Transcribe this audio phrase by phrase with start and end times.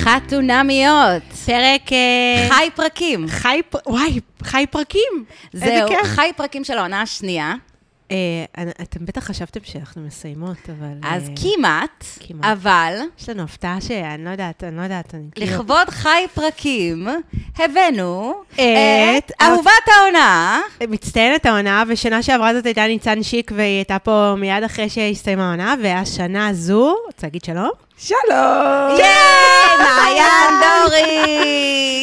[0.00, 1.22] חתונמיות.
[1.46, 1.92] פרק...
[1.92, 3.28] אה, חי פרקים.
[3.28, 3.60] חי...
[3.70, 5.24] פ- וואי, חי פרקים.
[5.52, 5.88] זהו.
[6.04, 7.54] חי פרקים של העונה השנייה.
[8.10, 8.16] אה,
[8.82, 10.92] אתם בטח חשבתם שאנחנו מסיימות, אבל...
[11.02, 12.04] אז אה, כמעט.
[12.42, 15.52] אבל יש לנו הפתעה שאני לא יודעת, אני לא יודעת, אני כאילו...
[15.52, 17.08] לכבוד חי פרקים,
[17.58, 20.60] הבאנו את אהובת העונה.
[20.88, 25.74] מצטיינת העונה, ושנה שעברה זאת הייתה ניצן שיק, והיא הייתה פה מיד אחרי שהסתיימה העונה,
[25.82, 27.70] והשנה הזו, רוצה להגיד שלום?
[28.02, 28.98] שלום!
[28.98, 31.00] ייי, מעיין דורי!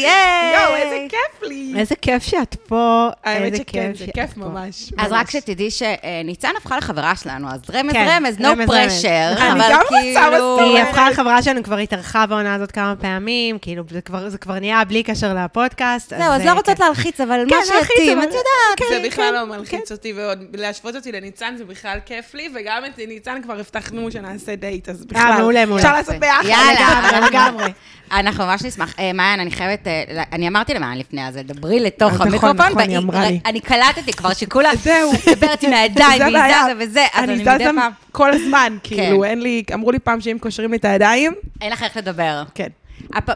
[0.03, 0.53] ייי!
[0.55, 1.73] יואו, איזה כיף לי.
[1.77, 4.37] איזה כיף שאת פה, האמת שכן, זה כיף.
[4.37, 4.93] ממש.
[4.97, 5.11] אז.
[5.11, 9.87] רק שתדעי שניצן הפכה לחברה שלנו, אז רמז כן, רמז, no pressure, אני גם רוצה
[9.89, 10.31] כאילו...
[10.31, 10.59] מסורת.
[10.59, 13.83] היא הפכה לחברה שלנו, כבר התארחה בעונה הזאת כמה פעמים, כאילו,
[14.27, 16.09] זה כבר, נהיה בלי קשר לפודקאסט.
[16.09, 16.83] זהו, אז אה, לא רוצות כן.
[16.83, 18.89] להלחיץ, אבל כן, מה שיתאים, את יודעת.
[18.89, 22.97] זה בכלל לא מלחיץ אותי, ועוד להשוות אותי לניצן זה בכלל כיף לי, וגם את
[23.07, 25.33] ניצן כבר הבטחנו שנעשה דייט, אז בכלל.
[25.37, 25.86] מעולה, מעולה.
[25.89, 26.43] אפשר לעשות ביחד.
[26.45, 27.71] יאללה, לגמרי.
[28.11, 28.95] אנחנו ממש נשמח.
[28.99, 32.77] אה, מעיין, אני חייבת, אה, אני אמרתי למעיין לפני, אז דברי לתוך נכון, המיקרופון, נכון,
[32.77, 33.39] והיא- היא אמרה לי.
[33.45, 35.11] אני קלטתי כבר שכולה זהו.
[35.27, 36.63] מדברת עם הידיים, והיא.
[36.63, 37.43] זזה וזה, אז אני מדי
[37.75, 39.29] פעם, כל הזמן, כאילו, כן.
[39.29, 42.43] אין לי, אמרו לי פעם שאם קושרים לי את הידיים, אין לך איך לדבר.
[42.55, 42.67] כן.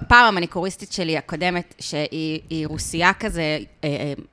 [0.08, 3.42] פעם המניקוריסטית שלי הקודמת, שהיא היא רוסייה כזה
[3.84, 3.90] אה,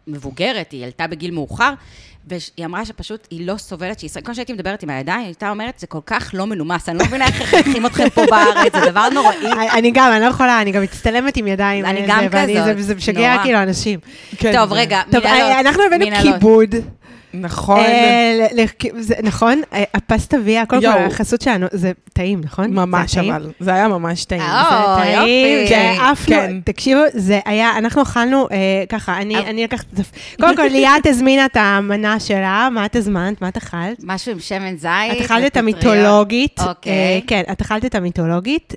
[0.07, 1.73] מבוגרת, היא עלתה בגיל מאוחר,
[2.29, 5.79] והיא אמרה שפשוט היא לא סובלת שישראל, כמו שהייתי מדברת עם הידיים, היא הייתה אומרת,
[5.79, 9.09] זה כל כך לא מנומס, אני לא מבינה איך מחנכים אתכם פה בארץ, זה דבר
[9.09, 9.37] נוראי.
[9.79, 11.85] אני- גם, אני לא יכולה, אני גם מצטלמת עם ידיים.
[11.85, 13.43] אני אה, גם כזאת, זה- זה משגע נורא.
[13.45, 13.99] כאילו אנשים.
[14.37, 15.27] כן, טוב, רגע, מנהלות.
[15.27, 16.05] אה, אנחנו הבאנו.
[16.23, 16.75] כיבוד.
[17.35, 17.81] נכון.
[17.81, 18.47] אה,
[19.23, 19.63] נכון?
[19.73, 20.99] אה, הפסטה ויה, קודם כל, יואו.
[20.99, 22.75] החסות שלנו, זה טעים, נכון?
[22.75, 23.19] ממש?
[23.19, 23.51] אבל.
[23.61, 24.41] זה היה ממש טעים.
[24.43, 25.69] אה, זה טעים, יופי.
[25.69, 26.61] זה עפנו, כן.
[26.65, 28.47] תקשיבו, זה היה, אנחנו אכלנו
[28.89, 29.87] ככה, אני לקחת,
[30.41, 33.43] קודם כל ליאת הזמינה את המנה שלה, מה את הזמנת?
[33.43, 33.99] מה את אכלת?
[34.03, 35.13] משהו עם שמן זית.
[35.13, 35.57] את אכלת את.
[35.57, 36.61] המיתולוגית.
[36.69, 37.23] אוקיי.
[37.27, 38.75] כן, את אכלת את המיתולוגית.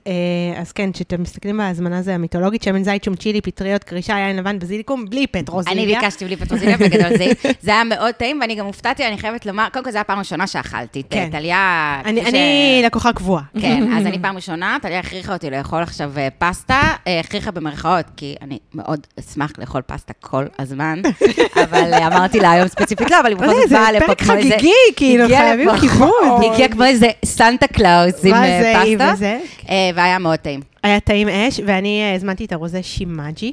[0.57, 4.59] אז כן, כשאתם מסתכלים בהזמנה זה המיתולוגית, שמן זית, שום צ'ילי, פטריות, קרישה, יין לבן,
[4.59, 5.83] בזיליקום, בלי פטרוזיליה.
[5.83, 7.17] אני ביקשתי בלי פטרוזיליה, בגדול
[7.61, 10.47] זה היה מאוד טעים, ואני גם הופתעתי, אני חייבת לומר, קודם כל זו הפעם הראשונה
[10.47, 11.29] שאכלתי כן.
[11.31, 12.01] טליה.
[12.05, 13.43] אני ש- אני לקוחה קבועה.
[13.61, 18.05] כן, אז אני פעם ראשונה, טליה הכריחה אותי לאכול עכשיו אה, פסטה, אה, הכריחה במרכאות,
[18.17, 21.01] כי אני מאוד אשמח לאכול פסטה כל הזמן,
[21.63, 24.21] אבל אה, אמרתי לה היום ספציפית לא, אבל היא בכל זה זאת באה לפה פרק
[24.23, 24.49] כמו איזה...
[24.55, 26.09] חגיגי, כאילו, חייבים כיבוד.
[26.41, 29.37] היא הגיעה כמו איזה סנטה קלאוס עם אה, זה, פסטה?
[29.69, 30.59] אה, והיה מאוד טעים.
[30.83, 33.51] היה טעים אש, ואני אה, הזמנתי את הרוזה שימאג'י,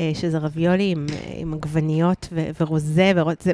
[0.00, 3.52] אה, שזה רביולי עם, אה, עם עגבניות ו- ורוזה, ורו- זה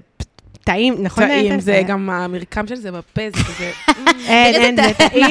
[0.64, 1.26] טעים, נכון?
[1.26, 1.60] טעים?
[1.60, 3.70] זה גם המרקם של זה בפה, זה כזה...
[4.28, 5.26] אין, תראי אין, את זה טעים.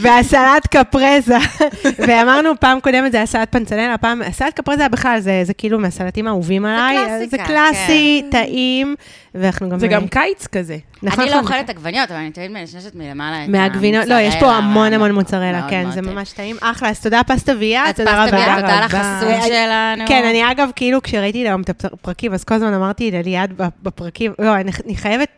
[0.00, 1.36] והסלט קפרזה.
[2.06, 6.64] ואמרנו, פעם קודמת זה היה סלט פנצנלה, הפעם, הסלט קפרזה בכלל, זה כאילו מהסלטים האהובים
[6.64, 7.26] עליי.
[7.28, 8.94] זה קלאסי, טעים,
[9.40, 9.78] ואנחנו גם...
[9.78, 10.76] זה גם קיץ כזה.
[11.02, 11.52] נכון, אני לא נכון.
[11.52, 15.66] אוכלת עגבניות, אבל אני תמיד מנשנשת מלמעלה את מהגבינות, לא, יש פה המון המון מוצרלה,
[15.70, 16.02] כן, זה.
[16.02, 16.56] ממש טעים.
[16.60, 18.36] אחלה, אז תודה פסטה ויה, אז תודה פסטה רבה.
[18.46, 18.80] ויה, תודה.
[18.84, 20.04] לחסות שלנו.
[20.08, 23.52] כן, אני אגב, כאילו, כשראיתי היום את הפרקים, אז כל הזמן אמרתי לליעד
[23.82, 25.28] בפרקים, לא, אני חייבת...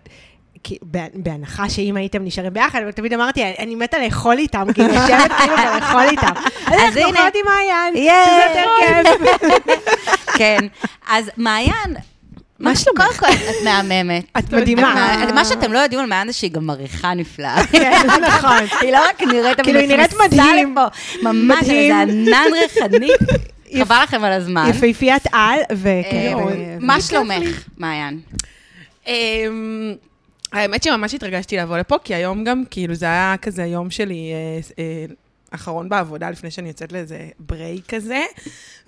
[0.65, 4.89] כי בה- בהנחה שאם הייתם נשארים ביחד, אבל תמיד אמרתי, אני מתה לאכול איתם, כאילו,
[4.89, 6.33] לשבת כאילו ולאכול איתם.
[6.67, 7.07] אז אנחנו הנה.
[7.09, 7.95] אוכלות עם מעיין.
[7.97, 9.31] שזה יותר כיף.
[10.39, 10.59] כן.
[11.11, 11.97] אז מעיין,
[12.59, 13.01] מה שלומך?
[13.01, 14.25] קודם כל, את מהממת.
[14.39, 14.95] את מדהימה.
[14.95, 17.67] מה- מה שאתם לא יודעים על מעיין זה שהיא גם מריחה נפלאה.
[17.73, 18.57] כן, נכון.
[18.83, 20.75] היא לא רק נראית, אבל כאילו, היא נראית מדהים.
[21.23, 21.93] ממש, מדהים.
[21.93, 23.09] זה ענן ריחני.
[23.85, 24.67] חבל לכם על הזמן.
[24.71, 26.35] יפהפיית על, אה, וכן.
[26.47, 27.65] ו- מה שלומך.
[27.77, 28.21] מעיין?
[29.07, 29.95] אמ,
[30.53, 34.83] האמת שממש התרגשתי לבוא לפה, כי היום גם, כאילו, זה היה כזה יום שלי אה,
[34.85, 35.05] אה,
[35.51, 38.23] אחרון בעבודה, לפני שאני יוצאת לאיזה ברייק כזה,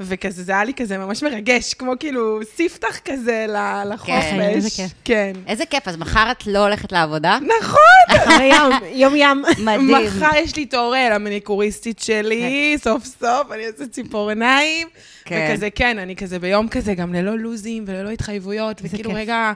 [0.01, 3.47] וכזה, זה היה לי כזה ממש מרגש, כמו כאילו ספתח כזה
[3.91, 4.11] לחופש.
[4.11, 4.93] כן, איזה כיף.
[5.05, 5.33] כן.
[5.47, 7.39] איזה כיף, אז מחר את לא הולכת לעבודה?
[7.61, 9.43] נכון, אחרי יום, יום ים.
[9.59, 9.91] מדהים.
[9.91, 14.89] מחר יש לי תור אה, למניקוריסטית שלי, סוף סוף, אני אעשה ציפורניים.
[15.25, 15.49] כן.
[15.53, 19.11] וכזה, כן, אני כזה ביום כזה, גם ללא לוזים וללא התחייבויות, וכאילו.
[19.15, 19.53] רגע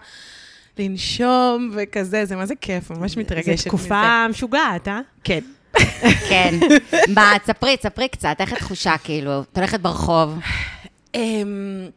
[0.78, 3.56] לנשום וכזה, זה מה זה כיף, ממש מתרגשת מזה.
[3.56, 5.00] זו תקופה משוגעת, אה?
[5.25, 5.40] כן.
[6.29, 6.55] כן.
[7.15, 9.43] מה, תספרי, תספרי קצת, איך התחושה, כאילו?
[9.43, 10.38] את הולכת ברחוב?
[11.15, 11.88] אמ,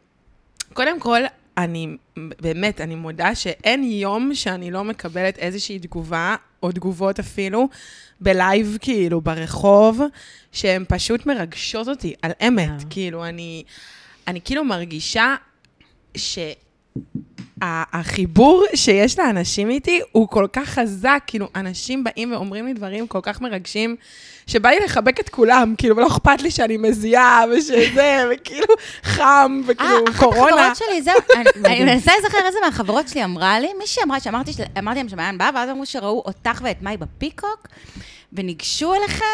[0.72, 1.20] קודם כל,
[1.58, 7.68] אני, באמת, אני מודה שאין יום שאני לא מקבלת איזושהי תגובה, או תגובות אפילו,
[8.20, 10.00] בלייב, כאילו, ברחוב,
[10.52, 12.68] שהן פשוט מרגשות אותי, על אמת.
[12.68, 12.76] אה.
[12.90, 13.64] כאילו, אני,
[14.26, 15.34] אני כאילו מרגישה
[16.16, 16.38] ש...
[17.62, 23.20] החיבור שיש לאנשים איתי הוא כל כך חזק, כאילו, אנשים באים ואומרים לי דברים כל
[23.22, 23.96] כך מרגשים,
[24.48, 28.66] שבא לי לחבק את כולם, כאילו, ולא אכפת לי שאני מזיעה, ושזה, וכאילו,
[29.04, 30.50] חם, וכאילו, אה, אחת קורונה.
[30.66, 31.14] החברות שלי, זהו,
[31.64, 35.70] אני- מנסה להיזכר איזה מהחברות שלי אמרה לי, מישהי אמרה שאמרתי להם שמעיין באה, ואז
[35.70, 37.66] אמרו שראו אותך ואת מאי בפיקוק,
[38.32, 39.24] וניגשו אליכם,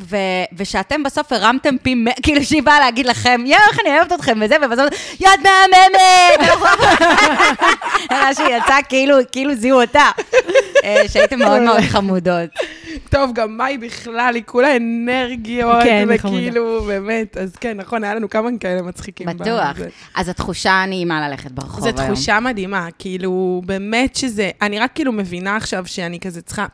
[0.00, 0.16] ו-
[0.56, 4.38] ושאתם בסוף הרמתם פי, מ- כאילו שהיא באה להגיד לכם, יואו, איך אני אוהבת אתכם
[4.44, 4.86] וזה, ובסוף,
[5.20, 6.50] יד מהממת!
[8.12, 10.10] אלא שהיא יצאה כאילו, כאילו זיהו אותה,
[10.84, 12.50] אה, שהייתם מאוד מאוד חמודות.
[13.10, 18.30] טוב, גם מאי בכלל, היא כולה אנרגיות, כן, וכאילו, באמת, אז כן, נכון, היה לנו
[18.30, 19.26] כמה כאלה מצחיקים.
[19.26, 19.76] בטוח.
[19.76, 19.88] בזה.
[20.14, 22.14] אז התחושה נעימה ללכת ברחוב זו היום.
[22.14, 26.66] תחושה מדהימה, כאילו, באמת שזה, אני רק כאילו מבינה עכשיו שאני כזה צריכה,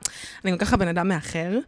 [0.45, 1.59] אני גם ככה בן אדם מאחר,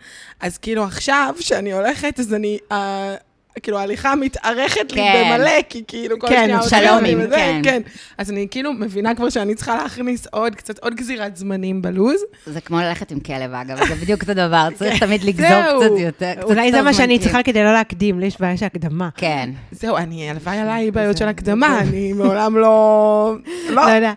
[0.40, 3.14] אז כאילו עכשיו, שאני הולכת, אז אני, אה,
[3.62, 5.32] כאילו, ההליכה מתארכת לי כן.
[5.34, 7.60] במלא, כי כאילו, כל כן, שנייה שלומים, וזה, כן.
[7.64, 7.82] כן.
[8.18, 12.20] אז אני כאילו מבינה כבר שאני צריכה להכניס עוד קצת, עוד גזירת זמנים בלוז.
[12.46, 15.80] זה כמו ללכת עם כלב, אגב, זה בדיוק אותו דבר, צריך תמיד לגזור זהו.
[15.80, 16.32] קצת יותר.
[16.42, 19.08] אולי זה מה שאני צריכה כדי לא להקדים, לי יש בעיה של הקדמה.
[19.16, 19.50] כן.
[19.70, 23.34] זהו, אני, הלוואי עליי בעיות של הקדמה, אני מעולם לא...
[23.70, 23.86] לא.
[23.86, 24.12] לא יודע.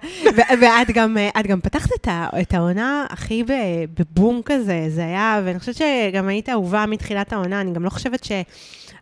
[0.61, 1.89] ואת גם, אה, גם פתחת
[2.41, 7.61] את העונה הכי ב- בבום כזה, זה היה, ואני חושבת שגם היית אהובה מתחילת העונה,
[7.61, 8.31] אני גם לא חושבת ש...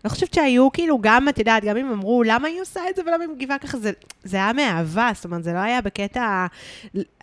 [0.04, 3.02] לא חושבת שהיו כאילו, גם, את יודעת, גם אם אמרו, למה היא עושה את זה
[3.02, 3.92] ולמה היא מגיבה ככה, זה,
[4.24, 6.46] זה היה מאהבה, זאת אומרת, זה לא היה בקטע...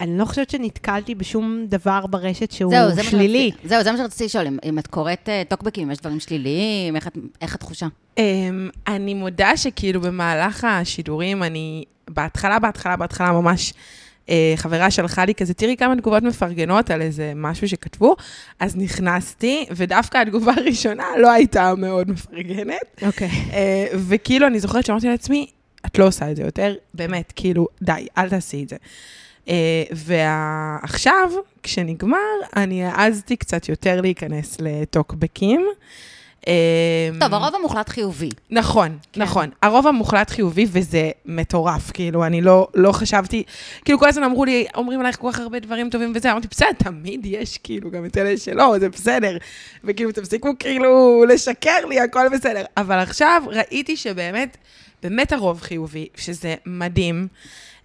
[0.00, 3.50] אני לא חושבת שנתקלתי בשום דבר ברשת שהוא זהו, זה מה שלילי.
[3.52, 6.20] שרציתי- זהו, זה מה שרציתי לשאול, אם- אם את קוראת אה, טוקבקים, אם יש דברים
[6.20, 7.08] שליליים, איך
[7.40, 7.86] איך התחושה?
[8.18, 8.22] אמ,
[8.88, 13.72] אני מודה שכאילו במהלך השידורים, אני בהתחלה, בהתחלה, בהתחלה ממש...
[14.30, 18.16] אה, חברה שלחה לי כזה, תראי כמה תגובות מפרגנות על איזה משהו שכתבו,
[18.60, 23.02] אז נכנסתי, ודווקא התגובה הראשונה לא הייתה מאוד מפרגנת.
[23.02, 23.28] אוקיי.
[23.52, 25.46] אה, וכאילו, אני זוכרת שאמרתי לעצמי,
[25.86, 28.76] את לא עושה את זה יותר, באמת, כאילו, די, אל תעשי את זה.
[29.48, 31.30] אה, ועכשיו,
[31.62, 32.18] כשנגמר,
[32.56, 35.66] אני העזתי קצת יותר להיכנס לטוקבקים.
[36.48, 38.28] אה, טוב, הרוב המוחלט חיובי.
[38.50, 39.22] נכון, כן.
[39.22, 39.50] נכון.
[39.62, 41.90] הרוב המוחלט חיובי, וזה מטורף.
[41.90, 43.42] כאילו, אני לא, לא חשבתי,
[43.84, 46.72] כאילו, כל הזמן אמרו לי, אומרים עלייך כל כך הרבה דברים טובים וזה, אמרתי, בסדר,
[46.78, 49.36] תמיד יש, כאילו, גם את אלה שלא, זה בסדר.
[49.84, 52.64] וכאילו, תפסיקו כאילו לשקר לי, הכל בסדר.
[52.76, 54.56] אבל עכשיו ראיתי שבאמת,
[55.02, 57.28] באמת הרוב חיובי, שזה מדהים.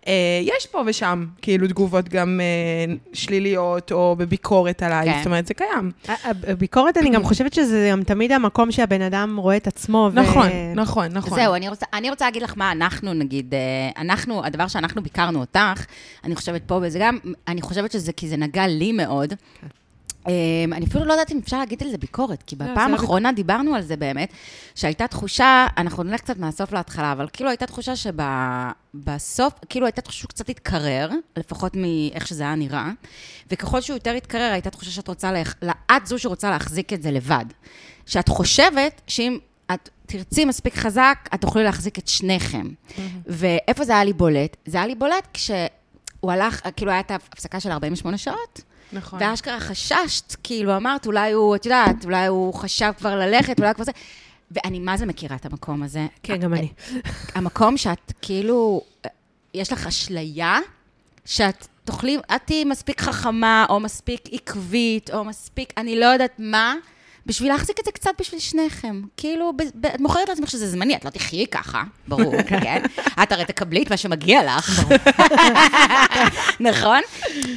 [0.07, 0.13] אה,
[0.43, 5.17] יש פה ושם, כאילו, תגובות גם אה, שליליות, או בביקורת עליי, כן.
[5.17, 5.91] זאת אומרת, זה קיים.
[6.23, 10.09] הביקורת, אני גם חושבת שזה גם תמיד המקום שהבן אדם רואה את עצמו.
[10.13, 11.39] ו- נכון, נכון, נכון.
[11.39, 15.39] זהו, אני רוצה, אני רוצה להגיד לך מה אנחנו, נגיד, אה, אנחנו, הדבר שאנחנו ביקרנו
[15.39, 15.85] אותך,
[16.23, 17.17] אני חושבת פה, וזה גם,
[17.47, 19.33] אני חושבת שזה כי זה נגע לי מאוד.
[19.63, 19.84] אמ,
[20.71, 23.75] אני אפילו לא יודעת אם אפשר להגיד על זה ביקורת, כי לא, בפעם האחרונה דיברנו
[23.75, 24.29] על זה באמת,
[24.75, 30.27] שהייתה תחושה, אנחנו נלך קצת מהסוף להתחלה, אבל כאילו הייתה תחושה שבסוף, כאילו הייתה תחושה
[30.27, 32.91] קצת התקרר, לפחות מאיך שזה היה נראה,
[33.51, 35.31] וככל שהוא יותר התקרר, הייתה תחושה שאת רוצה.
[35.97, 37.45] את זו שרוצה להחזיק את זה לבד.
[38.05, 39.37] שאת חושבת שאם
[39.73, 42.69] את תרצי מספיק חזק, את תוכלי להחזיק את שניכם.
[43.27, 44.57] ואיפה זה היה לי בולט?
[44.65, 48.61] זה היה לי בולט כשהוא הלך, כאילו הייתה הפסקה של 48 שעות,
[48.93, 49.19] נכון.
[49.21, 53.83] ואשכרה חששת, כאילו, אמרת, אולי הוא, את יודעת, אולי הוא חשב כבר ללכת, אולי כבר
[53.83, 53.91] זה.
[54.51, 56.07] ואני מה זה מכירה את המקום הזה.
[56.23, 56.69] כן, גם אני.
[57.35, 58.81] המקום שאת כאילו,
[59.53, 60.59] יש לך אשליה,
[61.25, 66.75] שאת תוכלי, את תהיי מספיק חכמה, או מספיק עקבית, או מספיק, אני לא יודעת מה,
[67.25, 69.01] בשביל להחזיק את זה קצת בשביל שניכם.
[69.17, 72.83] כאילו, ב- ב- את מוכרת לעצמך שזה זמני, את לא תחיי ככה, ברור, כן?
[73.23, 74.81] את הרי תקבלי את מה שמגיע לך.
[76.69, 76.99] נכון?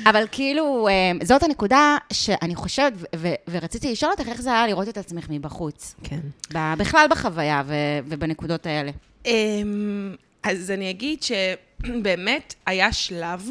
[0.07, 4.67] אבל כאילו, אה, זאת הנקודה שאני חושבת, ו- ו- ורציתי לשאול אותך איך זה היה
[4.67, 5.95] לראות את עצמך מבחוץ.
[6.05, 6.21] כן.
[6.55, 7.73] ב- בכלל בחוויה ו-
[8.05, 8.91] ובנקודות האלה.
[9.27, 13.49] אמ, אז אני אגיד שבאמת היה שלב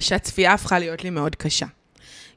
[0.00, 1.66] שהצפייה הפכה להיות לי מאוד קשה.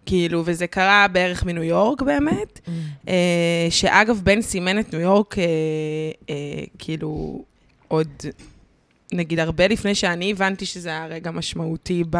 [0.07, 2.59] כאילו, וזה קרה בערך מניו יורק באמת,
[3.07, 5.43] אה, שאגב, בן סימן את ניו יורק, אה,
[6.29, 7.43] אה, כאילו,
[7.87, 8.07] עוד,
[9.13, 12.17] נגיד, הרבה לפני שאני הבנתי שזה היה רגע משמעותי ב...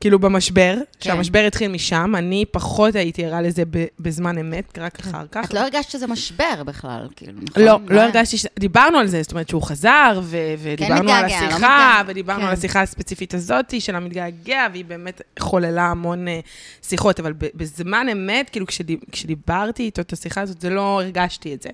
[0.00, 1.10] כאילו במשבר, כן.
[1.10, 3.62] שהמשבר התחיל משם, אני פחות הייתי ערה לזה
[4.00, 5.44] בזמן אמת, רק אחר כך.
[5.44, 7.62] את לא הרגשת שזה משבר בכלל, כאילו, נכון?
[7.62, 8.46] לא, לא הרגשתי ש...
[8.58, 10.36] דיברנו על זה, זאת אומרת שהוא חזר, ו...
[10.58, 12.02] ודיברנו על מתגעגע, לא השיחה, מתגעגע.
[12.06, 12.46] ודיברנו כן.
[12.46, 16.40] על השיחה הספציפית הזאת של המתגעגע, והיא באמת חוללה המון אה,
[16.82, 18.98] שיחות, אבל בזמן אמת, כאילו כשדיב...
[19.12, 21.70] כשדיברתי איתו את השיחה הזאת, זה לא הרגשתי את זה.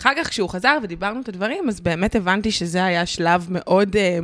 [0.00, 4.18] אחר כך, כשהוא חזר ודיברנו את הדברים, אז באמת הבנתי שזה היה שלב מאוד אה,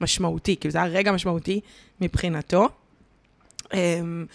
[0.00, 1.60] משמעותי, כאילו זה היה רגע משמעותי
[2.00, 2.68] מבחינתו.
[3.74, 4.26] אמ,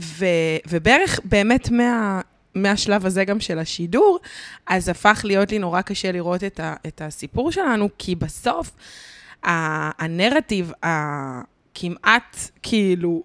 [0.00, 0.26] ו,
[0.68, 2.20] ובערך באמת מה,
[2.54, 4.18] מהשלב הזה גם של השידור,
[4.66, 8.70] אז הפך להיות לי נורא קשה לראות את, ה, את הסיפור שלנו, כי בסוף
[9.42, 13.22] הנרטיב הכמעט כאילו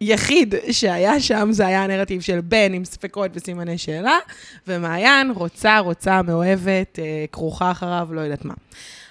[0.00, 4.18] יחיד שהיה שם, זה היה הנרטיב של בן עם ספקות וסימני שאלה,
[4.66, 8.54] ומעיין רוצה, רוצה, מאוהבת, אה, כרוכה אחריו, לא יודעת מה.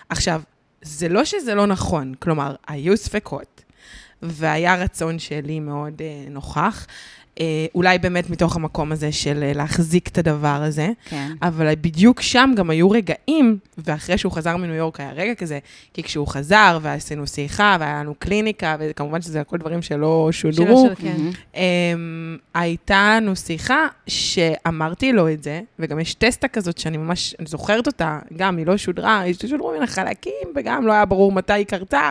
[0.10, 0.42] עכשיו,
[0.82, 3.64] זה לא שזה לא נכון, כלומר, היו ספקות,
[4.24, 6.88] והיה רצון שלי מאוד אה, נוכח.
[6.90, 6.94] אה,
[7.40, 10.90] אה, אולי באמת מתוך המקום הזה של אה, להחזיק את הדבר הזה.
[11.10, 11.32] כן.
[11.42, 15.60] אבל בדיוק שם גם היו רגעים, ואחרי שהוא חזר מניו יורק היה רגע כזה,
[15.94, 20.96] כי כשהוא חזר ועשינו שיחה והיה לנו קליניקה, וכמובן שזה הכל דברים שלא שודרו, שלא
[20.96, 21.18] של- כן.
[21.56, 27.88] אמ, הייתה לנו שיחה שאמרתי לו את זה, וגם יש טסטה כזאת שאני ממש זוכרת
[27.88, 31.66] אותה, גם היא לא שודרה, היא שודרו מן החלקים, וגם לא היה ברור מתי היא
[31.66, 32.10] קרתה.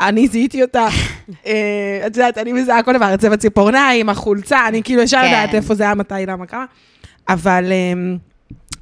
[0.00, 0.88] אני זיהיתי אותה,
[1.46, 5.24] אה, את יודעת, אני מזהה כל דבר, צבע ציפורניים, החולצה, אני כאילו ישר כן.
[5.24, 6.64] יודעת איפה זה היה, מתי, למה, כמה.
[7.28, 8.16] אבל, אמ,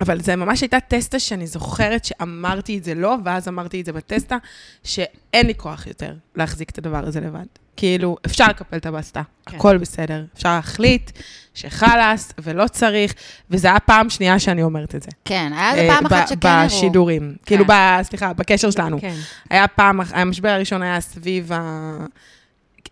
[0.01, 3.93] אבל זה ממש הייתה טסטה שאני זוכרת שאמרתי את זה לא, ואז אמרתי את זה
[3.93, 4.37] בטסטה,
[4.85, 7.62] שאין לי כוח יותר להחזיק את הדבר הזה לבד.
[7.77, 9.57] כאילו, אפשר לקפל את הבסטה, כן.
[9.57, 10.25] הכל בסדר.
[10.35, 11.11] אפשר להחליט
[11.55, 13.15] שחלאס ולא צריך,
[13.51, 15.09] וזו הייתה פעם שנייה שאני אומרת את זה.
[15.25, 16.67] כן, היה איזה אה, פעם אחת שכן הראו.
[16.67, 17.35] בשידורים.
[17.47, 19.01] כאילו, ב- סליחה, בקשר שלנו.
[19.01, 19.15] כן.
[19.51, 21.97] היה פעם, המשבר הראשון היה סביב ה...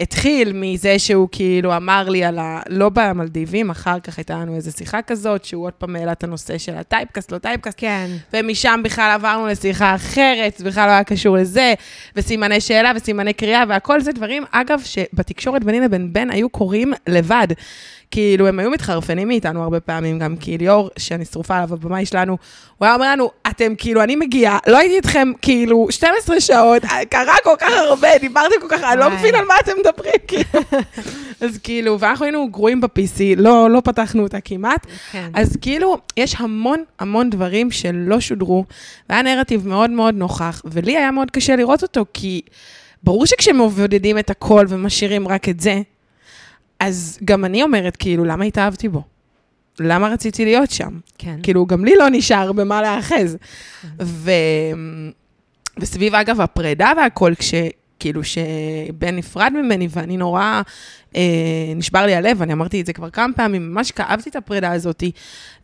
[0.00, 2.60] התחיל מזה שהוא כאילו אמר לי על ה...
[2.68, 6.58] לא במלדיבים, אחר כך הייתה לנו איזו שיחה כזאת, שהוא עוד פעם העלה את הנושא
[6.58, 8.06] של ה typecast, לא typecast, כן.
[8.32, 11.74] ומשם בכלל עברנו לשיחה אחרת, זה בכלל לא היה קשור לזה,
[12.16, 17.48] וסימני שאלה וסימני קריאה, והכל זה דברים, אגב, שבתקשורת ביני לבין בן היו קורים לבד.
[18.10, 22.38] כאילו, הם היו מתחרפנים מאיתנו הרבה פעמים, גם כי ליאור, שאני שרופה עליו, הבמאי שלנו,
[22.78, 27.34] הוא היה אומר לנו, אתם כאילו, אני מגיע, לא הייתי איתכם כאילו 12 שעות, קרה
[27.44, 29.10] כל כך הרבה, דיברתם כל כך, אני לא.
[29.10, 30.64] מבין על מה אתם מדברים, כאילו.
[31.40, 34.86] אז כאילו, ואנחנו היינו גרועים ב-PC, לא, לא פתחנו אותה כמעט.
[35.12, 35.30] כן.
[35.34, 38.64] אז כאילו, יש המון המון דברים שלא שודרו,
[39.10, 42.40] והיה נרטיב מאוד מאוד נוכח, ולי היה מאוד קשה לראות אותו, כי
[43.02, 45.80] ברור שכשמבודדים את הכל ומשאירים רק את זה,
[46.80, 49.02] אז גם אני אומרת, כאילו, למה התאהבתי בו?
[49.80, 50.98] למה רציתי להיות שם?
[51.18, 51.36] כן.
[51.42, 53.36] כאילו, גם לי לא נשאר במה להאחז.
[54.02, 54.30] ו...
[55.78, 57.54] וסביב, אגב, הפרידה והכל, כש...
[58.00, 60.62] כאילו, שבן נפרד ממני, ואני נורא,
[61.16, 61.22] אה,
[61.76, 65.04] נשבר לי הלב, אני אמרתי את זה כבר כמה פעמים, ממש כאבתי את הפרידה הזאת,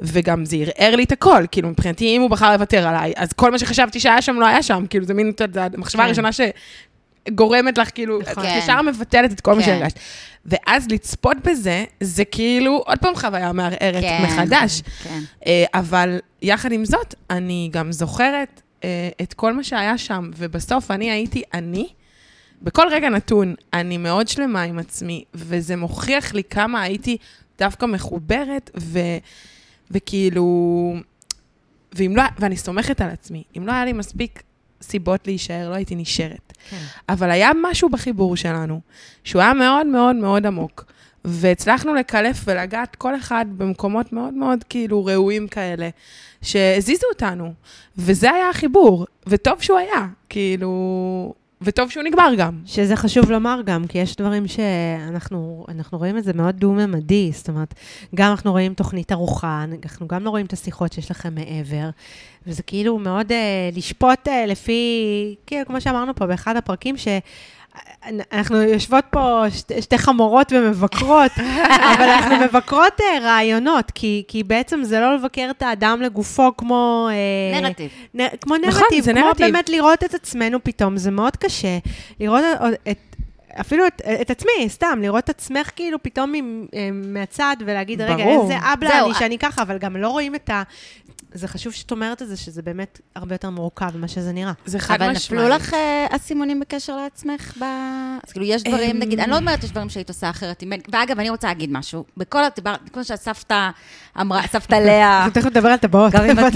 [0.01, 3.51] וגם זה ערער לי את הכל, כאילו, מבחינתי, אם הוא בחר לוותר עליי, אז כל
[3.51, 6.07] מה שחשבתי שהיה שם לא היה שם, כאילו, זה מין, את יודעת, המחשבה כן.
[6.07, 6.33] הראשונה
[7.28, 8.28] שגורמת לך, כאילו, את.
[8.28, 8.59] כן.
[8.59, 9.66] ישר מבטלת את כל מה כן.
[9.66, 9.99] שהרגשת.
[10.47, 14.23] ואז לצפות בזה, זה כאילו, עוד פעם חוויה מערערת כן.
[14.25, 14.83] מחדש.
[15.02, 15.21] כן.
[15.47, 20.90] אה, אבל יחד עם זאת, אני גם זוכרת אה, את כל מה שהיה שם, ובסוף
[20.90, 21.88] אני הייתי אני.
[22.62, 27.16] בכל רגע נתון, אני מאוד שלמה עם עצמי, וזה מוכיח לי כמה הייתי
[27.59, 28.99] דווקא מחוברת, ו,
[29.90, 30.95] וכאילו...
[31.92, 33.42] ואם לא, ואני סומכת על עצמי.
[33.56, 34.42] אם לא היה לי מספיק
[34.83, 36.52] סיבות להישאר, לא הייתי נשארת.
[36.71, 36.76] כן.
[37.09, 38.80] אבל היה משהו בחיבור שלנו,
[39.25, 40.85] שהוא היה מאוד מאוד מאוד עמוק.
[41.25, 45.88] והצלחנו לקלף ולגעת כל אחד במקומות מאוד מאוד כאילו ראויים כאלה,
[46.42, 47.52] שהזיזו אותנו.
[47.99, 51.35] וזה היה החיבור, וטוב שהוא היה, כאילו...
[51.61, 52.61] וטוב שהוא נגמר גם.
[52.67, 57.49] שזה חשוב לומר גם, כי יש דברים שאנחנו אנחנו רואים את זה מאוד דו-ממדי, זאת
[57.49, 57.75] אומרת,
[58.15, 61.91] גם אנחנו רואים תוכנית ארוחה, אנחנו גם לא רואים את השיחות שיש לכם מעבר,
[62.47, 64.81] וזה כאילו מאוד uh, לשפוט uh, לפי,
[65.47, 67.09] כאילו, כמו שאמרנו פה באחד הפרקים, ש...
[68.33, 71.33] אנחנו יושבות פה שתי, שתי חמורות ומבקרות,
[71.95, 77.09] אבל אנחנו מבקרות uh, רעיונות, כי, כי בעצם זה לא לבקר את האדם לגופו כמו...
[77.54, 77.90] uh, נרטיב.
[78.14, 79.47] נ, כמו נכון, נרטיב, זה כמו נרטיב.
[79.47, 81.78] באמת לראות את עצמנו פתאום, זה מאוד קשה.
[82.21, 83.06] לראות את, את
[83.61, 88.17] אפילו את, את עצמי, סתם, לראות את עצמך כאילו פתאום עם, אה, מהצד ולהגיד, רגע,
[88.17, 88.43] ברור.
[88.43, 90.63] איזה אבלה זהו, אני שאני ככה, אבל גם לא רואים את ה...
[91.37, 94.53] זה חשוב שאת אומרת את זה, שזה באמת הרבה יותר מורכב ממה שזה נראה.
[94.67, 95.43] זה חד אבל משמעית.
[95.45, 97.65] נפלו לך אה, אסימונים בקשר לעצמך ב...
[98.27, 100.65] אז כאילו, יש דברים, אמ, נגיד, אני לא אומרת שיש דברים שהיית עושה אחרת.
[100.93, 102.05] ואגב, אני רוצה להגיד משהו.
[102.17, 103.71] בכל הדיבר, כמו שהסבתא
[104.21, 106.13] אמרה, סבתא לאה, אנחנו תכף נדבר על טבעות.
[106.15, 106.55] גם אם את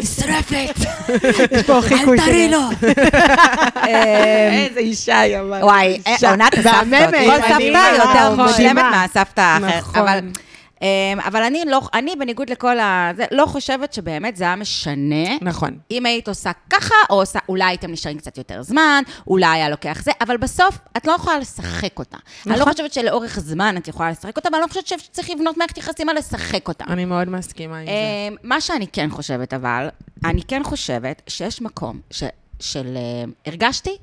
[0.00, 0.74] נשרפת,
[1.52, 2.50] יש פה חיקוי אל תראי.
[2.50, 2.58] לו.
[3.76, 3.88] אמ,
[4.52, 5.62] איזה אישה היא אמרה.
[5.72, 6.30] וואי, אישה.
[6.30, 6.72] עונת הסבתות.
[6.90, 8.46] והממת, כל סבתא יותר נכון.
[8.46, 8.84] מושלמת.
[8.90, 9.82] מהסבתא האחרת.
[9.82, 10.00] נכון.
[10.00, 10.20] אבל...
[10.82, 13.10] אמ, אבל אני לא, אני בניגוד לכל ה...
[13.16, 15.78] זה, לא חושבת שבאמת זה היה משנה נכון.
[15.90, 20.02] אם היית עושה ככה, או עושה, אולי הייתם נשארים קצת יותר זמן, אולי היה לוקח
[20.02, 22.16] זה, אבל בסוף את לא יכולה לשחק אותה.
[22.46, 22.72] אני לא נכון.
[22.72, 26.16] חושבת שלאורך זמן את יכולה לשחק אותה, ואני לא חושבת שצריך לבנות מערכת יחסים על
[26.16, 26.84] לשחק אותה.
[26.88, 27.92] אני מאוד מסכימה עם זה.
[27.92, 29.88] אמ, מה שאני כן חושבת, אבל,
[30.24, 32.22] אני כן חושבת שיש מקום ש,
[32.60, 32.96] של...
[32.96, 33.96] אמ, הרגשתי,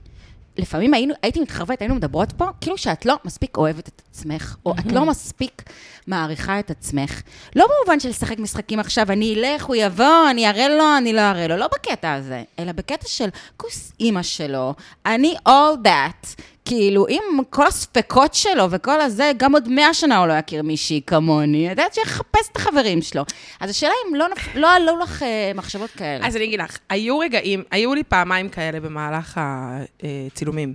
[0.59, 4.73] לפעמים היינו, הייתי מתחרבנת, היינו מדברות פה, כאילו שאת לא מספיק אוהבת את עצמך, או
[4.79, 5.63] את לא מספיק
[6.07, 7.21] מעריכה את עצמך.
[7.55, 11.21] לא במובן של לשחק משחקים עכשיו, אני אלך, הוא יבוא, אני אראה לו, אני לא
[11.21, 14.73] אראה לו, לא בקטע הזה, אלא בקטע של כוס אימא שלו,
[15.05, 16.41] אני all that.
[16.69, 21.01] כאילו, עם כל הספקות שלו וכל הזה, גם עוד מאה שנה הוא לא יכיר מישהי
[21.07, 21.65] כמוני.
[21.65, 23.23] את יודעת שיחפש את החברים שלו.
[23.59, 24.55] אז השאלה אם לא, נפ...
[24.55, 26.27] לא עלו לך אה, מחשבות כאלה.
[26.27, 30.73] אז אני אגיד לך, היו רגעים, היו לי פעמיים כאלה במהלך הצילומים.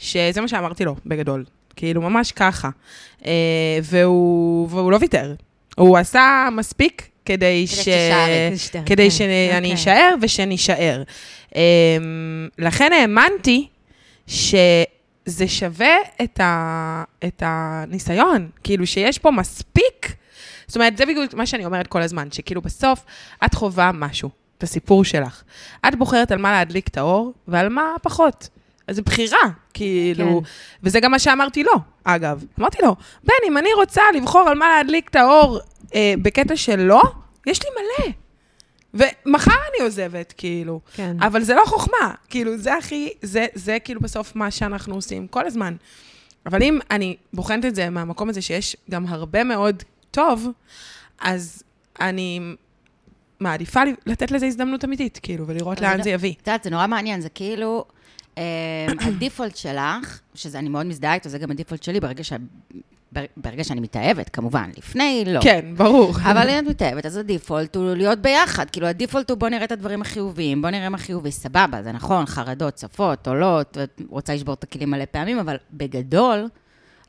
[0.00, 1.44] שזה מה שאמרתי לו, בגדול.
[1.76, 2.68] כאילו, ממש ככה.
[3.26, 3.32] אה,
[3.82, 5.34] והוא, והוא לא ויתר.
[5.76, 7.70] הוא עשה מספיק כדי ש...
[7.70, 9.10] שתישארי, כדי כן.
[9.10, 9.74] שאני אוקיי.
[9.74, 11.02] אשאר ושנישאר.
[11.54, 11.60] אמ,
[12.58, 13.66] לכן האמנתי
[15.26, 20.14] שזה שווה את, ה, את הניסיון, כאילו שיש פה מספיק.
[20.66, 23.04] זאת אומרת, זה בדיוק מה שאני אומרת כל הזמן, שכאילו בסוף
[23.44, 25.42] את חווה משהו, את הסיפור שלך.
[25.88, 28.48] את בוחרת על מה להדליק את האור ועל מה פחות.
[28.86, 29.38] אז זו בחירה,
[29.74, 30.50] כאילו, כן.
[30.82, 31.72] וזה גם מה שאמרתי לו,
[32.04, 32.44] אגב.
[32.60, 35.60] אמרתי לו, בן, אם אני רוצה לבחור על מה להדליק את האור
[35.94, 37.02] אה, בקטע של לא,
[37.46, 38.12] יש לי מלא.
[38.94, 40.80] ומחר אני עוזבת, כאילו.
[40.94, 41.16] כן.
[41.20, 45.46] אבל זה לא חוכמה, כאילו, זה הכי, זה, זה כאילו בסוף מה שאנחנו עושים כל
[45.46, 45.76] הזמן.
[46.46, 50.48] אבל אם אני בוחנת את זה מהמקום הזה שיש גם הרבה מאוד טוב,
[51.20, 51.62] אז
[52.00, 52.40] אני
[53.40, 56.32] מעדיפה לתת לזה הזדמנות אמיתית, כאילו, ולראות לאן זה- יביא.
[56.32, 57.84] את יודעת, זה נורא מעניין, זה כאילו,
[58.38, 58.42] אה,
[59.06, 62.32] הדיפולט שלך, שזה אני מאוד מזדהה איתו, זה גם הדיפולט שלי ברגע ש...
[63.36, 65.40] ברגע שאני מתאהבת, כמובן, לפני לא.
[65.42, 66.12] כן, ברור.
[66.22, 68.70] אבל אם את מתאהבת, אז הדיפולט הוא להיות ביחד.
[68.70, 72.26] כאילו, הדיפולט הוא בוא נראה את הדברים החיוביים, בוא נראה מה חיובי, סבבה, זה נכון,
[72.26, 76.48] חרדות, צפות, עולות, ואת רוצה לשבור את הכלים מלא פעמים, אבל בגדול,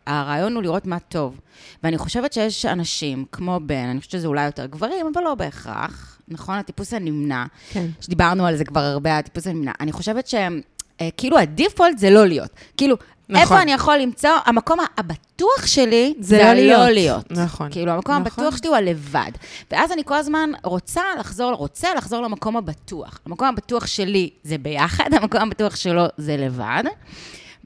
[0.08, 1.40] הרעיון הוא לראות מה טוב.
[1.84, 6.22] ואני חושבת שיש אנשים, כמו בן, אני חושבת שזה אולי יותר גברים, אבל לא בהכרח,
[6.28, 6.56] נכון?
[6.56, 7.86] הטיפוס הנמנע, כן.
[8.02, 9.72] שדיברנו על זה כבר הרבה, הטיפוס הנמנע.
[9.80, 10.62] אני חושבת שהם,
[11.02, 12.50] אה, כאילו, הדיפולט זה לא להיות.
[12.78, 12.96] כאילו,
[13.30, 13.42] נכון.
[13.42, 16.90] איפה אני יכול למצוא, המקום הבטוח שלי זה זה לא הלא להיות.
[16.94, 17.32] להיות.
[17.32, 17.72] נכון.
[17.72, 18.44] כאילו, המקום נכון.
[18.44, 19.32] הבטוח שלי הוא הלבד.
[19.72, 23.20] ואז אני כל הזמן רוצה לחזור, רוצה לחזור למקום הבטוח.
[23.26, 26.84] המקום הבטוח שלי זה ביחד, המקום הבטוח שלו זה לבד.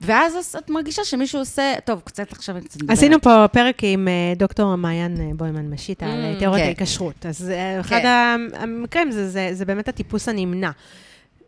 [0.03, 2.98] ואז אז את מרגישה שמישהו עושה, טוב, קצת עכשיו אני קצת מדברת.
[2.98, 6.68] עשינו פה פרק עם אה, דוקטור מעיין אה, בוימן משיטה על אה, Mm, תיאוריית כן.
[6.68, 7.25] ההיקשרות.
[7.25, 8.08] אז אחד כן.
[8.53, 9.12] המקרים
[9.51, 10.72] זה באמת הטיפוס הנמנע.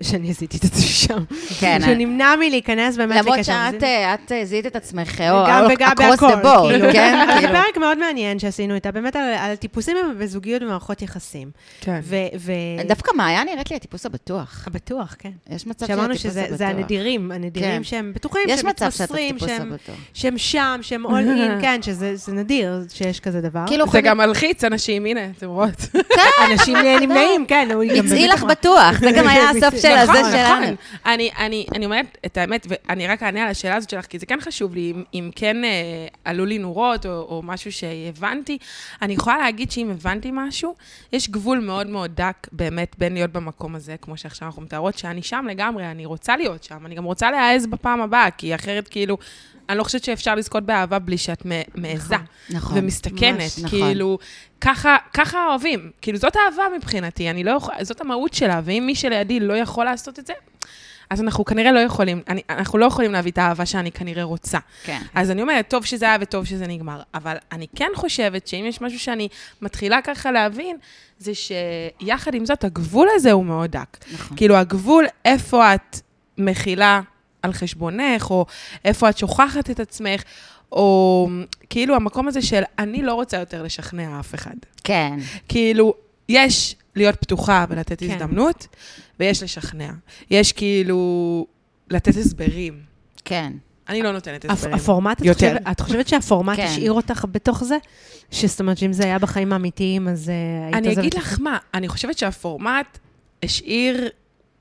[0.04, 1.24] שאני עשיתי את עצמי שם.
[1.60, 1.80] כן.
[1.86, 3.54] שנמנע מלהיכנס באמת למרות לקשר.
[3.72, 5.46] שאת זה- אה, את אה, זיהית את עצמך, או
[5.84, 6.92] across the board, כאילו.
[6.94, 7.16] כן?
[7.28, 7.54] זה כאילו.
[7.54, 11.52] פרק מאוד מעניין שעשינו איתה, באמת על, על טיפוסים בזוגיות ומערכות יחסים.
[11.82, 12.00] כן.
[12.04, 12.16] ו...
[12.40, 12.52] ו...
[12.88, 14.68] דווקא מעיין נראית לי הטיפוס הבטוח.
[14.72, 15.30] בטוח, כן.
[15.50, 16.58] יש מצב שהיא שאמרנו הטיפוס שזה הבטוח.
[16.58, 17.84] זה הנדירים, הנדירים כן.
[17.84, 19.96] שהם בטוחים, יש שהם מתמסרים, הטיפוס שהם- הבטוח.
[20.38, 23.64] שם, שהם all in, כן, שזה זה נדיר שיש כזה דבר.
[23.68, 25.86] כאילו, זה גם מלחיץ אנשים, הנה, אתם רואות.
[26.52, 28.44] אנשים נמנעים, כן, באמת לך.
[28.44, 30.62] בטוח, זה גם היה הסוף של הזה נכון, שלנו.
[30.62, 30.76] נכון.
[31.06, 34.26] אני, אני, אני אומרת את האמת, ואני רק אענה על השאלה הזאת שלך, כי זה
[34.26, 38.58] כן חשוב לי, אם, אם כן אה, עלו לי נורות, או, או משהו שהבנתי,
[39.02, 40.76] אני יכולה להגיד שאם הבנתי משהו,
[41.14, 45.22] יש גבול מאוד מאוד דק באמת בין להיות במקום הזה, כמו שעכשיו אנחנו מתארות, שאני
[45.22, 49.18] שם לגמרי, אני רוצה להיות שם, אני גם רוצה להעז בפעם הבאה, כי אחרת כאילו,
[49.70, 51.46] אני לא חושבת שאפשר לזכות באהבה בלי שאת
[51.76, 52.16] מעיזה.
[52.50, 52.78] נכון.
[52.78, 53.80] ומסתכנת, ממש, נכון.
[53.80, 54.18] כאילו,
[54.62, 55.92] ככה, ככה אוהבים.
[56.02, 59.86] כאילו, זאת אהבה מבחינתי, אני לא יכולה, זאת המהות שלה, ואם מי שלידי לא יכול
[59.86, 60.34] לעשות את זה,
[61.10, 64.60] אז אנחנו כנראה לא יכולים, אני, אנחנו לא יכולים להביא את האהבה שאני כנראה רוצה.
[64.84, 65.02] כן.
[65.16, 68.82] אז אני אומרת, טוב שזה היה וטוב שזה נגמר, אבל אני כן חושבת שאם יש
[68.82, 69.28] משהו שאני
[69.62, 70.78] מתחילה ככה להבין,
[71.20, 73.98] זה שיחד עם זאת, הגבול הזה הוא מאוד דק.
[74.14, 74.38] נכון.
[74.38, 76.00] כאילו, הגבול, איפה את
[76.38, 77.02] מכילה
[77.44, 78.46] על חשבונך, או
[78.86, 80.24] איפה את שוכחת את עצמך,
[80.72, 81.30] או
[81.70, 84.56] כאילו המקום הזה של אני לא רוצה יותר לשכנע אף אחד.
[84.84, 85.14] כן.
[85.48, 85.94] כאילו,
[86.30, 88.12] יש להיות פתוחה ולתת כן.
[88.12, 88.68] הזדמנות,
[89.20, 89.92] ויש לשכנע.
[90.30, 91.46] יש כאילו
[91.90, 92.80] לתת הסברים.
[93.26, 93.54] כן.
[93.90, 94.76] אני לא נותנת הסברים.
[94.76, 95.48] הפורמט, את יותר.
[95.54, 96.66] חושבת- את חושבת שהפורמט כן.
[96.66, 97.78] השאיר אותך בתוך זה?
[98.32, 100.34] שזאת אומרת שאם זה היה בחיים האמיתיים, אז אה,
[100.66, 102.98] היית אני אגיד את לך מה, אני חושבת שהפורמט
[103.44, 104.10] השאיר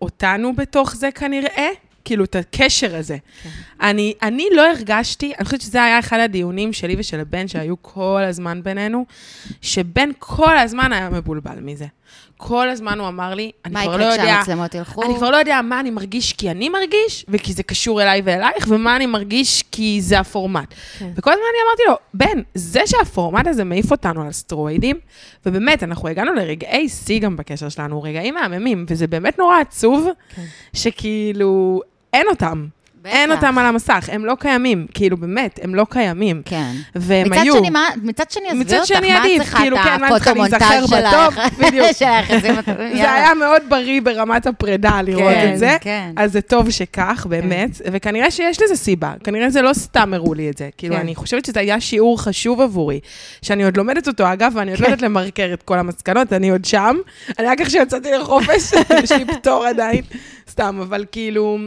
[0.02, 1.68] אותנו בתוך זה כנראה,
[2.04, 3.16] כאילו את הקשר הזה.
[3.42, 3.48] כן.
[3.80, 8.22] אני, אני לא הרגשתי, אני חושבת שזה היה אחד הדיונים שלי ושל הבן שהיו כל
[8.24, 9.06] הזמן בינינו,
[9.60, 11.86] שבן כל הזמן היה מבולבל מזה.
[12.44, 14.24] כל הזמן הוא אמר לי, אני מה כבר לא יקרה יודע...
[14.24, 15.02] כשהמצלמות ילכו?
[15.02, 18.66] אני כבר לא יודע מה אני מרגיש כי אני מרגיש, וכי זה קשור אליי ואלייך,
[18.68, 20.74] ומה אני מרגיש כי זה הפורמט.
[20.98, 21.10] כן.
[21.16, 24.96] וכל הזמן אני אמרתי לו, בן, זה שהפורמט הזה מעיף אותנו על סטרואידים,
[25.46, 30.42] ובאמת, אנחנו הגענו לרגעי שיא גם בקשר שלנו, רגעים מהממים, וזה באמת נורא עצוב, כן.
[30.72, 31.80] שכאילו,
[32.12, 32.66] אין אותם.
[33.10, 33.42] אין בטח.
[33.42, 36.42] אותם על המסך, הם לא קיימים, כאילו, באמת, הם לא קיימים.
[36.44, 36.72] כן.
[36.94, 37.54] והם מצד היו.
[37.58, 40.32] שני, מה- מצד שני, עזבי מצד אותך, שני, מה עדיף, צריכה כאילו, כן, מה צריכה
[40.32, 40.84] להיזכר?
[40.86, 41.34] בטוב?
[41.58, 41.86] בדיוק.
[41.98, 42.96] של היחסים הטובים.
[42.96, 45.76] זה היה מאוד בריא ברמת הפרידה לראות כן, את זה.
[45.80, 46.10] כן.
[46.16, 49.12] אז זה טוב שכך, באמת, וכנראה שיש לזה סיבה.
[49.24, 50.68] כנראה זה לא סתם הראו לי את זה.
[50.78, 51.00] כאילו, כן.
[51.00, 53.00] אני חושבת שזה היה שיעור חשוב עבורי,
[53.42, 56.64] שאני עוד לומדת אותו, אגב, ואני עוד לא יודעת למרקר את כל המסקנות, אני עוד
[56.64, 56.96] שם.
[57.38, 58.72] אני רק עכשיו יצאתי לחופש,
[59.04, 60.02] יש לי פטור עדיין,
[60.50, 61.58] סתם, אבל כאילו...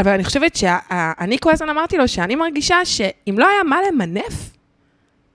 [0.00, 4.50] אבל אני חושבת שאני כל הזמן אמרתי לו שאני מרגישה שאם לא היה מה למנף,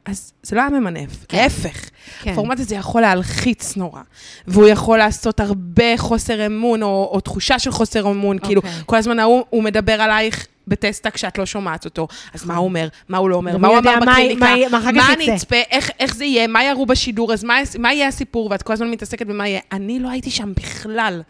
[0.05, 1.37] אז זה לא היה ממנף, כן.
[1.37, 1.89] להפך.
[2.21, 2.31] כן.
[2.31, 4.01] הפורמט הזה יכול להלחיץ נורא,
[4.47, 8.81] והוא יכול לעשות הרבה חוסר אמון, או, או תחושה של חוסר אמון, כאילו, אוקיי.
[8.85, 12.07] כל הזמן ההוא, הוא מדבר עלייך בטסטה כשאת לא שומעת אותו.
[12.33, 15.13] אז מה הוא אומר, מה הוא לא אומר, ומי מה הוא אמר בקליניקה, מה-.
[15.13, 15.55] אני אצפה,
[15.99, 17.43] איך, זה יהיה, מה יראו בשידור, אז
[17.79, 19.59] מה יהיה הסיפור, ואת כל הזמן מתעסקת במה יהיה.
[19.71, 21.21] אני לא הייתי שם בכלל.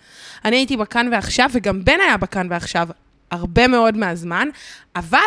[0.46, 2.88] אני הייתי בכאן ועכשיו, וגם בן היה בכאן ועכשיו
[3.32, 4.48] הרבה מאוד מהזמן,
[4.96, 5.20] אבל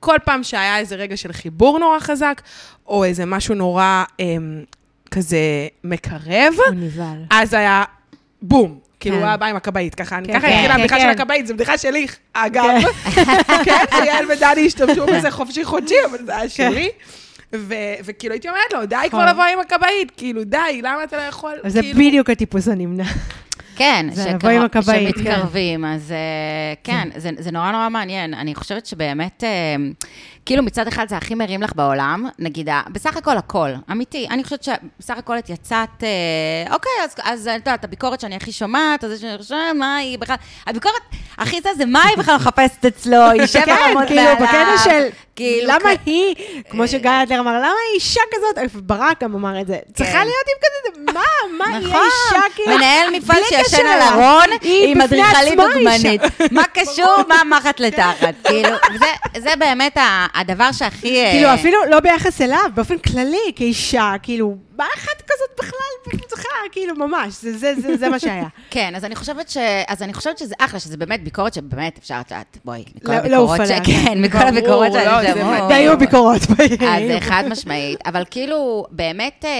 [0.00, 2.42] כל פעם שהיה איזה רגע של חיבור נורא חזק,
[2.86, 4.64] או איזה משהו נורא אמ,
[5.10, 5.38] כזה
[5.84, 7.24] מקרב, הוא נבהל.
[7.30, 7.84] אז היה
[8.42, 8.78] בום.
[9.00, 9.22] כאילו, כן.
[9.22, 11.08] הוא היה בא עם הכבאית, ככה, אני כן, ככה התחילה כן, הבדיחה של.
[11.08, 12.80] הכבאית, זו בדיחה שלי, אגב.
[13.64, 16.88] כן, שיעל ודני השתמשו בזה חופשי חודשי, אבל זה היה שלי.
[18.04, 19.28] וכאילו הייתי אומרת לו, די כבר נכון.
[19.28, 21.98] לבוא עם הכבאית, כאילו, די, למה אתה לא יכול, זה כאילו...
[21.98, 23.04] בדיוק הטיפוס הנמנע.
[23.76, 24.06] כן,
[24.64, 25.22] הכבאית, כן.
[25.24, 26.16] שמתקרבים, אז אה,
[26.84, 28.34] כן, זה, זה נורא נורא מעניין.
[28.34, 29.48] אני חושבת שבאמת, אה,
[30.46, 34.26] כאילו מצד אחד זה הכי מרים לך בעולם, נגיד, בסך הכל הכל, אמיתי.
[34.30, 38.52] אני חושבת שבסך הכל את יצאת, אה, אוקיי, אז, אז את יודעת, הביקורת שאני הכי
[38.52, 41.02] שומעת, אז זה שאני חושבת, מה היא בכלל, הביקורת
[41.38, 44.36] הכי זה, זה מה היא בכלל מחפשת אצלו, היא שבע כן, רמות כאילו, מעליו.
[44.46, 46.34] בקטע של, כאילו, למה כ- היא,
[46.70, 50.44] כמו שגיא אדלר אמר, למה היא אישה כזאת, ברק גם אמר את זה, צריכה להיות
[50.48, 51.20] עם כזה, מה,
[51.58, 54.00] מה, היא נכון, אישה, כאילו, מנהל מפעל בלי קשר על.
[54.02, 55.58] ארון עם אדריכלית.
[55.58, 56.20] דוגמנית.
[56.50, 58.34] מה קשור, מה מחט לתחת?
[58.44, 58.68] כאילו,
[59.38, 59.96] זה- באמת
[60.34, 61.24] הדבר שהכי...
[61.24, 65.72] אה, כאילו, אפילו לא ביחס אליו, באופן כללי, כאישה, כאילו, מה אחת כזאת בכלל
[66.72, 68.46] כאילו, ממש, זה- זה- זה זה מה שהיה.
[68.70, 69.56] כן, אז אני חושבת ש...
[69.88, 73.16] אז אני חושבת שזה אחלה, שזה באמת ביקורת שבאמת אפשר, את יודעת, בואי, מכל לא-
[73.18, 73.72] הביקורות לעוף ש...
[73.90, 75.68] כן, מכל הביקורות לא, שאני שמעו.
[75.68, 76.42] והיו ביקורות.
[76.80, 79.50] אז חד משמעית, אבל כאילו, באמת, אה,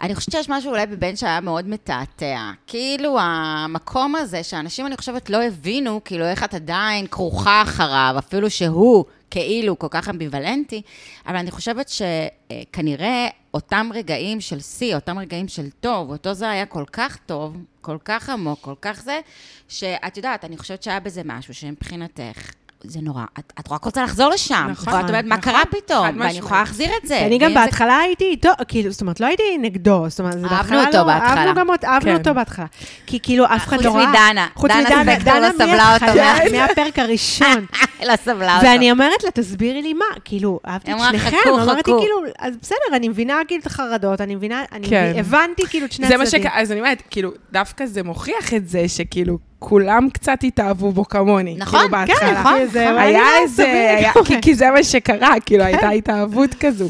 [0.00, 2.50] אני חושבת שיש משהו אולי בבן שהיה מאוד מתעתע.
[2.66, 8.50] כאילו, המקום הזה שאנשים, אני חושבת, לא הבינו, כאילו, איך את עדיין כרוכה אחריו, אפילו
[8.50, 10.82] שהוא כאילו כל כך אמביוולנטי,
[11.26, 16.66] אבל אני חושבת שכנראה אותם רגעים של שיא, אותם רגעים של טוב, אותו זה היה
[16.66, 19.20] כל כך טוב, כל כך עמוק, כל כך זה,
[19.68, 22.52] שאת יודעת, אני חושבת שהיה בזה משהו שמבחינתך...
[22.84, 24.66] זה נורא, את, את רק רוצה לחזור לשם.
[24.70, 26.06] נכון, ואת אומרת, מה נכון, קרה פתאום?
[26.20, 26.32] ואני.
[26.38, 27.26] יכולה להחזיר את זה.
[27.26, 30.56] אני גם בהתחלה הייתי איתו, כאילו, זאת אומרת, לא הייתי נגדו, זאת אומרת, זה אהבנו
[30.56, 31.40] בהתחלה אותו לא- בהתחלה.
[31.40, 32.16] אהבנו גם אותו, אהבנו כן.
[32.18, 32.66] אותו בהתחלה.
[33.06, 34.08] כי כאילו, אף אחד חוץ לא ראה.
[34.08, 34.46] מדנה.
[34.54, 36.52] חוץ דנה מדנה, ספקטור לא דנה סבלה אותו.
[36.56, 37.66] מהפרק הראשון.
[38.08, 38.66] לא סבלה אותו.
[38.66, 42.54] ואני אומרת לה, תסבירי לי מה, כאילו, אהבתי את שניכם, "חכו, אמרתי חכו." כאילו, אז
[42.62, 45.12] בסדר, אני מבינה כאילו את החרדות, אני מבינה, אני כן.
[45.18, 46.42] הבנתי כאילו את שני זה מה הצדדים.
[46.42, 46.50] שק...
[46.54, 51.56] אז אני אומרת, כאילו, דווקא זה מוכיח את זה שכאילו, כולם קצת התאהבו בו כמוני.
[51.58, 52.40] נכון, כאילו, כן, בהתחלה.
[52.40, 52.98] נכון, זה נכון.
[52.98, 53.64] היה איזה,
[53.98, 54.12] היה.
[54.24, 56.88] כי, כי זה מה שקרה, כאילו, הייתה התאהבות כזו.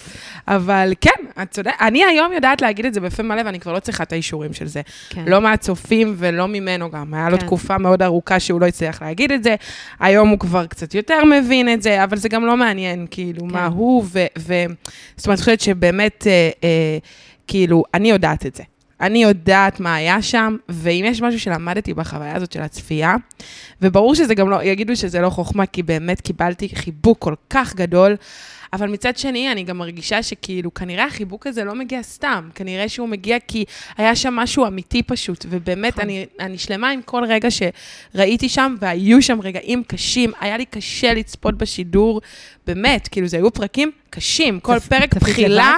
[0.48, 3.78] אבל כן, את צודקת, אני היום יודעת להגיד את זה בפה מלא, ואני כבר לא
[3.78, 4.80] צריכה את האישורים של זה.
[5.10, 5.24] כן.
[5.26, 7.14] לא מהצופים ולא ממנו גם.
[7.14, 7.46] היה לו כן.
[7.46, 9.54] תקופה מאוד ארוכה שהוא לא הצליח להגיד את זה.
[10.00, 13.52] היום הוא כבר קצת יותר מבין את זה, אבל זה גם לא מעניין, כאילו, כן.
[13.52, 14.26] מה הוא, ו...
[14.38, 14.54] ו...
[15.16, 16.98] זאת אומרת, אני חושבת שבאמת, אה, אה,
[17.46, 18.62] כאילו, אני יודעת את זה.
[19.00, 23.16] אני יודעת מה היה שם, ואם יש משהו שלמדתי בחוויה הזאת של הצפייה,
[23.82, 28.16] וברור שזה גם לא, יגידו שזה לא חוכמה, כי באמת קיבלתי חיבוק כל כך גדול,
[28.72, 33.08] אבל מצד שני, אני גם מרגישה שכאילו, כנראה החיבוק הזה לא מגיע סתם, כנראה שהוא
[33.08, 33.64] מגיע כי
[33.96, 36.04] היה שם משהו אמיתי פשוט, ובאמת, נכון.
[36.04, 41.14] אני, אני שלמה עם כל רגע שראיתי שם, והיו שם רגעים קשים, היה לי קשה
[41.14, 42.20] לצפות בשידור,
[42.66, 45.76] באמת, כאילו, זה היו פרקים קשים, כל פרק בחילה,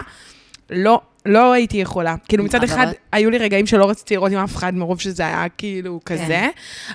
[0.70, 2.14] לא, לא הייתי יכולה.
[2.28, 2.86] כאילו, מצד אחד.
[3.12, 6.48] היו לי רגעים שלא רציתי לראות עם אף אחד, מרוב שזה היה כאילו כזה,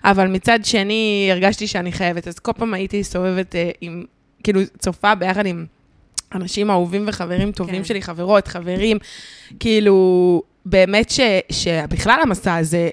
[0.03, 4.03] אבל מצד שני, הרגשתי שאני חייבת, אז כל פעם הייתי סובבת אה, עם,
[4.43, 5.65] כאילו, צופה ביחד עם
[6.35, 7.83] אנשים אהובים וחברים טובים כן.
[7.83, 8.97] שלי, חברות, חברים,
[9.59, 11.19] כאילו, באמת ש,
[11.51, 12.89] שבכלל המסע הזה,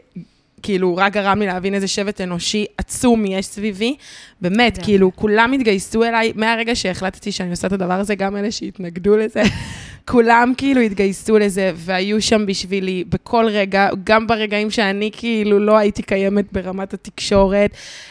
[0.63, 3.97] כאילו, רק גרם לי להבין איזה שבט אנושי עצום יש סביבי.
[4.41, 8.51] באמת, זה כאילו, כולם התגייסו אליי, מהרגע שהחלטתי שאני עושה את הדבר הזה, גם אלה
[8.51, 9.43] שהתנגדו לזה,
[10.11, 16.03] כולם כאילו התגייסו לזה, והיו שם בשבילי בכל רגע, גם ברגעים שאני כאילו לא הייתי
[16.03, 17.71] קיימת ברמת התקשורת,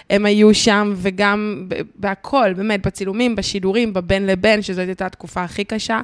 [0.09, 5.63] הם היו שם, וגם ב- בהכל, באמת, בצילומים, בשידורים, בבין לבין, שזאת הייתה התקופה הכי
[5.63, 6.01] קשה.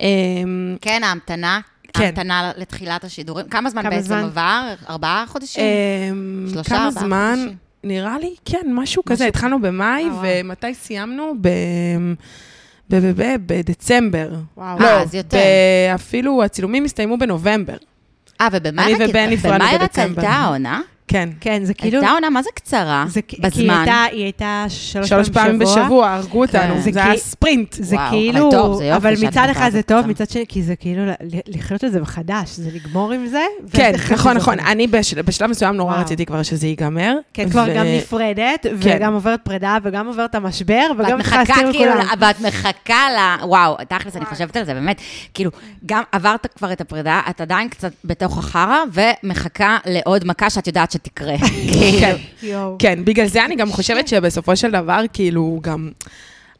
[0.00, 1.60] אמ, כן, ההמתנה.
[1.98, 2.04] כן.
[2.04, 3.46] ההמתנה לתחילת השידורים.
[3.48, 4.24] כמה זמן כמה בעצם זמן?
[4.24, 4.74] עבר?
[4.88, 5.64] ארבעה חודשים?
[6.12, 7.34] אמ, שלושה, כמה ארבעה זמן?
[7.38, 7.56] חודשים.
[7.84, 9.14] נראה לי, כן, משהו כזה.
[9.14, 10.22] משהו התחלנו במאי, וואו.
[10.24, 11.34] ומתי סיימנו?
[11.40, 11.48] ב...
[12.90, 14.30] ב- ב- ב- בדצמבר.
[14.56, 14.78] וואו.
[14.80, 15.38] לא, אז יותר.
[15.94, 17.76] אפילו הצילומים הסתיימו בנובמבר.
[18.40, 20.20] אה, ובמאי אני רק- ובן נפרדנו במאי רק בדצמבר.
[20.22, 20.80] עלתה העונה?
[21.08, 21.28] כן.
[21.40, 21.98] כן, זה כאילו...
[21.98, 23.04] הייתה עונה, מה זה קצרה?
[23.08, 23.70] זה כי- כי היא בזמן.
[23.78, 26.74] הייתה- היא הייתה שלוש שלוש פעמים בשבוע, הרגו אותנו.
[26.74, 26.80] כן.
[26.80, 27.72] זה זה היה כי- ספרינט.
[27.78, 30.06] זה וואו, כאילו, אבל טוב, זה יופי אבל מצד אחד זה טוב.
[30.06, 31.02] מצד שני, כי זה כאילו
[31.48, 33.44] לחיות את זה מחדש, זה לגמור עם זה.
[33.72, 34.56] כן, נכון, זה נכון.
[34.56, 36.00] זה- אני בשל- בשלב מסוים נורא וואו.
[36.02, 37.16] רציתי כבר שזה ייגמר.
[37.34, 38.96] כן, כבר ו- גם נפרדת, כן.
[38.98, 42.06] וגם עוברת פרידה, וגם עוברת המשבר, וגם מחכה נכנסתי כאילו, לכולם.
[42.20, 43.44] ואת מחכה ל...
[43.44, 45.00] וואו, תכלס, אני חושבת על זה, באמת,
[45.34, 45.50] כאילו,
[45.86, 50.90] גם עברת כבר את הפרידה, את עדיין קצת בתוך החרא, ומחכה לעוד מכה שאת יודעת
[50.96, 51.38] שתקרה.
[51.72, 52.06] כאילו.
[52.42, 52.76] יואו.
[52.78, 55.90] כן, בגלל זה אני גם חושבת שבסופו של דבר, כאילו, גם,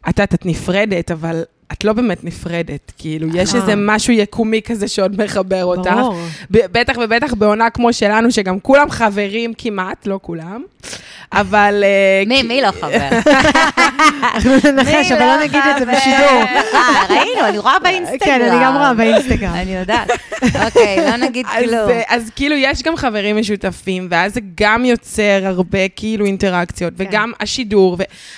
[0.08, 2.92] את יודעת, את נפרדת, אבל את לא באמת נפרדת.
[2.98, 3.60] כאילו, יש אה.
[3.60, 5.90] איזה משהו יקומי כזה שעוד מחבר אותך.
[5.90, 6.16] ברור.
[6.50, 10.62] בטח ובטח בעונה כמו שלנו, שגם כולם חברים כמעט, לא כולם,
[11.32, 11.84] אבל...
[11.84, 13.08] אה, מי, מי לא חבר?
[14.34, 16.42] אנחנו ננחש, אבל לא נגיד את זה בשידור.
[16.74, 18.18] אה, ראינו, אני רואה באינסטגרם.
[18.18, 19.54] כן, אני גם רואה באינסטגרם.
[19.54, 20.10] אני יודעת.
[20.64, 21.90] אוקיי, לא נגיד אז, כלום.
[22.08, 27.04] אז כאילו, יש גם חברים משותפים, ואז זה גם יוצר הרבה כאילו אינטראקציות, כן.
[27.08, 27.96] וגם השידור.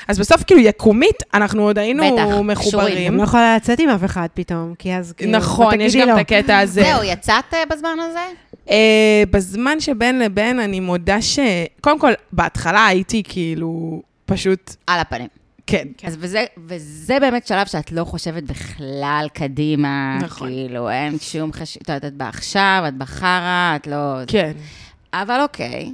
[0.08, 2.44] אז בסוף כאילו יקומית, אנחנו עוד היינו.
[2.44, 3.17] מחוברים.
[3.18, 5.32] אני לא יכולה לצאת עם אף אחד פתאום, כי אז כאילו...
[5.32, 6.10] נכון, יש גם?
[6.10, 6.82] את הקטע הזה.
[6.82, 8.18] זהו, יצאת אה, בזמן הזה?
[8.70, 11.38] אה, בזמן שבין לבין, אני מודה ש...
[11.80, 15.28] קודם כל, בהתחלה הייתי כאילו, פשוט, על הפנים.
[15.66, 15.88] כן.
[16.04, 20.18] אז וזה, וזה באמת שלב שאת לא חושבת בכלל קדימה.
[20.22, 20.48] נכון.
[20.48, 24.16] כאילו, אין שום חשיבות, את יודעת, את באה עכשיו, את בחרא, את לא...
[24.26, 24.52] כן.
[25.12, 25.92] אבל אוקיי.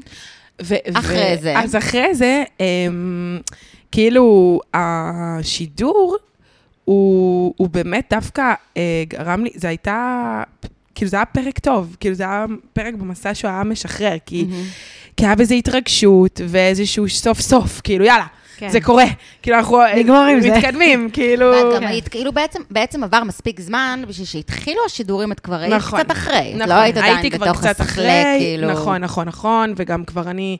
[0.62, 1.58] ו- אחרי ו- זה.
[1.58, 3.38] אז אחרי זה, אמ,
[3.92, 6.16] כאילו, השידור,
[6.84, 10.42] הוא, הוא באמת דווקא אה, גרם לי, זה הייתה,
[10.94, 14.46] כאילו זה היה פרק טוב, כאילו זה היה פרק במסע שהוא היה משחרר, כי,
[15.16, 18.68] כי היה בזה התרגשות ואיזשהו סוף סוף, כאילו יאללה, כן.
[18.68, 19.04] זה קורה,
[19.42, 20.50] כאילו אנחנו נגמור עם זה.
[20.50, 21.46] מתקדמים, כאילו...
[21.46, 21.86] ואת גם כן.
[21.86, 26.00] היית, כאילו בעצם, בעצם עבר מספיק זמן בשביל שהתחילו השידורים, את כבר היית נכון.
[26.00, 26.50] קצת אחרי.
[26.50, 28.70] את נכון, לא היית עדיין בתוך אחרי, כאילו.
[28.70, 30.56] נכון, נכון, נכון, וגם כבר אני,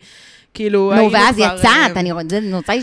[0.55, 2.77] כאילו, נו, היינו ואז כבר, יצאת, אה, אני רוצה,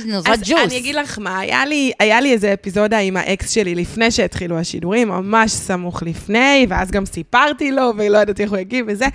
[0.44, 0.60] ג'וס.
[0.66, 4.60] אני אגיד לך מה, היה לי, היה לי איזה אפיזודה עם האקס שלי לפני שהתחילו
[4.60, 9.06] השידורים, ממש סמוך לפני, ואז גם סיפרתי לו, ולא ידעתי איך הוא יגיב וזה,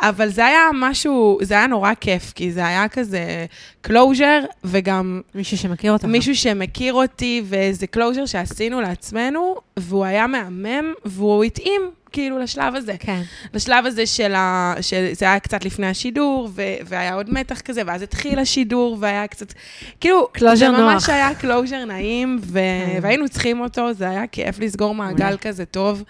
[0.00, 3.46] אבל זה היה משהו, זה היה נורא כיף, כי זה היה כזה
[3.80, 6.04] closure, וגם מישהו שמכיר אותך.
[6.04, 11.82] מישהו שמכיר אותי, ואיזה closure שעשינו לעצמנו, והוא היה מהמם, והוא התאים,
[12.16, 12.94] כאילו, לשלב הזה.
[12.98, 13.22] כן.
[13.54, 14.74] לשלב הזה של ה...
[14.80, 16.62] שזה היה קצת לפני השידור, ו...
[16.84, 19.52] והיה עוד מתח כזה, ואז התחיל השידור, והיה קצת...
[20.00, 21.08] כאילו, זה ממש נוח.
[21.08, 22.52] היה closure נעים, ו...
[22.52, 22.98] כן.
[23.02, 25.36] והיינו צריכים אותו, זה היה כיף לסגור מעגל.
[25.40, 26.02] כזה טוב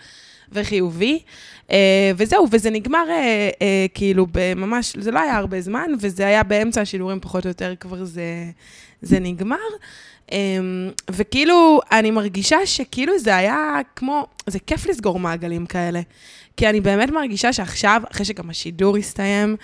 [0.53, 1.19] וחיובי.
[1.67, 1.71] Uh,
[2.17, 6.81] וזהו, וזה נגמר uh, uh, כאילו בממש, זה לא היה הרבה זמן, וזה היה באמצע
[6.81, 8.23] השידורים פחות או יותר, כבר זה,
[9.03, 9.57] זה נגמר.
[10.27, 10.33] Um,
[11.11, 16.01] וכאילו, אני מרגישה שכאילו זה היה כמו, זה כיף לסגור מעגלים כאלה.
[16.57, 19.57] כי אני באמת מרגישה שעכשיו, אחרי שגם השידור הסתיים,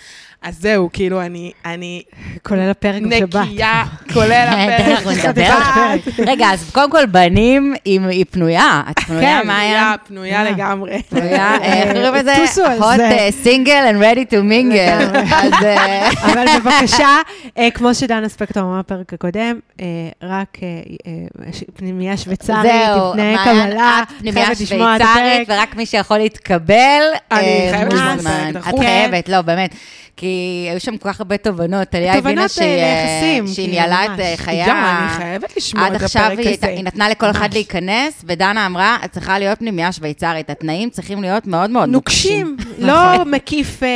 [0.42, 2.02] אז זהו, כאילו, אני, אני
[2.42, 3.34] כולל הפרק בשבת.
[3.36, 5.06] נקייה, כולל הפרק.
[5.06, 6.18] בשבת.
[6.26, 8.82] רגע, אז קודם כל, בנים, היא היא פנויה.
[8.90, 9.94] את פנויה, כן, מאיה?
[10.06, 10.50] פנויה, פנויה אה.
[10.50, 11.02] לגמרי.
[11.02, 12.34] פנויה, אה, איך קוראים לזה?
[12.36, 13.28] טוסו על hot זה.
[13.28, 15.18] uh, single and ready to mingle.
[15.34, 17.16] אז אה, אבל בבקשה,
[17.58, 19.86] אה, כמו שדנה ספקטור אמר בפרק הקודם, אה,
[20.22, 20.68] רק אה,
[21.06, 22.72] אה, פנימייה שוויצרית,
[23.16, 25.46] מעיין, קבלה, חייבת לשמוע את הפרק.
[25.48, 28.20] ורק מי שיכול להתקבל, אני אה, חייבת לשמוע את.
[28.20, 28.80] הפרק, את דחוף.
[28.80, 29.74] חייבת, לא, באמת.
[30.16, 30.26] כי
[30.70, 31.88] היו שם כל כך הרבה תובנות.
[31.88, 32.82] טליה הבינה שהיא, אה,
[33.22, 34.20] אה, שהיא ניהלה את.
[34.20, 34.66] אה, חייה.
[34.68, 36.76] גם, אני חייבת לשמוע עד את עכשיו הפרק היא, הייתה- הזה.
[36.76, 37.48] היא נתנה לכל אחד.
[37.52, 40.50] להיכנס, ודנה אמרה, את צריכה להיות פנימייה שוויצרית.
[40.50, 42.56] התנאים צריכים להיות מאוד מאוד נוקשים.
[42.78, 43.88] לא מקיף אה,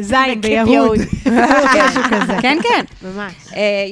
[0.00, 0.98] זין מקיף ביהוד.
[2.42, 2.84] כן, כן.
[3.02, 3.32] ממש.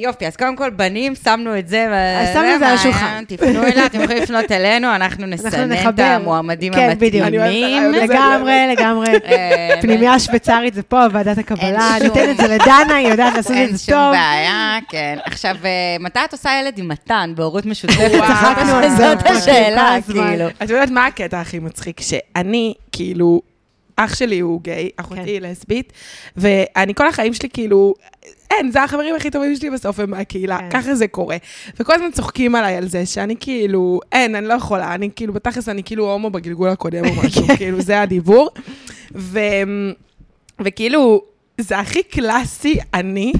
[0.03, 1.85] יופי, אז קודם כל, בנים, שמנו את זה.
[2.33, 3.23] שמנו את זה על השולחן.
[3.27, 5.99] תפנו אליה, אתם יכולים לפנות אלינו, אנחנו נסנן את.
[5.99, 7.25] המועמדים כן, בדיוק.
[7.27, 7.39] המתאימים.
[7.41, 8.03] הרעיון הזה.
[8.13, 9.07] לגמרי, לגמרי.
[9.81, 13.51] פנימייה שוויצרית זה פה, ועדת הקבלה, אין שום- ניתן את זה לדנה, היא יודעת לעשות
[13.51, 14.11] את אין זה שום טוב.
[14.11, 15.17] בעיה, כן.
[15.25, 17.97] עכשיו, אה, מתי את עושה ילד עם מתן בהורות משותפת?
[18.13, 18.27] וואו.
[18.27, 19.97] צחקנו על זה, זאת השאלה.
[20.05, 20.47] כאילו.
[20.63, 22.01] את יודעת מה הקטע הכי מצחיק?
[22.01, 23.41] שאני, כאילו,
[23.95, 25.27] אח שלי הוא גיי, אחותי כן.
[25.27, 25.93] היא לסבית,
[26.37, 27.93] ואני כל החיים שלי, כאילו,
[28.51, 30.69] אין, זה החברים הכי טובים שלי בסוף הם מהקהילה, כן.
[30.69, 31.37] ככה זה קורה.
[31.79, 35.69] וכל הזמן צוחקים עליי על זה, שאני כאילו, אין, אני לא יכולה, אני כאילו, בתכלס
[35.69, 38.49] אני כאילו הומו בגלגול הקודם או משהו, כאילו, זה הדיבור.
[39.15, 39.39] ו...
[40.59, 41.21] וכאילו,
[41.57, 43.33] זה הכי קלאסי, אני.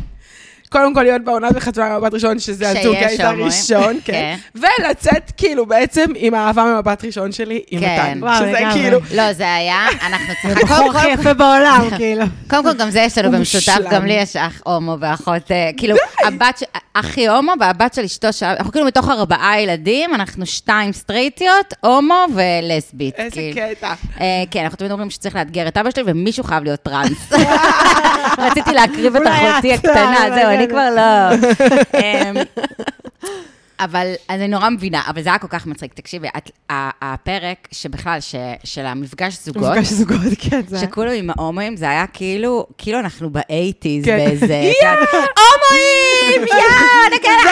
[0.69, 3.41] קודם כל להיות בעונת בחתונה במבט ראשון, שזה הזוג הומואים.
[3.41, 4.35] הראשון, כן.
[4.55, 8.17] ולצאת כאילו בעצם עם האהבה ממבט ראשון שלי, עם כן.
[8.21, 8.35] מתן.
[8.39, 8.57] שזה.
[8.73, 10.51] כאילו, לא, זה היה, אנחנו צריכים...
[10.51, 12.25] הבחור קודם הכי יפה בעולם, כאילו.
[12.49, 13.77] קודם כל, גם זה יש לנו במשותף.
[13.91, 18.27] גם לי יש אח הומו ואחות, אה, כאילו, הבת, ש- אחי הומו והבת של אשתו,
[18.43, 23.15] אנחנו כאילו מתוך ארבעה ילדים, אנחנו שתיים סטרייטיות, הומו ולסבית.
[23.19, 23.61] איזה כאילו.
[23.75, 23.93] קטע.
[24.21, 27.29] אה, כן, אנחנו תמיד אומרים שצריך לאתגר את אבא שלי, ומישהו חייב להיות טראנס.
[28.37, 30.69] רציתי להקריב את אחותי הקטנה, זהו, אני מעניין.
[30.69, 31.99] כבר לא...
[32.01, 32.35] אמ,
[33.79, 35.93] אבל אני נורא מבינה, אבל זה היה כל כך מצחיק.
[35.93, 36.51] תקשיבי, את-
[37.01, 40.79] הפרק שבכלל, ש- של המפגש זוגות, מפגש זוגות, כן, זה...
[40.79, 44.17] שכולו עם ההומואים, זה היה כאילו, כאילו אנחנו באייטיז כן.
[44.17, 44.45] באיזה...
[44.81, 47.51] יודעת, הומואים, יאללה, נגלה!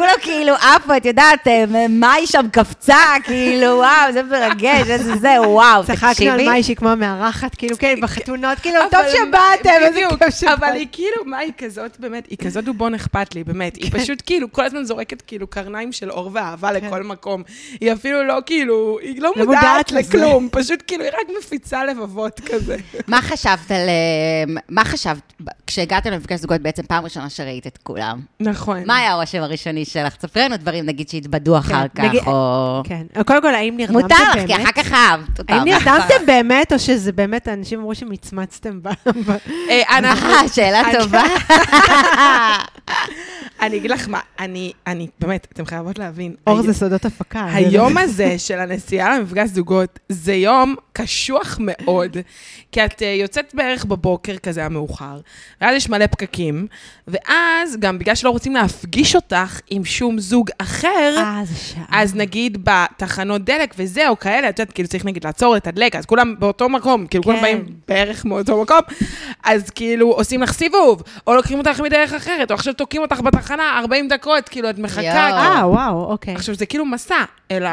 [0.00, 5.34] כולם כאילו עפו, את יודעת, אה, מאי שם קפצה, כאילו, וואו, זה מרגש, איזה זה,
[5.40, 6.48] וואו, צחקנו על תקשיבי.
[6.48, 10.52] מאי שהיא כמו מארחת, כאילו, כן, בחתונות, כאילו, טוב שבאתם, איזה כיף שבאתם.
[10.52, 13.76] אבל היא כאילו, מה היא כזאת, באמת, היא כזאת דובון אכפת לי, באמת.
[13.76, 17.42] היא פשוט כאילו, כל הזמן זורקת כאילו קרניים של אור ואהבה לכל מקום.
[17.80, 19.92] היא אפילו לא כאילו, היא לא לא מודעת.
[19.92, 22.76] לכלום, פשוט כאילו, היא רק מפיצה לבבות כזה.
[23.06, 23.88] מה חשבת על...
[23.88, 25.32] אה, מה חשבת,
[25.66, 28.20] כשהגעתם למפגש זוגות בעצם פעם ראשונה שראית את כולם?
[28.40, 28.82] נכון.
[28.86, 30.14] מה היה הרושם הראשוני שלך?
[30.22, 32.82] ספרי לנו דברים, נגיד, שהתבדו אחר כך, נגיד- או...
[32.84, 33.06] כן.
[33.26, 34.50] קודם כל, האם נרדמתם מותר באמת?
[34.50, 35.54] לך, כי אחר כך אהבת אותם.
[35.54, 38.88] האם נרדמתם באמת, או שזה באמת, אנשים אמרו שמצמצתם ב...
[39.68, 41.22] אה, אה, שאלה טובה.
[43.62, 46.34] אני אגיד לך מה, אני, אני, באמת, אתם חייבות להבין.
[46.46, 47.46] אור זה סודות הפקה.
[47.52, 52.16] היום לא- הזה של הנסיעה למפגש זוגות, זה יום קשוח מאוד,
[52.72, 55.20] כי את uh, יוצאת בערך בבוקר כזה המאוחר,
[55.60, 56.66] ואז יש מלא פקקים,
[57.08, 61.84] ואז גם בגלל שלא רוצים להפגיש אותך עם שום זוג אחר, אה, זה שעה.
[61.90, 66.06] אז נגיד בתחנות דלק וזה, או כאלה, את יודעת, כאילו צריך נגיד לעצור, לתדלק, אז
[66.06, 67.42] כולם באותו מקום, כאילו כולם כן.
[67.42, 68.78] באים בערך מאותו מקום,
[69.44, 73.78] אז כאילו עושים לך סיבוב, או לוקחים אותך מדרך אחרת, או עכשיו תוקעים אותך בתחנה
[73.78, 75.00] 40 דקות, כאילו את מחכה.
[75.00, 75.16] כאילו.
[75.16, 76.34] אה, וואו, אוקיי.
[76.34, 77.72] עכשיו, זה כאילו מסע אל אז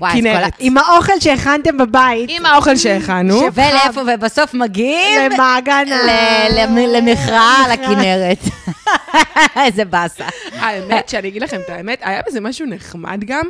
[0.00, 0.52] הכנרת.
[0.58, 3.40] עם האוכל שהכנתם בבית, עם האוכל שהכנו.
[3.54, 5.32] ולאיפה, ובסוף מגיעים?
[5.32, 5.84] למעגן
[6.88, 8.38] למכרעה על הכנרת.
[9.64, 10.24] איזה באסה.
[10.58, 13.44] האמת, שאני אגיד לכם את האמת, היה בזה משהו נחמד גם,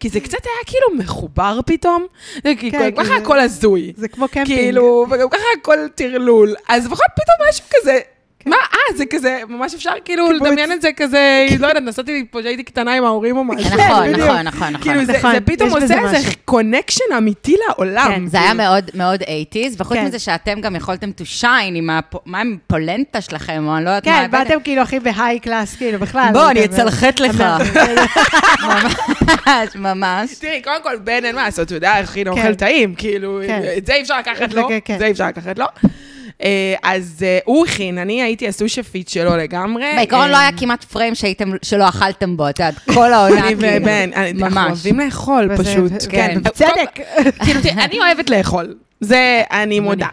[0.00, 2.06] כי זה קצת היה כאילו מחובר פתאום.
[2.34, 3.92] זה כן, כי ככה הכל הזוי.
[3.96, 4.58] זה כמו קמפינג.
[4.58, 6.54] כאילו, וגם ככה הכל טרלול.
[6.68, 7.98] אז לפחות פתאום משהו כזה...
[8.46, 10.30] מה, אה, זה כזה, ממש אפשר כאילו.
[10.32, 13.70] לדמיין את זה כזה, לא יודעת, נסעתי פה כשהייתי קטנה עם ההורים או משהו.
[13.78, 14.28] נכון, בדיוק.
[14.28, 14.82] נכון, נכון, נכון.
[14.82, 16.30] כאילו, זה נכון, זה פתאום עושה איזה.
[16.44, 18.12] connection אמיתי לעולם.
[18.14, 18.54] כן, זה היה.
[18.54, 20.04] מאוד מאוד 80's, וחוץ כן.
[20.06, 23.90] מזה שאתם גם יכולתם to shine עם הפ- מה עם פולנטה שלכם, או אני לא
[23.90, 24.20] יודעת מה.
[24.24, 24.30] כן.
[24.30, 26.28] באתם כאילו הכי ב high class, כאילו, בכלל.
[26.32, 27.42] בוא, אני אצלחת לך.
[28.62, 30.34] ממש, ממש.
[30.38, 32.54] תראי, קודם כל, בן, אין מה לעשות, הוא יודע, הכין אוכל כן.
[32.54, 33.60] טעים, כאילו, כן.
[33.76, 34.98] את זה אי אפשר לקחת לו, כן, כן.
[34.98, 35.66] זה אי אפשר לקחת לו.
[36.42, 39.84] אה, אז אה, הוא הכין, אני הייתי הסושפית שלו לגמרי.
[39.96, 43.48] בעיקרון אה, לא היה כמעט פריים שהייתם, שלא אכלתם בו, את יודעת, כל העונה.
[43.48, 43.68] אני כאילו.
[43.82, 44.60] ובן, אנחנו.
[44.60, 45.92] אוהבים לאכול פשוט.
[46.08, 46.98] כן, אה, בצדק.
[47.44, 50.08] כאילו, אני אוהבת לאכול, זה אני מודה.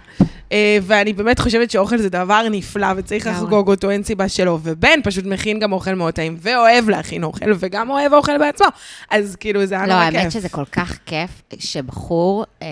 [0.51, 3.27] אה, ואני באמת חושבת שאוכל זה דבר נפלא, וצריך.
[3.27, 4.59] לחגוג אותו, אין סיבה שלא.
[4.63, 8.67] ובן פשוט מכין גם אוכל מאוד טעים, ואוהב להכין אוכל, וגם אוהב אוכל בעצמו.
[9.09, 10.19] אז כאילו, זה היה לא, נורא כיף.
[10.19, 12.67] האמת שזה כל כך כיף שבחור אמ,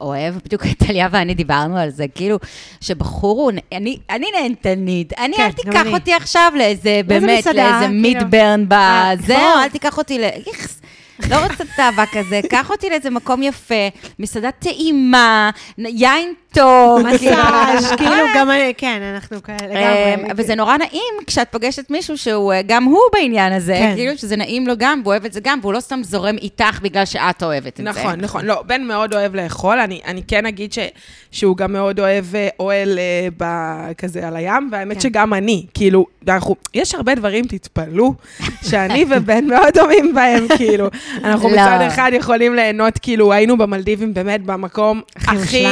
[0.00, 2.38] אוהב, בדיוק טליה ואני דיברנו על זה, כאילו,
[2.80, 3.52] שבחור הוא,
[4.10, 5.86] אני, נהנתנית, אני, כן, אל תיקח.
[5.86, 8.02] אותי עכשיו לאיזה, באמת, לאיזה כאילו.
[8.02, 10.24] מידברן אה, בזה, אל תיקח אותי ל...
[11.30, 17.00] לא רוצה תאווה כזה, קח אותי לאיזה מקום יפה, מסעדה טעימה, יין טוב.
[17.06, 20.32] מסאז', כאילו, גם אני, כן, אנחנו כאלה, אמ, לגמרי.
[20.36, 23.92] וזה נורא נעים כשאת פוגשת מישהו שהוא, אה, גם הוא בעניין הזה, כן.
[23.96, 26.80] כאילו שזה נעים לו גם, והוא אוהב את זה גם, והוא לא סתם זורם איתך
[26.82, 27.82] בגלל שאת אוהבת את זה.
[27.82, 28.44] נכון, נכון.
[28.44, 29.78] לא, בן מאוד אוהב לאכול.
[29.78, 30.78] אני, אני כן אגיד ש,
[31.30, 32.98] שהוא גם מאוד אוהב אה, אוהל
[33.42, 35.00] אה, כזה על הים, והאמת כן.
[35.00, 36.06] שגם אני, כאילו,
[36.74, 38.14] יש הרבה דברים, תתפלאו,
[38.68, 40.88] שאני ובן מאוד דומים בהם, כאילו.
[41.24, 41.54] אנחנו לא.
[41.54, 45.66] מצד אחד יכולים ליהנות, כאילו, היינו במלדיבים באמת במקום הכי הכי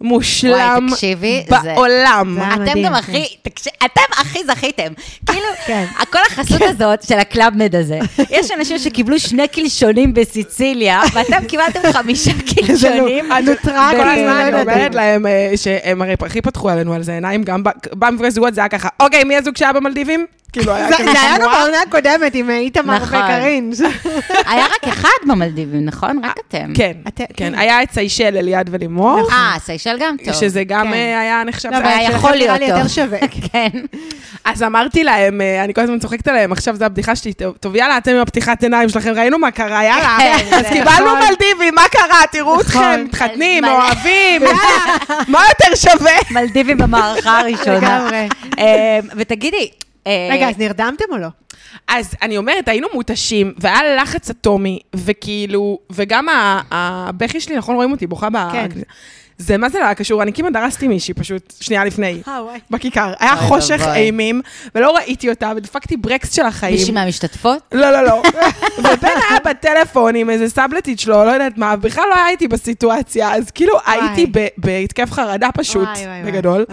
[0.00, 0.50] מושלם.
[0.50, 2.36] מושלם וואי, תקשיבי, בעולם.
[2.38, 2.98] זה אתם מדהים, גם כן.
[2.98, 4.92] הכי, תקש- אתם הכי זכיתם.
[5.26, 5.84] כאילו, כן.
[6.12, 7.98] כל החסות הזאת של ה Club Med הזה,
[8.36, 13.32] יש אנשים שקיבלו שני קלשונים בסיציליה, ואתם קיבלתם חמישה קלשונים.
[13.32, 14.50] הנוטרל, כל הזמן.
[14.60, 18.54] אומרת להם אה, שהם הרי הכי פתחו עלינו על זה עיניים, גם ב- במפגש זוגות
[18.54, 20.26] זה היה ככה, אוקיי, מי הזוג שהיה במלדיבים?
[20.52, 21.50] כאילו, היה זה כזה זה היה גם.
[21.50, 23.18] בעונה הקודמת עם איתמר נכון.
[23.18, 23.72] וקארין.
[24.50, 26.20] היה רק אחד במלדיבים, נכון?
[26.24, 26.72] רק אתם.
[26.74, 27.54] כן, אתם- כן, כן.
[27.54, 30.34] היה את סיישל, אליעד ולימור, אה, סיישל גם טוב.
[30.34, 30.92] שזה גם כן.
[30.92, 31.68] אה, היה נחשב.
[31.72, 32.76] לא, היה אבל יכול להיות לי טוב.
[32.76, 33.18] יותר שווה.
[33.52, 33.68] כן.
[34.44, 37.98] אז אמרתי להם, אה, אני כל הזמן צוחקת עליהם, עכשיו זו הבדיחה שלי, טוב, יאללה,
[37.98, 40.16] אתם עם הפתיחת עיניים שלכם, ראינו מה קרה, יאללה.
[40.18, 41.18] כן, אז זה קיבלנו נכון.
[41.28, 42.20] מלדיבים, מה קרה?
[42.32, 43.00] תראו אתכם, נכון.
[43.02, 43.72] מתחתנים, מלא.
[43.72, 44.42] אוהבים,
[45.28, 46.12] מה יותר שווה?
[46.30, 47.76] מלדיבים במערכה הראשונה.
[47.78, 48.28] לגמרי.
[48.58, 49.70] אה, ותגידי,
[50.06, 51.28] אה, רגע, אז נרדמתם או לא?
[51.88, 56.26] אז אני אומרת, היינו מותשים, והיה לחץ אטומי, וכאילו, וגם
[56.70, 58.36] הבכי שלי, נכון, רואים אותי בוכה ב...
[58.52, 58.68] כן.
[59.38, 62.40] זה מה זה לא היה קשור, אני כמעט דרסתי מישהי פשוט, שנייה לפני, אה.
[62.70, 63.12] בכיכר.
[63.18, 63.82] היה חושך.
[63.94, 64.40] אימים,
[64.74, 66.74] ולא ראיתי אותה, ודפקתי ברקס של החיים.
[66.74, 67.62] מישהי מהמשתתפות?
[67.72, 68.22] לא, לא, לא.
[68.78, 73.50] ובן היה בטלפון עם איזה סאבלטית שלו, לא יודעת מה, בכלל לא הייתי בסיטואציה, אז
[73.50, 74.26] כאילו הייתי
[74.56, 75.88] בהתקף חרדה פשוט.
[76.26, 76.64] בגדול.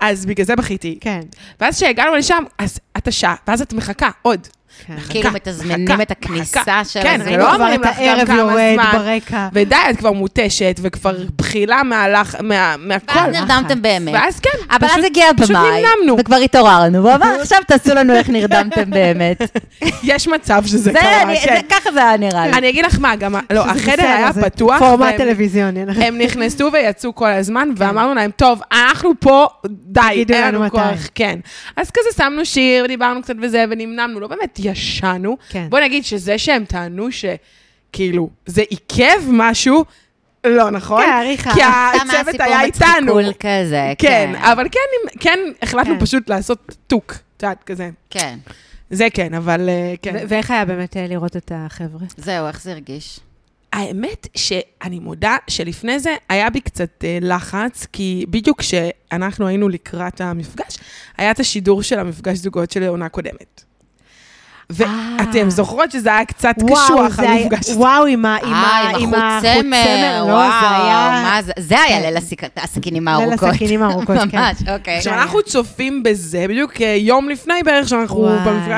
[0.00, 0.98] אז בגלל זה בכיתי.
[1.00, 1.20] כן.
[1.60, 4.48] ואז כשהגענו לשם, אז את השעה, ואז את מחכה עוד.
[4.86, 4.94] כן.
[5.08, 6.62] כאילו מתזמנים את הכניסה.
[6.84, 7.20] של כן.
[7.24, 8.90] זה לא כבר אומרים את לך גם הערב כמה יורד זמן.
[8.92, 9.48] ברקע.
[9.52, 13.18] ודי, את כבר מותשת, וכבר בחילה מהלך, מה- מהכל.
[13.18, 14.14] ואז נרדמתם באמת.
[14.14, 16.16] ואז כן, אבל פשוט- אז הגיע פשוט הבמאי, נמנמנו.
[16.20, 19.42] וכבר התעוררנו, והוא אמר, עכשיו תעשו לנו איך נרדמתם באמת.
[20.02, 21.54] יש מצב שזה זה, קרה, כן.
[21.56, 22.52] זה- ככה זה היה נראה לי.
[22.52, 25.82] אני אגיד לך מה, גם, לא, החדר היה פתוח, פורמט טלוויזיוני.
[25.82, 30.60] אנחנו- הם נכנסו ויצאו כל הזמן, ואמרנו להם, טוב, אנחנו פה, די, אין לנו לנו
[30.60, 31.08] מתי." כוח.
[31.14, 31.38] כן.
[31.76, 35.36] אז כזה שמנו שיר, ודיברנו קצת וזה, ונמנמנו, לא באמת ישנו.
[35.48, 35.66] כן.
[35.70, 39.84] בוא נגיד שזה שהם טענו שכאילו, זה עיכב משהו,
[40.46, 41.02] לא נכון?
[41.02, 41.50] כן, עריכה.
[41.54, 42.86] כי סתם היה הצוות היה איתנו.
[42.90, 44.34] מצחיקול כזה, כן, כן.
[44.34, 46.00] אבל כן, כן, החלטנו כן.
[46.00, 47.90] פשוט לעשות טוק, את יודעת, כזה.
[48.10, 48.38] כן.
[48.90, 50.14] זה כן, אבל אה, כן.
[50.14, 52.06] ו- ואיך היה באמת אה, לראות את החבר'ה?
[52.16, 53.20] זהו, איך זה הרגיש?
[53.72, 60.20] האמת שאני מודה שלפני זה היה בי קצת אה, לחץ, כי בדיוק כשאנחנו היינו לקראת
[60.20, 60.78] המפגש,
[61.16, 63.64] היה את השידור של המפגש זוגות של העונה קודמת.
[64.70, 67.78] ואתם זוכרות שזה היה קצת קשוח, המפגש הזה.
[67.80, 68.54] וואו, עם אה, ה- עם
[69.02, 71.20] עם החוט החוט צמר, צמר, לא, וואו, זה היה...
[71.24, 71.52] מה זה?
[71.58, 72.06] זה היה כן.
[72.06, 72.16] ליל
[72.56, 73.48] הסכינים ליל הארוכות.
[73.48, 74.38] הסכינים הארוכות, כן.
[74.38, 74.96] ממש, אוקיי.
[74.98, 78.28] עכשיו, אנחנו צופים בזה בדיוק אה, יום לפני בערך שאנחנו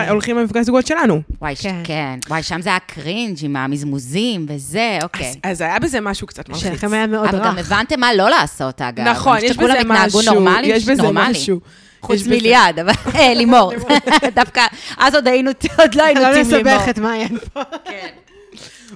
[0.08, 1.20] הולכים למפגש זוגות שלנו.
[1.40, 1.74] וואי, כן.
[1.84, 2.18] כן.
[2.28, 5.32] וואי, שם זה היה קרינג' עם המזמוזים וזה, אוקיי.
[5.42, 6.64] אז- היה בזה משהו קצת מלחיץ.
[6.64, 7.72] שלכם היה מאוד אבל גם רך.
[7.72, 9.04] הבנתם מה לא לעשות, אגב.
[9.04, 11.02] נכון, יש בזה התנהגו משהו, נורמלי, יש בזה.
[11.12, 11.60] משהו.
[12.00, 12.92] חוץ מליעד, אבל...
[13.18, 13.72] אה, לימור.
[14.34, 14.66] דווקא,
[14.98, 16.74] אז עוד היינו, עוד לא היינו לא טים לימור.
[16.74, 17.60] נסבך את מעיין פה.
[17.84, 18.08] כן.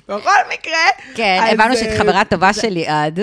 [0.08, 0.78] בכל מקרה...
[1.14, 3.20] כן, הבנו אה, שאת חברה טובה של ליעד.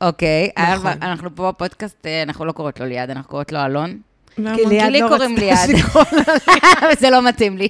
[0.00, 0.50] אוקיי.
[0.72, 0.92] נכון.
[1.02, 3.98] אנחנו פה בפודקאסט, אה, אנחנו לא קוראות לו ליעד, אנחנו קוראות לו אלון.
[4.36, 5.70] כי ליעד כי לי לא קוראים רצתה ליעד.
[6.98, 7.68] וזה לא מתאים לי.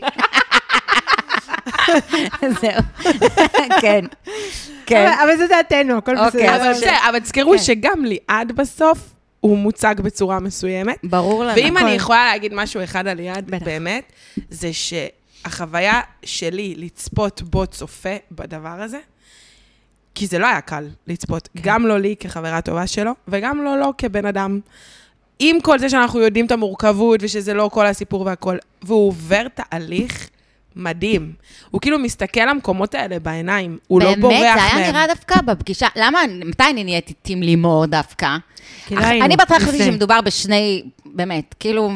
[2.60, 2.82] זהו.
[3.80, 4.04] כן.
[4.86, 5.12] כן.
[5.22, 6.74] אבל- זה דעתנו, הכל אוקיי, בסדר.
[6.74, 7.58] זה, אבל תזכרו כן.
[7.58, 8.98] שגם ליעד בסוף,
[9.40, 10.96] הוא מוצג בצורה מסוימת.
[11.04, 11.56] ברור לנו.
[11.56, 11.86] ואם הכל.
[11.86, 13.64] אני יכולה להגיד משהו אחד על ליעד, בטח.
[13.64, 14.12] באמת,
[14.50, 18.98] זה שהחוויה שלי לצפות בו צופה בדבר הזה,
[20.14, 21.60] כי זה לא היה קל לצפות, כן.
[21.62, 24.60] גם לא לי כחברה טובה שלו, וגם לא לו כבן אדם.
[25.38, 30.30] עם כל זה שאנחנו יודעים את המורכבות ושזה לא כל הסיפור והכל, והוא עובר תהליך
[30.76, 31.32] מדהים.
[31.70, 34.42] הוא כאילו מסתכל למקומות האלה בעיניים, הוא לא בורח מהם.
[34.42, 38.36] באמת, זה היה נראה דווקא בפגישה, למה, מתי אני נהייתי טים לימור דווקא?
[38.90, 39.84] לא היינו אני בהתחלה חשבתי.
[39.84, 41.90] שמדובר בשני, באמת, כאילו,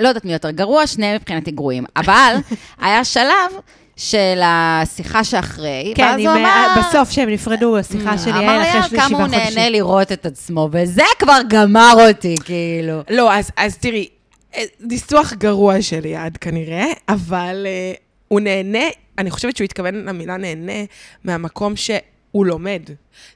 [0.00, 1.84] לא יודעת מי יותר גרוע, שניהם מבחינתי גרועים.
[1.96, 2.34] אבל
[2.82, 3.50] היה שלב
[3.96, 6.44] של השיחה שאחרי, כן, ואז הוא אמר...
[6.44, 9.54] אה, בסוף שהם נפרדו, השיחה של אמר יעל אחרי שבעה כמה הוא חודשים.
[9.54, 13.00] נהנה לראות את עצמו, וזה כבר גמר אותי, כאילו.
[13.10, 14.08] לא, אז, אז תראי,
[14.56, 18.03] אה, ניסוח גרוע של ליעד כנראה, אבל uh,
[18.34, 18.84] הוא נהנה,
[19.18, 20.84] אני חושבת שהוא התכוון למילה נהנה,
[21.24, 22.82] מהמקום שהוא לומד.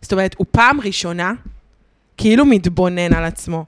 [0.03, 1.32] זאת אומרת, הוא פעם ראשונה
[2.16, 3.64] כאילו מתבונן על עצמו.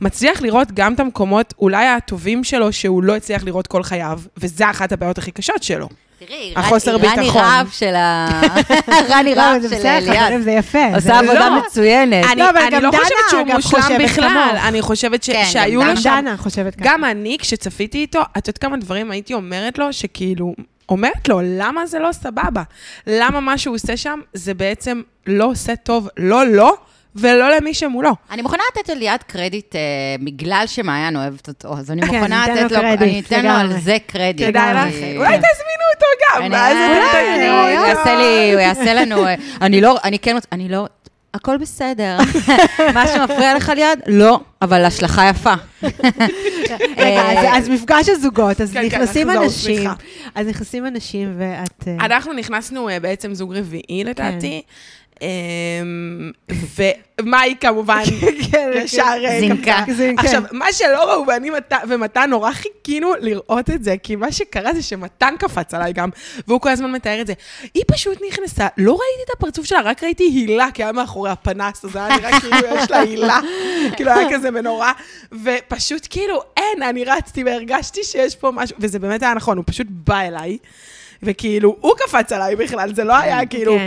[0.00, 4.70] מצליח לראות גם את המקומות אולי הטובים שלו, שהוא לא הצליח לראות כל חייו, וזה
[4.70, 5.88] אחת הבעיות הכי קשות שלו.
[6.18, 7.30] תראי, החוסר רני.
[7.30, 8.28] רהב של ה...
[9.10, 10.12] רני לא, רהב זה של.
[10.12, 10.94] חברים, זה יפה.
[10.94, 11.66] עושה עבודה לא.
[11.66, 12.24] מצוינת.
[12.32, 14.56] אני, לא, גם לא חושבת שהוא מושלם חושבת בכלל.
[14.68, 15.84] אני חושבת כן, גם שהיו.
[15.84, 16.84] לו שם דנה חושבת ככה.
[16.84, 20.54] גם אני, כשצפיתי איתו, את יודעת כמה דברים הייתי אומרת לו, שכאילו,
[20.88, 22.62] אומרת לו, למה זה לא סבבה?
[23.06, 26.70] למה מה שהוא עושה שם, זה בעצם לא עושה טוב, לא לו,
[27.16, 28.10] ולא למי שמולו.
[28.30, 29.80] אני מוכנה לתת לליעד קרדיט אה,
[30.24, 33.50] בגלל שמעיין אוהבת אותו, אז אני כן, מוכנה לו לתת לו, קרדיט, אני אתן לו
[33.50, 33.80] על.
[33.80, 34.56] זה קרדיט.
[34.56, 34.94] אני- לך.
[35.16, 37.68] אולי תזמינו אותו גם, ואז אתם תכירו הוא.
[37.88, 40.86] יעשה לי, הוא יעשה לנו, אה, אני לא, אני כן רוצה, אני לא,
[41.34, 42.18] הכל בסדר.
[42.94, 43.98] מה שמפריע לך ליעד?
[44.06, 45.52] לא, אבל השלכה יפה.
[46.96, 49.90] רגע, אה, אז- מפגש הזוגות, אז כן, כן, נכנסים נחזור, אנשים.
[50.34, 51.88] אז נכנסים אנשים ואת...
[51.88, 54.60] אה, אנחנו נכנסנו אה, בעצם זוג רביעי לדעתי, אמ,
[57.20, 58.02] ומאי כמובן
[58.50, 59.84] כן, ישר אה, זינקה.
[60.18, 64.74] עכשיו, מה שלא ראו, ואני מת- ומתן נורא חיכינו לראות את זה, כי מה שקרה
[64.74, 66.08] זה שמתן קפץ עליי גם,
[66.48, 67.32] והוא כל הזמן מתאר את זה.
[67.74, 71.84] היא פשוט נכנסה, לא ראיתי את הפרצוף שלה, רק ראיתי הילה, כי היה מאחורי הפנס,
[71.84, 73.40] אז היה נראה כאילו יש לה הילה,
[73.96, 74.92] כאילו היה כזה מנורה,
[75.44, 79.86] ופשוט כאילו, אין, אני רצתי והרגשתי שיש פה משהו, וזה באמת היה נכון, הוא פשוט
[79.90, 80.58] בא אליי,
[81.22, 83.78] וכאילו, הוא קפץ עליי בכלל, זה לא היה כאילו...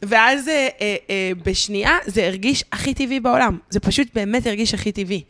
[0.00, 0.06] כן.
[0.08, 3.58] ואז אה, אה, אה, בשנייה זה הרגיש הכי טבעי בעולם.
[3.70, 5.22] זה פשוט באמת הרגיש הכי טבעי.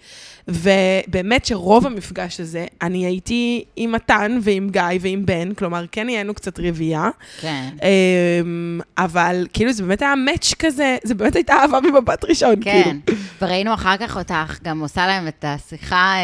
[0.48, 6.34] ובאמת שרוב המפגש הזה, אני הייתי עם מתן ועם גיא ועם בן, כלומר, כן נהיינו
[6.34, 7.08] קצת רביעייה,
[7.40, 7.68] כן.
[7.82, 12.82] אמ, אבל כאילו זה באמת היה מאץ' כזה, זה באמת הייתה אהבה ממבט ראשון, כן,
[12.82, 13.18] כאילו.
[13.42, 16.22] וראינו אחר כך אותך, גם עושה להם את השיחה אה,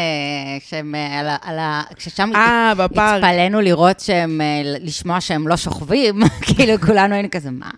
[0.69, 1.37] שהם אה, על ה...
[1.41, 3.23] על ה- כששם אה, בפארק.
[3.23, 6.15] התפלאנו לראות שהם, אה, לשמוע שהם לא שוכבים,
[6.55, 7.69] כאילו כולנו היינו כזה, מה?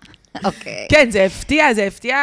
[0.44, 0.88] אוקיי.
[0.92, 2.16] כן, זה הפתיע, זה הפתיע,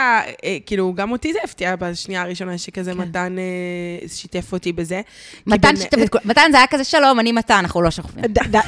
[0.45, 5.01] אה, כאילו, גם אותי זה הפתיע בשנייה הראשונה שכזה מתן אה, שיתף אותי בזה.
[5.47, 6.23] מתן שיתף את כולם.
[6.27, 8.25] מתן זה היה כזה שלום, אני מתן, אנחנו לא שוכבים.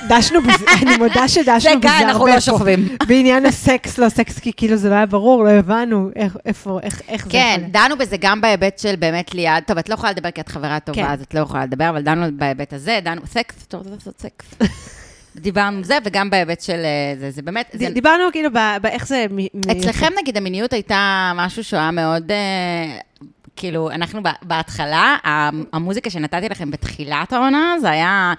[0.09, 2.41] דשנו בזה, אני מודה שדשנו זה בזה גיא, אנחנו הרבה לא פה.
[2.41, 2.89] שוכבים.
[3.09, 7.03] בעניין הסקס, לא סקס, כי כאילו זה לא היה ברור, לא הבנו איך- איפה, איך
[7.09, 7.61] איך זה כן.
[7.71, 10.79] דנו בזה גם בהיבט של באמת ליעד, טוב, את לא יכולה לדבר כי את חברה
[10.81, 10.93] כן.
[10.93, 14.47] טובה, אז את לא יכולה לדבר, אבל דנו בהיבט הזה, דנו סקס, רוצה לעשות סקס.
[15.37, 18.49] דיברנו על זה, וגם בהיבט של אה, זה, זה באמת, זה- ד- דיברנו כאילו
[18.83, 19.27] באיך זה...
[19.31, 22.99] מ- מ- אצלכם נגיד המיניות הייתה משהו שהוא היה מאוד, אה,
[23.57, 25.17] כאילו, אנחנו ב- בהתחלה,
[25.73, 28.35] המוזיקה שנתתי לכם בתחילת העונה, זה היה...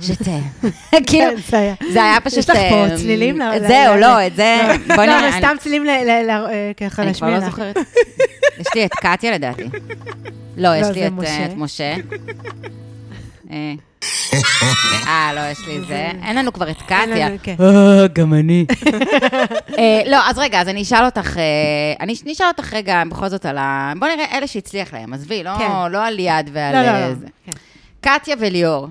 [0.00, 0.40] ז'טם.
[1.06, 1.74] כאילו, כן, זה היה.
[1.92, 2.38] זה פשוט...
[2.38, 3.38] יש לך פה אה, צלילים?
[3.68, 4.56] זהו, לא, את זה...
[4.86, 5.18] בוא לא, נראה.
[5.18, 7.50] אבל אני- סתם צלילים אה, ככה אני כבר להשמיע לא לך.
[7.50, 7.76] זוכרת.
[8.60, 9.62] יש לי את קטיה לדעתי.
[10.56, 11.12] לא, יש זה לי את
[11.56, 11.94] משה.
[13.50, 13.74] אה.
[15.06, 15.32] אה.
[15.34, 16.10] לא, יש לי זה.
[16.22, 17.28] אין לנו כבר את קטיה.
[17.42, 17.54] כן.
[17.60, 18.66] אה, גם אני.
[19.78, 21.42] אה, לא, אז רגע, אז אני אשאל אותך, אה,
[22.00, 23.92] אני אשאל אותך רגע בכל זאת על ה...
[23.98, 25.92] בוא נראה אלה שהצליח להם, עזבי, לא כן.
[25.92, 27.14] לא על ליעד ועל לא, לא.
[27.14, 27.26] זה.
[27.46, 27.52] כן.
[28.00, 28.88] קטיה וליאור,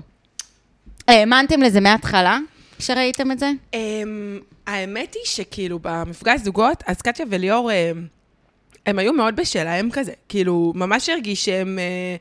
[1.08, 2.38] האמנתם לזה מההתחלה,
[2.78, 3.50] כשראיתם את זה?
[3.74, 8.06] אמ, האמת היא שכאילו במפגש זוגות, אז קטיה וליאור, אמ,
[8.86, 10.12] הם היו מאוד בשלהם כזה.
[10.28, 12.16] כאילו, ממש הרגיש שהם אה,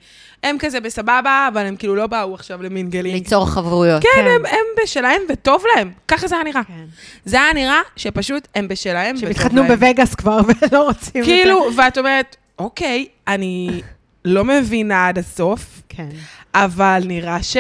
[0.50, 3.16] הם כזה בסבבה, אבל הם כאילו לא באו עכשיו למינגלינג.
[3.16, 4.04] ליצור חברויות.
[4.04, 4.26] כן, כן.
[4.26, 5.92] הם, הם בשלהם וטוב להם.
[6.08, 6.64] ככה זה היה נראה.
[6.64, 6.86] כן.
[7.26, 9.34] זה היה נראה שפשוט הם בשלהם וטוב להם.
[9.34, 11.22] שהם התחתנו בווגאס כבר ולא רוצים...
[11.22, 11.32] יותר.
[11.32, 13.82] כאילו, ואת אומרת, אוקיי, אני
[14.26, 16.10] לא מבינה עד הסוף, כן.
[16.56, 17.58] אבל נראה ש...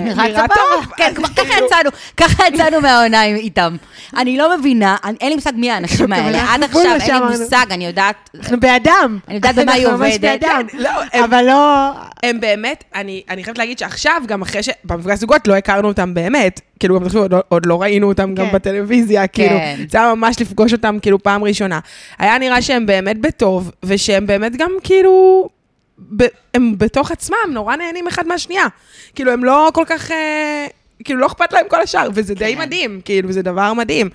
[0.00, 0.54] נראה סבבה.
[0.54, 0.86] טוב.
[0.96, 3.76] כן, אז כמו- ככה כאילו- יצאנו, ככה יצאנו מהעונה איתם.
[4.16, 6.54] אני לא מבינה, אני- אין לי מושג מי האנשים אבל האלה.
[6.54, 7.38] עד עכשיו מה אין לי.
[7.44, 8.30] מושג, אני יודעת...
[8.38, 9.18] אנחנו באדם.
[9.28, 10.20] אני יודעת במה היא עובדת.
[10.20, 10.66] באדם.
[10.78, 10.90] לא,
[11.24, 11.90] אבל לא...
[12.22, 14.68] הם באמת, אני, אני חייבת להגיד שעכשיו, גם אחרי ש...
[14.84, 16.60] במפגש זוגות לא הכרנו אותם באמת.
[16.80, 18.52] כאילו, גם תחשבו, עוד, לא- עוד לא ראינו אותם גם כן.
[18.54, 19.76] בטלוויזיה, כאילו, כן.
[19.90, 21.78] זה היה ממש לפגוש אותם כאילו פעם ראשונה.
[22.18, 25.48] היה נראה שהם באמת בטוב, ושהם באמת גם כאילו,
[26.16, 26.24] ב,
[26.54, 28.66] הם בתוך עצמם נורא נהנים אחד מהשנייה.
[29.14, 30.66] כאילו, הם לא כל כך, אה,
[31.04, 32.60] כאילו, לא אכפת להם כל השאר, וזה די כן.
[32.60, 34.10] מדהים, כאילו, זה דבר מדהים.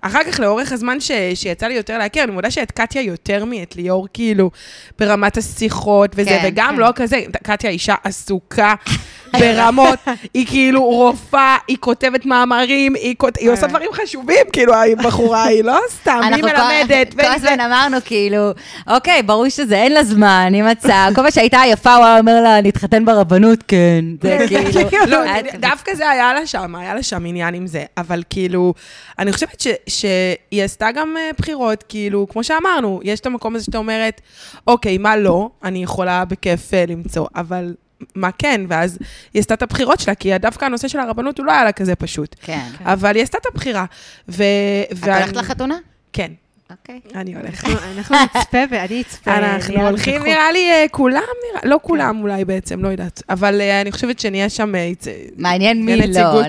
[0.00, 3.76] אחר כך, לאורך הזמן ש, שיצא לי יותר להכיר, אני מודה שאת קטיה יותר מאת
[3.76, 4.50] ליאור, כאילו,
[4.98, 6.80] ברמת השיחות וזה, כן, וגם כן.
[6.80, 8.74] לא כזה, קטיה אישה עסוקה
[9.40, 9.98] ברמות,
[10.34, 13.36] היא כאילו רופאה, היא כותבת מאמרים, היא, כות...
[13.36, 17.34] היא עושה דברים חשובים, כאילו, הבחורה היא לא סתם, היא אנחנו כל- מלמדת, כל וזה...
[17.34, 18.50] הזמן אמרנו, כאילו,
[18.88, 21.08] אוקיי, ברור שזה, אין לה זמן, היא מצאה.
[21.14, 24.04] כל מה שהייתה יפה, הוא היה אומר לה, נתחתן ברבנות, כן.
[24.22, 25.06] זה כאילו...
[25.06, 25.18] לא.
[25.60, 28.74] דווקא זה היה לה שם, היה לה שם עניין עם זה, אבל כאילו,
[29.18, 33.64] אני חושבת ש, שהיא עשתה גם אה, בחירות, כאילו, כמו שאמרנו, יש את המקום הזה
[33.64, 34.20] שאתה אומרת,
[34.66, 37.74] אוקיי, מה לא, אני יכולה בכיף אה, למצוא, אבל
[38.14, 38.98] מה כן, ואז
[39.34, 41.94] היא עשתה את הבחירות שלה, כי דווקא הנושא של הרבנות הוא לא היה לה כזה
[41.94, 42.36] פשוט.
[42.42, 42.66] כן.
[42.80, 43.84] אבל היא עשתה את הבחירה.
[44.28, 44.44] ו...
[44.92, 45.78] את הולכת לחתונה?
[46.12, 46.32] כן,
[46.70, 47.00] אוקיי.
[47.14, 47.64] אני הולכת.
[47.68, 49.34] אנחנו- אנחנו נצפה ואני אצפה.
[49.34, 50.22] אנחנו הולכים.
[50.22, 51.22] נראה לי, אה, כולם,
[51.64, 53.22] לא כולם אולי בעצם, לא יודעת.
[53.28, 54.74] אבל אה, אני חושבת שנהיה שם...
[54.74, 54.90] אה,
[55.36, 56.42] מעניין מי לא.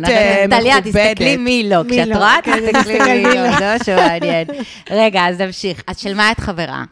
[0.50, 0.82] טליה.
[0.82, 1.84] תסתכלי מי לא.
[1.90, 3.34] כשאת לא, רואה, כן, תסתכלי תסתכל מי לא.
[3.34, 3.60] לא.
[3.60, 4.48] זה מה שמעניין.
[4.90, 5.84] רגע, אז נמשיך.
[5.88, 6.84] אז של מה את חברה?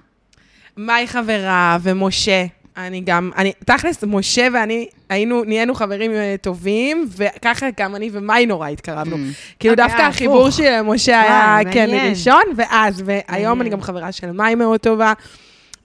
[0.78, 2.46] מאי חברה ומשה.
[2.88, 8.46] אני גם, אני, תכלס, משה ואני היינו, נהיינו חברים אה, טובים, וככה גם אני ומאי
[8.46, 9.16] נורא התקרבנו.
[9.16, 9.20] Mm.
[9.60, 10.16] כאילו אוקיי, דווקא הפוך.
[10.16, 12.10] החיבור של משה היה, כן.
[12.10, 13.62] ראשון, ואז, והיום מעניין.
[13.62, 15.14] אני גם חברה של מאי מאוד טובה.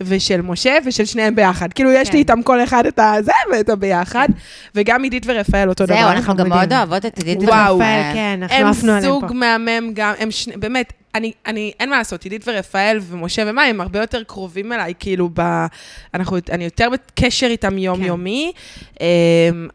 [0.01, 1.73] ושל משה ושל שניהם ביחד.
[1.73, 2.13] כאילו, יש כן.
[2.13, 4.29] לי איתם כל אחד את הזה ואת הביחד,
[4.75, 5.97] וגם עידית ורפאל אותו דבר.
[5.97, 6.49] זהו, אנחנו גם.
[6.49, 7.39] מאוד אוהבות את עידית.
[7.39, 7.75] ורפאל.
[7.75, 9.35] רפאל, כן, אנחנו הם עפנו עליהם זוג פה.
[9.35, 13.81] מהמם גם, הם שני, באמת, אני, אני, אין מה לעשות, עידית ורפאל ומשה ומאי הם
[13.81, 15.67] הרבה יותר קרובים אליי, כאילו, ב,
[16.15, 18.53] אנחנו, אני יותר בקשר איתם יומיומי,
[18.95, 19.05] כן.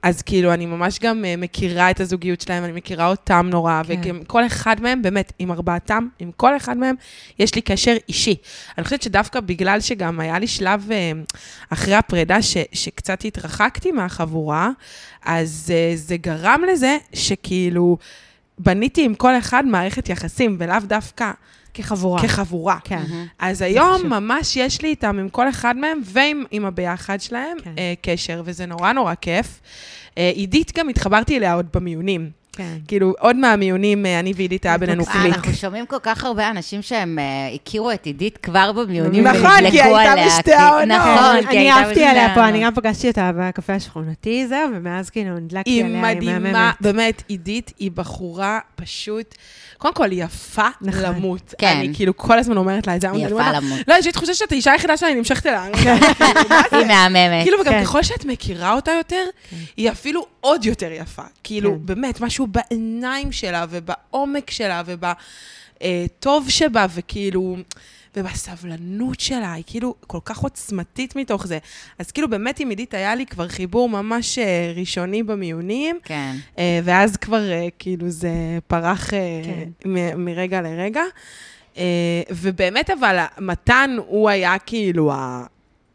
[0.03, 3.93] אז כאילו, אני ממש גם אה, מכירה את הזוגיות שלהם, אני מכירה אותם נורא, כן.
[4.01, 6.95] וגם כל אחד מהם, באמת, עם ארבעתם, עם כל אחד מהם,
[7.39, 8.35] יש לי קשר אישי.
[8.77, 11.11] אני חושבת שדווקא בגלל שגם היה לי שלב אה,
[11.69, 14.69] אחרי הפרידה, ש, שקצת התרחקתי מהחבורה,
[15.25, 17.97] אז אה, זה גרם לזה שכאילו...
[18.59, 21.31] בניתי עם כל אחד מערכת יחסים, ולאו דווקא
[21.73, 22.21] כחבורה.
[22.21, 22.77] כחבורה.
[22.83, 23.03] כן.
[23.39, 24.07] אז היום חשוב.
[24.07, 27.73] ממש יש לי איתם, עם כל אחד מהם, ועם עם הביחד שלהם, כן.
[27.77, 29.59] אה, קשר, וזה נורא נורא כיף.
[30.17, 32.38] אה, עידית גם התחברתי אליה עוד במיונים.
[32.59, 32.77] כן.
[32.87, 35.33] כאילו, עוד מהמיונים, אה, אני ועידית היה בינינו אה, אה, קליק.
[35.35, 37.23] אנחנו שומעים כל כך הרבה אנשים שהם אה,
[37.55, 40.97] הכירו את עידית כבר במיונים נכון, כי הייתה עליה, בשתי כי- העונות.
[40.97, 42.55] נכון, כי אני הייתה אהבתי בשתי עליה פה, העונות.
[42.55, 46.71] אני גם פגשתי אותה בקפה השכונתי, זהו, ומאז כאילו נדלקתי היא עליה, היא מדהימה.
[46.81, 49.35] באמת, עידית היא בחורה פשוט,
[49.77, 51.01] קודם כל, היא יפה נכון.
[51.03, 51.53] למות.
[51.57, 51.67] כן.
[51.77, 53.11] אני כאילו כל הזמן אומרת לה את זה.
[53.11, 53.79] היא אני יפה למות.
[53.87, 55.63] לא, יש לי תחושה שאת האישה היחידה שאני נמשכת אליה.
[56.71, 57.43] היא מהממת.
[57.43, 57.83] כאילו, וגם כן.
[57.83, 59.23] ככל שאת מכירה אותה יותר,
[59.77, 61.21] היא אפילו עוד יותר יפה.
[61.43, 61.77] כאילו, כן.
[61.85, 67.57] באמת, משהו בעיניים שלה, ובעומק שלה, ובטוב שבה, וכאילו...
[68.15, 71.57] ובסבלנות שלה, היא כאילו כל כך עוצמתית מתוך זה.
[71.99, 76.35] אז כאילו באמת עם עידית היה לי כבר חיבור ממש אה, ראשוני במיונים, כן.
[76.59, 78.29] אה, ואז כבר אה, כאילו זה
[78.67, 79.69] פרח כן.
[79.89, 81.01] מ- מרגע לרגע.
[82.31, 85.45] ובאמת, אבל מתן, הוא היה כאילו ה...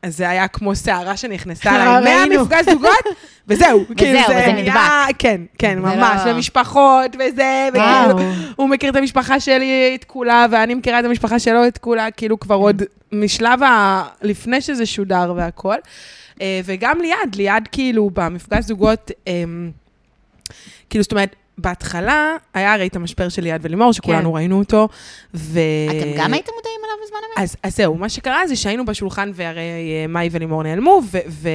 [0.07, 2.29] זה היה כמו סערה שנכנסה אליי.
[2.29, 3.05] מהמפגש זוגות,
[3.49, 3.85] וזהו.
[3.97, 5.17] כאילו וזה נדבק.
[5.19, 7.69] כן, כן, זה ממש, לא- ומשפחות, וזה.
[7.73, 8.19] וכאילו,
[8.57, 12.41] הוא מכיר את המשפחה שלי, את כולה, ואני מכירה את המשפחה שלו, את כולה, כאילו
[12.41, 12.83] כבר עוד
[13.13, 14.03] משלב ה...
[14.23, 15.77] לפני שזה שודר והכל.
[16.41, 19.71] אה, וגם ליעד, ליעד כאילו במפגש זוגות, אמ,
[20.91, 24.37] כאילו, זאת אומרת, בהתחלה היה הרי את המשבר של ליעד ולימור, שכולנו כן.
[24.37, 24.89] ראינו אותו,
[25.35, 25.61] ו...
[25.87, 26.74] אתם גם הייתם מודעים
[27.15, 27.45] בזמן אמת?
[27.45, 31.19] אז, אז זהו, מה שקרה זה שהיינו בשולחן, והרי אה, מאי ולימור נעלמו, ו...
[31.29, 31.49] ו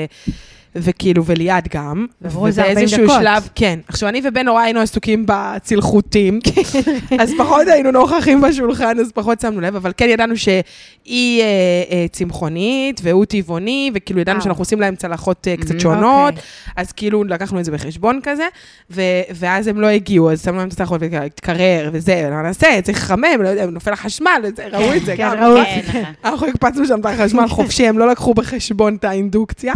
[0.76, 2.05] וכאילו, וליעד גם.
[2.22, 3.17] ועברו איזה 40 ובאיזשהו דקות.
[3.22, 3.80] שלב, כן.
[3.88, 6.39] עכשיו, אני ובן נורא היינו עסוקים בצלחותים,
[7.20, 11.45] אז פחות היינו נוכחים בשולחן, אז פחות שמנו לב, אבל כן ידענו שהיא אה,
[11.91, 14.43] אה, צמחונית, והוא טבעוני, וכאילו ידענו וואו.
[14.43, 15.82] שאנחנו עושים להם צלחות אה, קצת Mhm.
[15.82, 16.43] שונות, אוקיי.
[16.76, 18.43] אז כאילו לקחנו את זה בחשבון כזה,
[18.91, 19.01] ו-
[19.36, 23.41] ואז הם לא הגיעו, אז שמנו להם את הצלחות והתקרר וזה, לא נעשה, צריך לחמם,
[23.41, 25.55] לא יודע, נופל החשמל, וזה, ראו את זה כן, גם.
[25.65, 26.01] כן, נכון.
[26.26, 29.74] אנחנו הקפצנו שם את החשמל חופשי, הם לא לקחו בחשבון את האינדוקציה.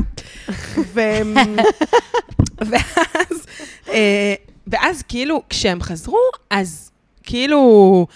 [0.94, 1.00] ו...
[2.70, 3.46] ואז,
[3.90, 4.34] אה,
[4.68, 6.20] ואז כאילו, כשהם חזרו,
[6.50, 6.92] אז
[7.24, 8.08] כאילו,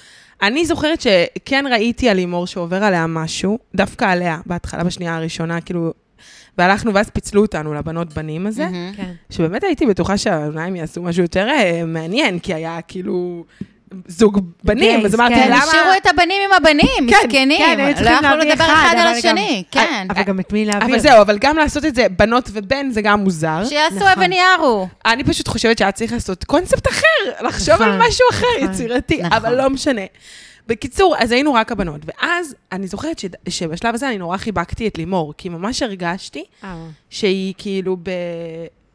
[0.42, 5.94] אני זוכרת שכן ראיתי על לימור שעובר עליה משהו, דווקא עליה, בהתחלה, בשנייה הראשונה, כאילו,
[6.58, 8.68] והלכנו, ואז פיצלו אותנו לבנות בנים הזה.
[8.96, 9.12] כן.
[9.30, 13.46] שבאמת הייתי בטוחה שאולי הם יעשו משהו יותר אה, מעניין, כי היה כאילו
[14.08, 15.48] זוג בנים, אז אמרתי, כן.
[15.52, 15.58] למה...
[15.64, 17.58] השאירו את הבנים עם הבנים, כן, מסכנים.
[17.58, 20.08] כן, היו לא להביא לדבר אחד, על השני, גם- כן.
[20.10, 20.88] אבל גם את מי להעביר.
[20.90, 23.66] אבל זהו, אבל גם לעשות את זה בנות ובן זה גם מוזר.
[23.66, 24.08] שיעשו נכון.
[24.08, 24.88] אבן יערו.
[25.06, 28.74] אני פשוט חושבת שהיה צריך לעשות קונספט אחר, לחשוב נכון, על משהו אחר, נכון.
[28.74, 29.34] יצירתי, נכון.
[29.34, 30.02] אבל לא משנה.
[30.68, 34.98] בקיצור, אז היינו רק הבנות, ואז אני זוכרת ש- שבשלב הזה אני נורא חיבקתי את
[34.98, 36.76] לימור, כי ממש הרגשתי אה,
[37.10, 38.10] שהיא כאילו ב...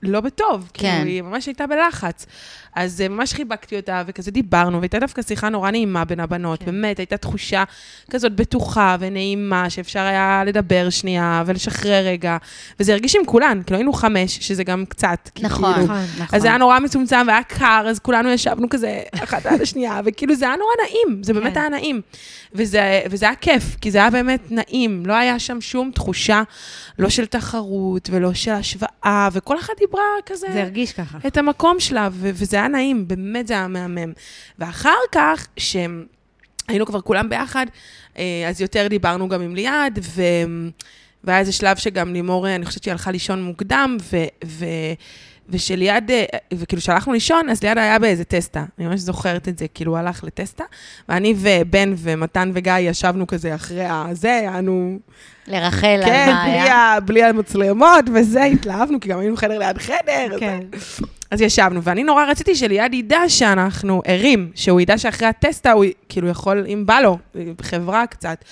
[0.02, 0.90] לא בטוב, כן.
[0.96, 2.26] כאילו, היא ממש הייתה בלחץ.
[2.74, 6.66] אז אה, ממש חיבקתי אותה, וכזה דיברנו, והייתה דווקא שיחה נורא נעימה בין הבנות, כן.
[6.66, 7.64] באמת, הייתה תחושה
[8.10, 12.36] כזאת בטוחה ונעימה, שאפשר היה לדבר שנייה ולשחרר רגע,
[12.80, 16.04] וזה הרגיש עם כולן, כאילו היינו חמש, שזה גם קצת, נכון, כאילו, נכון.
[16.18, 16.36] נכון.
[16.36, 20.34] אז זה היה נורא מצומצם והיה קר, אז כולנו ישבנו כזה אחת על השנייה, וכאילו
[20.34, 21.60] זה היה נורא נעים, זה באמת כן.
[21.60, 22.00] היה נעים.
[22.54, 26.42] וזה, וזה היה כיף, כי זה היה באמת נעים, לא היה שם שום תחושה,
[26.98, 31.18] לא של תחרות ולא של השוואה, וכל אחת דיברה כזה זה הרגיש ככה.
[31.26, 34.12] את המקום שלה, וזה היה נעים, באמת זה היה מהמם.
[34.58, 37.66] ואחר כך, שהיינו כבר כולם ביחד,
[38.18, 40.22] אה, אז יותר דיברנו גם עם ליעד, ו...
[41.24, 44.16] והיה איזה שלב שגם לימור, אה, אני חושבת שהיא הלכה לישון מוקדם, ו...
[44.44, 44.64] ו...
[45.48, 48.64] ושליד, אה, וכאילו כשהלכנו לישון, אז ליד היה באיזה טסטה.
[48.78, 50.64] אני ממש זוכרת את זה, כאילו הוא הלך לטסטה,
[51.08, 54.98] ואני ובן ומתן וגיא ישבנו כזה אחרי הזה, היינו,
[55.46, 56.74] לרחל על כן, מה בלי, היה.
[56.74, 60.38] ה, בלי המצלמות וזה, התלהבנו, כי גם היינו חדר ליד חדר.
[60.40, 60.60] כן.
[61.32, 66.28] אז ישבנו, ואני נורא רציתי שליעד ידע שאנחנו ערים, שהוא ידע שאחרי הטסטה הוא כאילו
[66.28, 67.18] יכול, אם בא לו,
[67.62, 68.44] חברה קצת.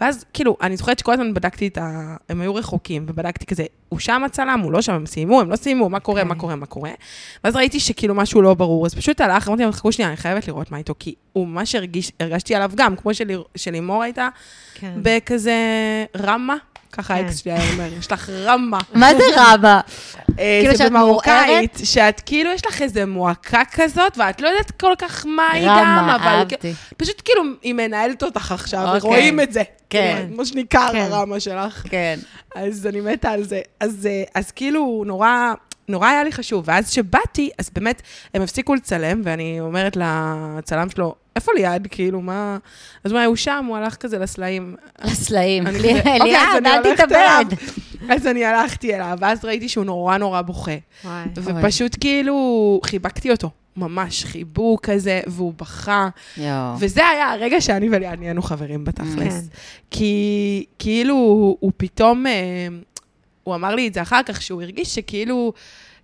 [0.00, 2.16] ואז כאילו, אני זוכרת שכל הזמן בדקתי את ה...
[2.28, 5.56] הם היו רחוקים, ובדקתי כזה, הוא שם הצלם, הוא לא שם, הם סיימו, הם לא
[5.56, 6.28] סיימו, מה קורה, כן.
[6.28, 6.90] מה קורה, מה קורה.
[7.44, 10.48] ואז ראיתי שכאילו משהו לא ברור, אז פשוט הלך, אמרתי להם, חכו שנייה, אני חייבת
[10.48, 14.28] לראות מה איתו, כי הוא ממש הרגיש, הרגשתי עליו גם, כמו של- שלימור הייתה,
[14.74, 14.92] כן.
[15.02, 15.54] בכזה
[16.16, 16.56] רמה.
[16.92, 17.24] ככה כן.
[17.24, 18.78] האקס שלי היה אומר, יש לך רמה.
[18.94, 19.80] מה זה רבה?
[20.38, 24.92] אה, כאילו שאת במרוקאית, שאת כאילו, יש לך איזה מועקה כזאת, ואת לא יודעת כל
[24.98, 26.74] כך מה היא גם, רמה, אבל אהבתי.
[26.96, 29.00] פשוט כאילו, היא מנהלת אותך עכשיו, אוקיי.
[29.00, 29.62] ורואים את זה.
[29.90, 30.14] כן.
[30.16, 31.08] כאילו, כמו שניכר כן.
[31.10, 31.82] הרמה שלך.
[31.90, 32.18] כן.
[32.54, 33.60] אז אני מתה על זה.
[33.80, 35.52] אז, אה, אז כאילו, נורא...
[35.90, 38.02] נורא היה לי חשוב, ואז כשבאתי, אז באמת,
[38.34, 41.88] הם הפסיקו לצלם, ואני אומרת לצלם שלו, איפה ליעד?
[41.90, 42.58] כאילו, מה...
[43.04, 44.76] אז אומר, הוא שם, הוא הלך כזה לסלעים.
[45.04, 45.66] לסלעים.
[45.66, 47.44] אוקיי, ליעד, אל תתאבד.
[48.08, 50.76] אז אני הלכתי אליו, ואז ראיתי שהוא נורא נורא בוכה.
[51.04, 51.24] וואי.
[51.34, 56.08] ופשוט כאילו חיבקתי אותו, ממש חיבוק כזה, והוא בכה.
[56.36, 56.74] יואו.
[56.78, 58.84] וזה היה הרגע שאני וליעד נהיינו חברים כן.
[58.84, 59.48] בתכלס.
[59.90, 62.32] כי כאילו הוא, הוא פתאום, אה,
[63.44, 65.52] הוא אמר לי את זה אחר כך, שהוא הרגיש שכאילו,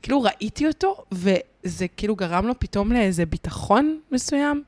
[0.03, 4.62] כאילו ראיתי אותו, וזה כאילו גרם לו פתאום לאיזה ביטחון מסוים,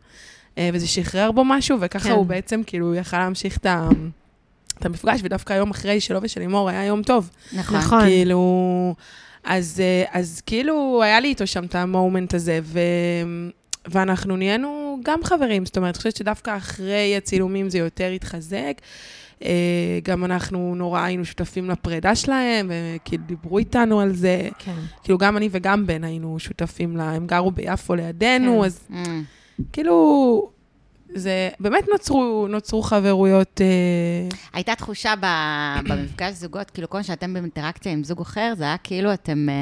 [0.59, 2.15] אה, וזה שחרר בו משהו, וככה כן.
[2.15, 3.89] הוא בעצם כאילו יכל להמשיך את ה...
[4.79, 7.31] את המפגש, ודווקא היום אחרי שלו ושל לימור היה יום טוב.
[7.53, 7.79] נכון.
[7.79, 8.01] נכון.
[8.01, 8.95] כאילו,
[9.45, 12.81] אז, אה, אז כאילו היה לי איתו שם את המומנט הזה, ו,
[13.87, 18.81] ואנחנו נהיינו גם חברים, זאת אומרת, אני חושבת שדווקא אחרי הצילומים זה יותר התחזק.
[19.45, 19.51] אה,
[20.03, 24.49] גם אנחנו נורא היינו שותפים לפרידה שלהם, וכאילו דיברו איתנו על זה.
[24.59, 24.75] כן.
[25.03, 28.65] כאילו, גם אני וגם בן היינו שותפים לה, הם גרו ביפו לידינו, כן.
[28.67, 28.95] אז Mm.
[29.73, 30.51] כאילו,
[31.15, 37.93] זה, באמת נוצרו, נוצרו חברויות, אה, הייתה תחושה ב- במפגש זוגות, כאילו כל שאתם באינטראקציה
[37.93, 39.55] עם זוג אחר, זה היה כאילו אתם אה,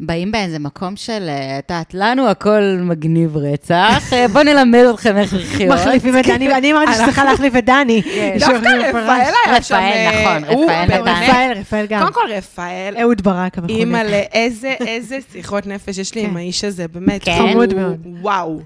[0.00, 5.16] באים באיזה מקום של, אה, את יודעת, לנו הכל מגניב רצח, אה, בואו נלמד אתכם
[5.16, 5.74] איך לחיות.
[5.74, 8.02] מחליפים את דני, אני אמרתי שצריכה להחליף את דני.
[8.38, 9.00] דווקא רפאל
[9.46, 9.74] היה שם...
[9.74, 11.22] רפאל, אה, נכון, רפאל באמת- נתן.
[11.22, 12.00] רפאל, רפאל גם.
[12.00, 13.78] קודם כל, רפאל, אהוד ברק המחונק.
[13.78, 16.28] אימא'לה, איזה, איזה שיחות נפש יש לי כן.
[16.28, 17.24] עם האיש הזה, באמת.
[17.24, 17.38] כן.
[17.38, 18.06] חמוד מאוד.
[18.20, 18.60] וואו.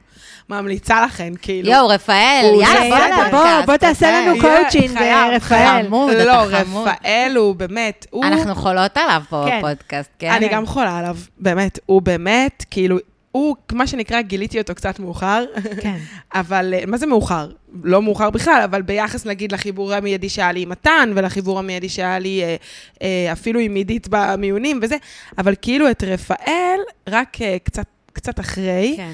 [0.49, 1.71] ממליצה לכם, כאילו.
[1.71, 3.33] יואו, רפאל, יאללה, בוא יאללה, לפודקאסט.
[3.33, 4.21] בוא, בוא תעשה.
[4.21, 5.87] לנו קואוצ'ינג, חייב, רפאל.
[5.87, 6.89] חמוד, לא, אתה חמוד.
[6.89, 8.25] רפאל הוא באמת, הוא...
[8.25, 9.59] אנחנו חולות עליו פה כן.
[9.59, 10.31] בפודקאסט, כן?
[10.31, 11.79] אני גם חולה עליו, באמת.
[11.87, 12.99] הוא באמת, כאילו,
[13.33, 15.45] הוא, מה שנקרא, גיליתי אותו קצת מאוחר.
[15.81, 15.97] כן.
[16.35, 17.51] אבל אה, מה זה מאוחר?
[17.85, 22.19] לא מאוחר בכלל, אבל ביחס, נגיד, לחיבור המיידי שהיה לי עם מתן, ולחיבור המיידי שהיה
[22.19, 22.57] לי אה,
[23.03, 24.97] אה, אפילו עם עידית במיונים וזה,
[25.39, 27.87] אבל כאילו את רפאל, רק אה, קצת,
[28.17, 29.13] קצת אחרי, כן.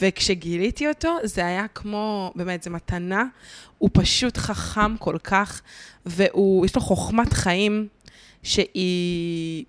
[0.00, 3.24] וכשגיליתי אותו, זה היה כמו, באמת, זו מתנה.
[3.78, 5.62] הוא פשוט חכם כל כך,
[6.06, 7.88] והוא, יש לו חוכמת חיים
[8.42, 9.64] שהיא...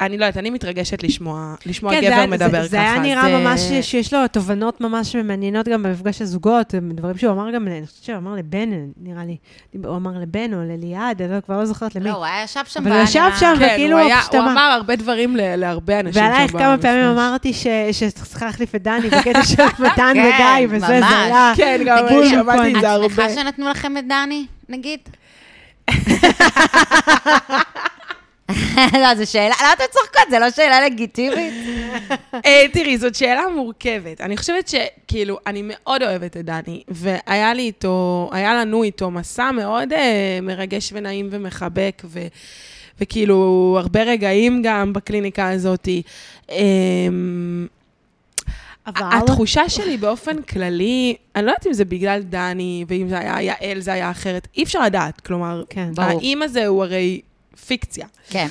[0.00, 2.68] אני לא יודעת, אני מתרגשת לשמוע, לשמוע כן, זה גבר היה- מדבר זה, ככה.
[2.68, 7.32] זה היה נראה זה- ממש שיש לו תובנות ממש מעניינות גם במפגש הזוגות, דברים שהוא
[7.32, 8.68] אמר גם, אני חושבת שהוא אמר לבן,
[9.02, 9.36] נראה לי,
[9.84, 12.04] הוא אמר לבן או לליעד, אני לא- כבר לא זוכרת למי.
[12.04, 12.80] לא, הוא היה ישב שם.
[12.82, 16.22] אבל הוא ישב שם, כן, וכאילו, הוא, היה, הוא אמר- הרבה דברים ל- להרבה אנשים
[16.22, 17.04] שם ועלייך כמה פעמים.
[17.04, 20.94] אמרתי ש- שצריכה להחליף את דני בקטע של מתן כן, וגיא, וזה, זה.
[21.08, 21.52] היה...
[21.56, 21.98] כן, גם
[22.30, 22.76] שמעתי נכון.
[22.76, 23.06] את זה הרבה.
[23.06, 25.00] את שמחה שנתנו לכם את דני, נגיד?
[29.02, 30.30] לא, זו שאלה, למה אתן צוחקות?
[30.30, 31.54] זו לא שאלה לגיטימית?
[32.46, 34.20] אה, תראי, זאת שאלה מורכבת.
[34.20, 39.50] אני חושבת שכאילו, אני מאוד אוהבת את דני, והיה לי איתו, היה לנו איתו מסע
[39.50, 42.20] מאוד אה, מרגש ונעים ומחבק, ו,
[43.00, 45.88] וכאילו, הרבה רגעים גם בקליניקה הזאת.
[46.50, 46.56] אה,
[48.86, 49.18] אבל...
[49.18, 53.80] התחושה שלי באופן כללי, אני לא יודעת אם זה בגלל דני, ואם זה היה יעל,
[53.80, 55.20] זה היה אחרת, אי אפשר לדעת.
[55.20, 55.94] כלומר, כן.
[55.94, 56.20] ברור.
[56.20, 57.20] האם הזה הוא הרי
[57.66, 58.06] פיקציה.
[58.30, 58.48] כן.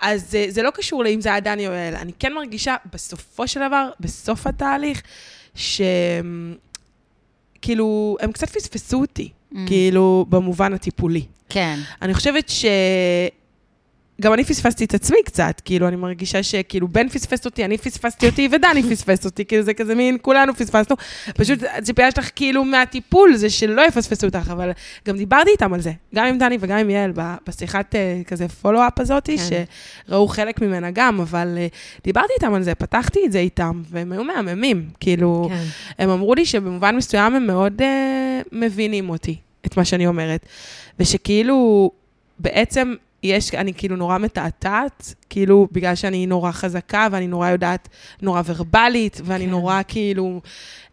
[0.00, 1.94] אז אה, זה לא קשור לאם זה היה דני או יעל.
[1.94, 5.02] אני כן מרגישה, בסופו של דבר, בסוף התהליך,
[5.54, 5.80] ש...
[7.62, 9.56] כאילו, הם קצת פספסו אותי, Mm.
[9.66, 11.24] כאילו, במובן הטיפולי.
[11.48, 11.78] כן.
[12.02, 12.64] אני חושבת ש...
[14.20, 18.26] גם אני פספסתי את עצמי קצת, כאילו, אני מרגישה שכאילו בן פספס אותי, אני פספסתי
[18.26, 20.96] אותי ודני פספס אותי, כאילו זה כזה מין, כולנו פספסנו.
[21.34, 24.70] פשוט הציפייה שלך כאילו מהטיפול זה שלא יפספסו אותך, אבל
[25.08, 27.12] גם דיברתי איתם על זה, גם עם דני וגם עם יעל,
[27.46, 29.64] בשיחת אה, כזה פולו-אפ הזאתי, כן.
[30.08, 31.66] שראו חלק ממנה גם, אבל אה,
[32.04, 35.64] דיברתי איתם על זה, פתחתי את זה איתם, והם היו מהממים, כאילו, כן.
[35.98, 37.84] הם אמרו לי שבמובן מסוים הם מאוד uh,
[38.52, 40.46] מבינים אותי, את מה שאני אומרת.
[41.00, 41.90] ושכאילו,
[42.38, 47.88] בעצם יש, אני כאילו נורא מתעתעת, כאילו, בגלל שאני נורא חזקה, ואני נורא יודעת,
[48.22, 49.50] נורא ורבלית, ואני כן.
[49.50, 50.40] נורא כאילו,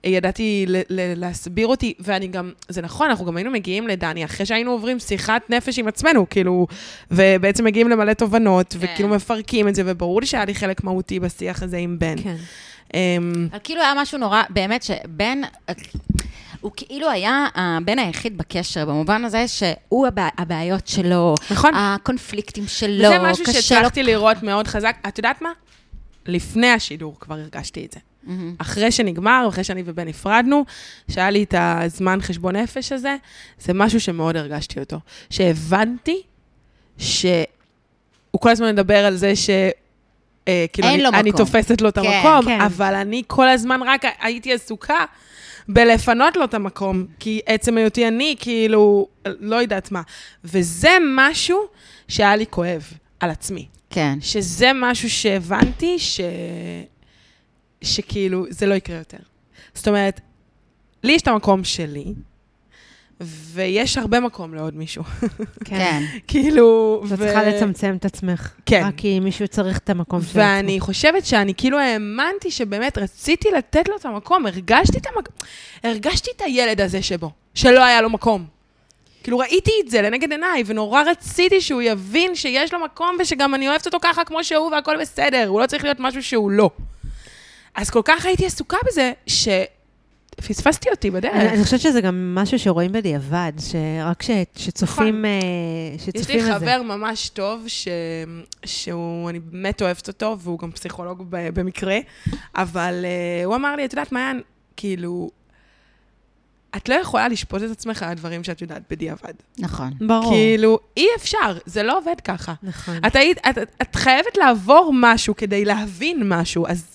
[0.03, 4.45] ידעתי ל- ל- להסביר אותי, ואני גם, זה נכון, אנחנו גם היינו מגיעים לדני, אחרי
[4.45, 6.67] שהיינו עוברים שיחת נפש עם עצמנו, כאילו,
[7.11, 8.79] ובעצם מגיעים למלא תובנות, כן.
[8.81, 12.17] וכאילו מפרקים את זה, וברור לי שהיה לי חלק מהותי בשיח הזה עם בן.
[12.23, 12.35] כן.
[12.93, 15.41] אמ, אבל כאילו היה משהו נורא, באמת, שבן,
[16.61, 21.71] הוא כאילו היה הבן היחיד בקשר, במובן הזה שהוא הבע, הבעיות שלו, נכון.
[21.75, 23.61] הקונפליקטים שלו, וזה משהו קשה לו.
[23.61, 24.95] שהצלחתי לראות מאוד חזק.
[25.07, 25.49] את יודעת מה?
[26.25, 27.99] לפני השידור כבר הרגשתי את זה.
[28.23, 28.55] מהמם.
[28.57, 30.65] אחרי שנגמר, אחרי שאני ובן נפרדנו,
[31.11, 33.15] שהיה לי את הזמן חשבון נפש הזה,
[33.59, 34.99] זה משהו שמאוד הרגשתי אותו.
[35.29, 36.21] שהבנתי
[36.97, 37.45] שהוא
[38.39, 39.49] כל הזמן מדבר על זה ש...
[40.47, 41.45] אה, כאילו, אין אני, לו אני מקום.
[41.45, 42.61] תופסת לו את כן, המקום, כן.
[42.61, 45.05] אבל אני כל הזמן רק הייתי עסוקה
[45.69, 50.01] בלפנות לו את המקום, כי עצם היותי אני, כאילו, לא יודעת מה.
[50.43, 51.59] וזה משהו
[52.07, 53.67] שהיה לי כואב על עצמי.
[53.89, 54.17] כן.
[54.21, 56.21] שזה משהו שהבנתי ש...
[57.81, 59.17] שכאילו, זה לא יקרה יותר.
[59.73, 60.21] זאת אומרת,
[61.03, 62.13] לי יש את המקום שלי,
[63.21, 65.03] ויש הרבה מקום לעוד מישהו.
[65.65, 66.03] כן.
[66.27, 67.01] כאילו...
[67.13, 68.51] את צריכה לצמצם את עצמך.
[68.65, 68.83] כן.
[68.85, 70.41] רק כי מישהו צריך את המקום שלו.
[70.41, 75.35] ואני חושבת שאני כאילו האמנתי שבאמת רציתי לתת לו את המקום, הרגשתי את המקום,
[75.83, 78.45] הרגשתי את הילד הזה שבו, שלא היה לו מקום.
[79.23, 83.69] כאילו ראיתי את זה לנגד עיניי, ונורא רציתי שהוא יבין שיש לו מקום ושגם אני
[83.69, 86.69] אוהבת אותו ככה כמו שהוא והכל בסדר, הוא לא צריך להיות משהו שהוא לא.
[87.75, 89.11] אז כל כך הייתי עסוקה בזה,
[90.41, 91.33] שפספסתי אותי בדרך.
[91.33, 95.31] אני, אני חושבת שזה גם משהו שרואים בדיעבד, שרק ש, שצופים, אה,
[95.95, 95.95] נכון.
[95.95, 96.53] יש שצופים לי זה.
[96.53, 97.87] חבר ממש טוב, ש...
[98.65, 101.59] שהוא, אני באמת אוהבת אותו, והוא גם פסיכולוג ב...
[101.59, 101.97] במקרה,
[102.55, 104.41] אבל uh, הוא אמר לי, את יודעת, מעיין,
[104.77, 105.29] כאילו,
[106.75, 109.33] את לא יכולה לשפוט את עצמך על הדברים שאת יודעת בדיעבד.
[109.57, 109.93] נכון.
[110.07, 110.31] ברור.
[110.31, 112.53] כאילו, אי אפשר, זה לא עובד ככה.
[112.63, 112.97] נכון.
[113.07, 116.85] את, היית, את, את, את חייבת לעבור משהו כדי להבין משהו, אז,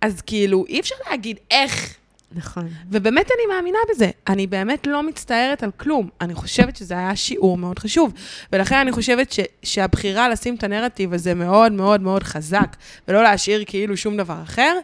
[0.00, 1.94] אז כאילו, אי אפשר להגיד איך.
[2.32, 2.68] נכון.
[2.90, 4.10] ובאמת אני מאמינה בזה.
[4.28, 6.08] אני באמת לא מצטערת על כלום.
[6.20, 8.12] אני חושבת שזה היה שיעור מאוד חשוב.
[8.52, 12.76] ולכן אני חושבת ש, שהבחירה לשים את הנרטיב הזה מאוד מאוד מאוד חזק,
[13.08, 14.78] ולא להשאיר כאילו שום דבר אחר,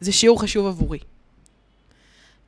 [0.00, 0.98] זה שיעור חשוב עבורי.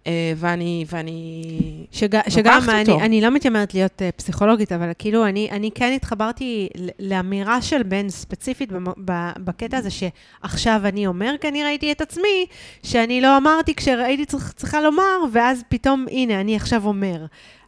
[0.06, 1.86] אה, ואני, ואני...
[1.92, 3.00] שג, שגם, אני, אותו.
[3.00, 6.68] אני לא מתיימרת להיות uh, פסיכולוגית, אבל כאילו, אני, אני כן התחברתי
[7.00, 12.00] לאמירה של בן ספציפית במ- ב- בקטע הזה, שעכשיו אני אומר, כי אני ראיתי את
[12.00, 12.46] עצמי,
[12.82, 14.24] שאני לא אמרתי כשהייתי
[14.56, 17.26] צריכה לומר, ואז פתאום, הנה, אני עכשיו אומר.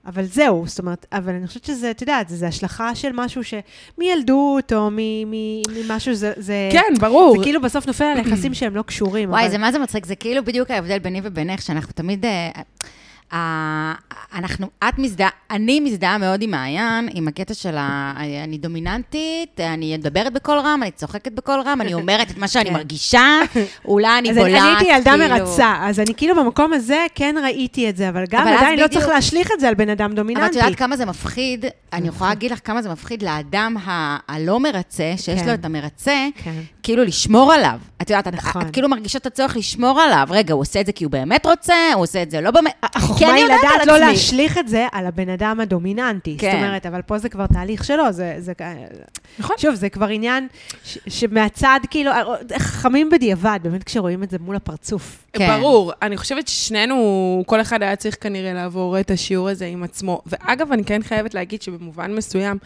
[0.08, 4.72] אבל זהו, זאת אומרת, אבל אני חושבת שזה, את יודעת, זה השלכה של משהו שמילדות,
[4.72, 7.36] או ממשהו, זה, זה, כן, ברור.
[7.38, 9.30] זה כאילו בסוף נופל על יחסים שהם לא קשורים.
[9.30, 12.24] וואי, אבל- זה מה זה מצחיק, זה כאילו בדיוק ההבדל ביני ובינך, שאנחנו תמיד...
[12.26, 12.50] אה,
[14.34, 18.12] אנחנו, את מזדהה, אני מזדהה מאוד עם מעיין, עם הקטע של ה...
[18.44, 22.64] אני דומיננטית, אני מדברת בקול רם, אני צוחקת בקול רם, אני אומרת את מה שאני
[22.64, 22.72] כן.
[22.72, 23.38] מרגישה,
[23.84, 27.34] אולי אני אז בולעת, אני הייתי ילדה כאילו- מרצה, אז אני כאילו במקום הזה כן
[27.42, 30.04] ראיתי את זה, אבל גם אז עדיין לא צריך להשליך את זה על בן אדם
[30.04, 30.58] אבל את דומיננטי.
[30.58, 31.64] יודעת כמה זה מפחיד?
[31.92, 33.76] אני יכולה להגיד לך כמה זה מפחיד לאדם
[34.28, 35.46] הלא מרצה, שיש כן.
[35.46, 36.54] לו את המרצה, כן.
[36.82, 37.78] כאילו לשמור עליו.
[38.02, 38.62] את יודעת, את- נכון.
[38.62, 40.26] את כאילו מרגישה את הצורך לשמור עליו.
[40.30, 42.72] רגע, הוא עושה את זה כי הוא באמת רוצה, הוא עושה את זה לא באמת...
[43.18, 44.06] כי החוכמה אני היא יודעת לדעת לא עצמי.
[44.06, 46.36] להשליך את זה על הבן אדם הדומיננטי.
[46.40, 46.50] כן.
[46.50, 48.34] זאת אומרת, אבל פה זה כבר תהליך שלו, זה...
[48.38, 48.52] זה-
[49.38, 49.56] נכון.
[49.58, 50.48] שוב, זה כבר עניין
[50.84, 52.10] ש- שמהצד, כאילו,
[52.58, 55.24] חכמים בדיעבד, באמת כשרואים את זה מול הפרצוף.
[55.32, 55.58] כן.
[55.58, 55.92] ברור.
[56.02, 56.96] אני חושבת ששנינו,
[57.46, 60.22] כל אחד היה צריך כנראה לעבור את השיעור הזה עם עצמו.
[60.26, 62.58] ואגב, אני כן חייבת להגיד שבמובן מסוים,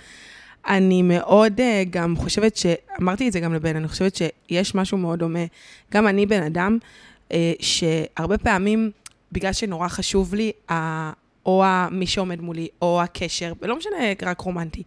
[0.68, 2.66] אני מאוד uh, גם חושבת ש...
[3.03, 5.44] אמרתי את זה גם לבן, אני חושבת שיש משהו מאוד דומה.
[5.92, 6.78] גם אני בן אדם,
[7.28, 8.90] uh, שהרבה פעמים,
[9.33, 10.53] בגלל שנורא חשוב לי.
[11.47, 14.83] או מי שעומד מולי, או הקשר, ולא משנה רק רומנטי.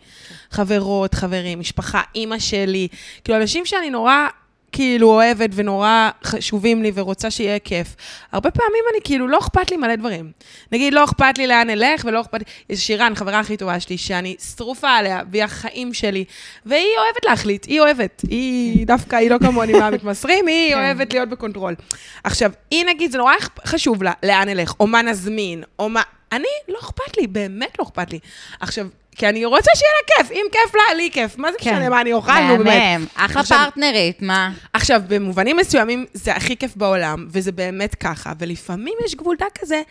[0.52, 2.88] חברות, חברים, משפחה, אימא שלי,
[3.24, 4.28] כאילו אנשים שאני נורא
[4.76, 7.96] כאילו אוהבת ונורא חשובים לי ורוצה שיהיה כיף.
[8.32, 10.32] הרבה פעמים אני כאילו, לא אכפת לי מלא דברים.
[10.72, 12.46] נגיד, לא אכפת לי לאן אלך ולא אכפת לי...
[12.70, 16.26] יש שירן, חברה הכי טובה שלי, שאני שרופה עליה, והיא החיים שלי,
[16.66, 18.22] והיא אוהבת להחליט, היא אוהבת.
[18.30, 20.78] היא דווקא, היא לא כמוני מהמתמסרים, היא כן.
[20.78, 21.76] אוהבת להיות ב control.
[22.24, 23.34] עכשיו, היא נגיד, זה נורא
[23.66, 26.02] חשוב לה, לאן אלך, או מה נזמין, או מה...
[26.32, 28.20] אני, לא אכפת לי, באמת לא אכפת לי.
[28.60, 31.38] עכשיו, כי אני רוצה שיהיה לה כיף, אם כיף לה, לי כיף.
[31.38, 31.74] מה זה כן.
[31.76, 32.68] משנה מה אני אוכל, נו באמת.
[32.68, 34.52] מהמם, אחלה עכשיו- פרטנרית, מה?
[34.74, 39.82] עכשיו, במובנים מסוימים זה הכי כיף בעולם, וזה באמת ככה, ולפעמים יש גבול דק כזה,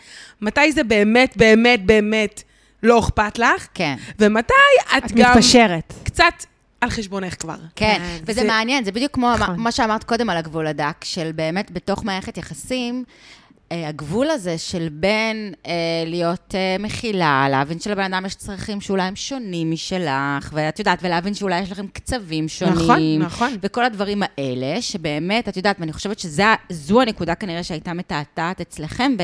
[0.41, 2.43] מתי זה באמת, באמת, באמת
[2.83, 3.95] לא אכפת לך, כן.
[4.19, 4.53] ומתי
[4.99, 5.93] את, את גם מתפשרת.
[6.05, 6.25] קצת
[6.81, 7.55] על חשבונך כבר.
[7.77, 9.55] כן, כן, וזה זה- מעניין, זה בדיוק כמו נכון.
[9.61, 13.05] מה שאמרת קודם על הגבול הדק, של באמת בתוך מערכת יחסים,
[13.87, 15.73] הגבול הזה של בין אה,
[16.07, 21.35] להיות אה, מכילה, להבין שלבן אדם יש צרכים שאולי הם שונים משלך, ואת יודעת, ולהבין
[21.35, 22.75] שאולי יש לכם קצבים שונים.
[22.75, 23.57] נכון, נכון.
[23.63, 29.17] וכל הדברים האלה, שבאמת, את יודעת, ואני חושבת שזו הנקודה כנראה שהייתה מתעתעת אצלכם,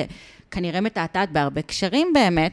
[0.51, 2.53] וכנראה מתעתעת בהרבה קשרים באמת,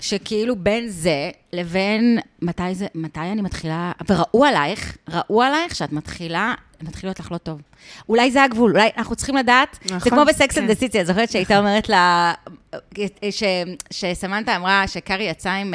[0.00, 6.54] שכאילו בין זה לבין מתי זה, מתי אני מתחילה, וראו עלייך, ראו עלייך שאת מתחילה,
[6.82, 7.60] מתחיל להיות לך לא טוב.
[8.08, 10.62] אולי זה הגבול, אולי אנחנו צריכים לדעת, זה נכון, כמו בסקס כן.
[10.62, 12.34] and City, את זוכרת שהייתה אומרת לה,
[13.30, 13.42] ש-
[13.90, 15.74] שסמנתה אמרה שקארי יצא עם...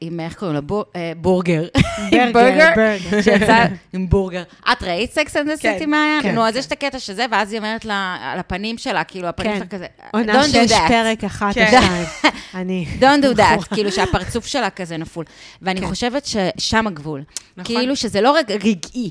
[0.00, 0.66] עם, איך קוראים?
[0.66, 1.62] בר- אה, ברגר.
[2.12, 3.22] עם ברגר, ברגר.
[3.22, 4.42] שיצא עם ברגר.
[4.72, 6.22] את ראית Sex and the כן, City, מעיין?
[6.22, 9.28] כן, נו, אז יש את הקטע שזה, ואז היא אומרת לה, על הפנים שלה, כאילו,
[9.28, 9.58] הפנים כן.
[9.58, 10.88] שלה כזה, עונה Don't do שש, that.
[10.88, 11.62] פרק אחת כן.
[11.76, 12.32] או שתיים.
[12.60, 12.86] אני...
[13.00, 15.24] Don't do that, כאילו שהפרצוף שלה כזה נפול.
[15.62, 15.86] ואני כן.
[15.86, 17.22] חושבת ששם הגבול.
[17.56, 17.74] נכון.
[17.76, 19.10] כאילו שזה לא רגע רגעי,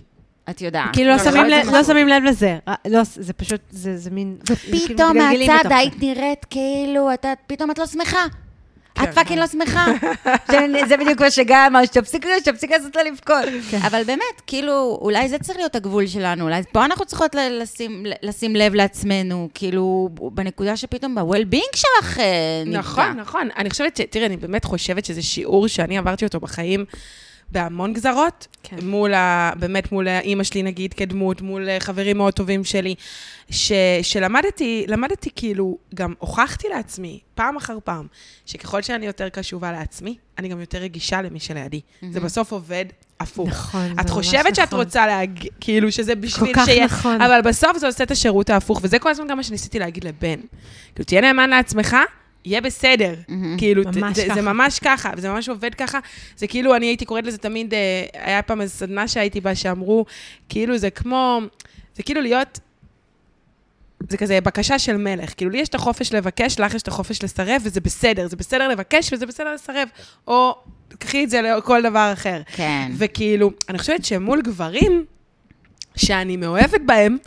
[0.50, 0.90] את יודעת.
[0.94, 1.74] כאילו לא שמים זה לב- נכון.
[1.74, 2.58] לא שמים לב לזה.
[2.68, 4.38] אה, לא, זה פשוט, זה זה מין...
[4.46, 5.72] כאילו פתאום מתגלגלים מהצד.
[5.72, 7.10] היית נראית כאילו,
[7.48, 8.26] פתאום את לא שמחה.
[8.98, 9.04] כן.
[9.04, 9.86] את fucking לא שמחה.
[10.90, 13.36] זה- בדיוק מה שגיא אמר, שתפסיק שתפסיק לעשות לה לבכות.
[13.72, 13.78] כן.
[13.88, 18.56] אבל באמת, כאילו, אולי זה צריך להיות הגבול שלנו, אולי פה אנחנו צריכות לשים- לשים
[18.56, 22.26] לב לעצמנו, כאילו, בנקודה שפתאום ב-well-being שלך אה,
[22.66, 22.80] נפגע.
[22.80, 23.50] נכון, נכון.
[23.58, 24.00] אני חושבת.
[24.10, 26.86] תראי, אני באמת חושבת שזה שיעור שאני עברתי אותו בחיים
[27.52, 28.48] בהמון גזרות.
[28.64, 28.78] כן.
[28.84, 29.52] מול ה...
[29.60, 32.96] באמת מול אימא שלי, נגיד, כדמות, מול חברים מאוד טובים שלי,
[33.50, 33.72] ש...
[34.02, 38.08] שלמדתי, למדתי כאילו, גם הוכחתי לעצמי, פעם אחר פעם,
[38.46, 41.82] שככל שאני יותר קשובה לעצמי, אני גם יותר רגישה למי שלידי.
[42.12, 42.86] זה בסוף עובד
[43.20, 43.50] הפוך.
[43.50, 44.80] נכון, זה את ממש חושבת שאת נכון.
[44.80, 46.86] רוצה להגיד, כאילו, שזה בשביל כך שיהיה...
[46.86, 47.22] נכון.
[47.22, 50.40] אבל בסוף זה עושה את השירות ההפוך, וזה כל הזמן גם מה שניסיתי להגיד לבן.
[50.96, 51.98] כאילו, תהיה נאמן לעצמך,
[52.48, 53.14] יהיה בסדר.
[53.58, 54.42] כאילו, ת- ממש זה, זה ככה.
[54.42, 56.00] ממש ככה, וזה ממש עובד ככה.
[56.38, 57.80] זה כאילו, אני הייתי קוראת לזה תמיד, אה,
[58.14, 60.06] היה פעם איזו סדנה שהייתי בה, שאמרו,
[60.50, 61.40] כאילו, זה כמו,
[61.96, 62.60] זה כאילו להיות
[64.10, 65.34] זה כזה בקשה של מלך.
[65.38, 68.28] כאילו, לי יש את החופש לבקש, לך יש את החופש לסרב, וזה בסדר.
[68.28, 69.88] זה בסדר לבקש וזה בסדר לסרב.
[70.28, 70.56] או
[71.00, 72.42] קחי את זה לכל דבר אחר.
[72.56, 72.92] כן.
[72.98, 75.06] וכאילו, אני חושבת שמול גברים,
[75.98, 77.18] שאני מאוהבת בהם,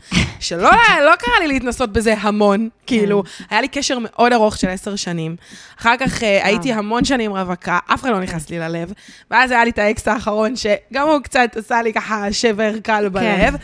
[0.40, 0.70] שלא
[1.06, 5.36] לא קרה לי להתנסות בזה המון, כאילו, היה לי קשר מאוד ארוך של עשר שנים.
[5.80, 8.92] אחר כך אה, הייתי המון שנים רווקה, אף אחד לא נכנס לי ללב,
[9.30, 13.54] ואז היה לי את האקס האחרון, שגם הוא קצת עשה לי ככה שבר קל בלב,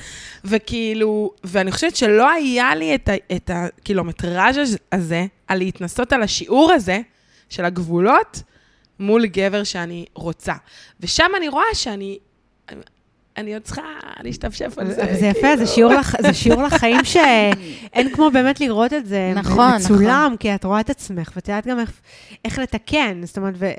[0.44, 6.72] וכאילו, ואני חושבת שלא היה לי את, ה- את הקילומטראז' הזה, על להתנסות על השיעור
[6.72, 7.00] הזה
[7.48, 8.42] של הגבולות,
[9.00, 10.52] מול גבר שאני רוצה.
[11.00, 12.18] ושם אני רואה שאני...
[13.36, 13.82] אני עוד צריכה
[14.22, 15.02] להשתפשף על זה.
[15.04, 19.32] אבל זה יפה, זה שיעור לח- זה שיעור לחיים שאין כמו באמת לראות את זה
[19.34, 21.92] נכון, מצולם, כי את רואה את עצמך, ואת יודעת גם איך-
[22.44, 23.72] איך לתקן, זאת אומרת, ו-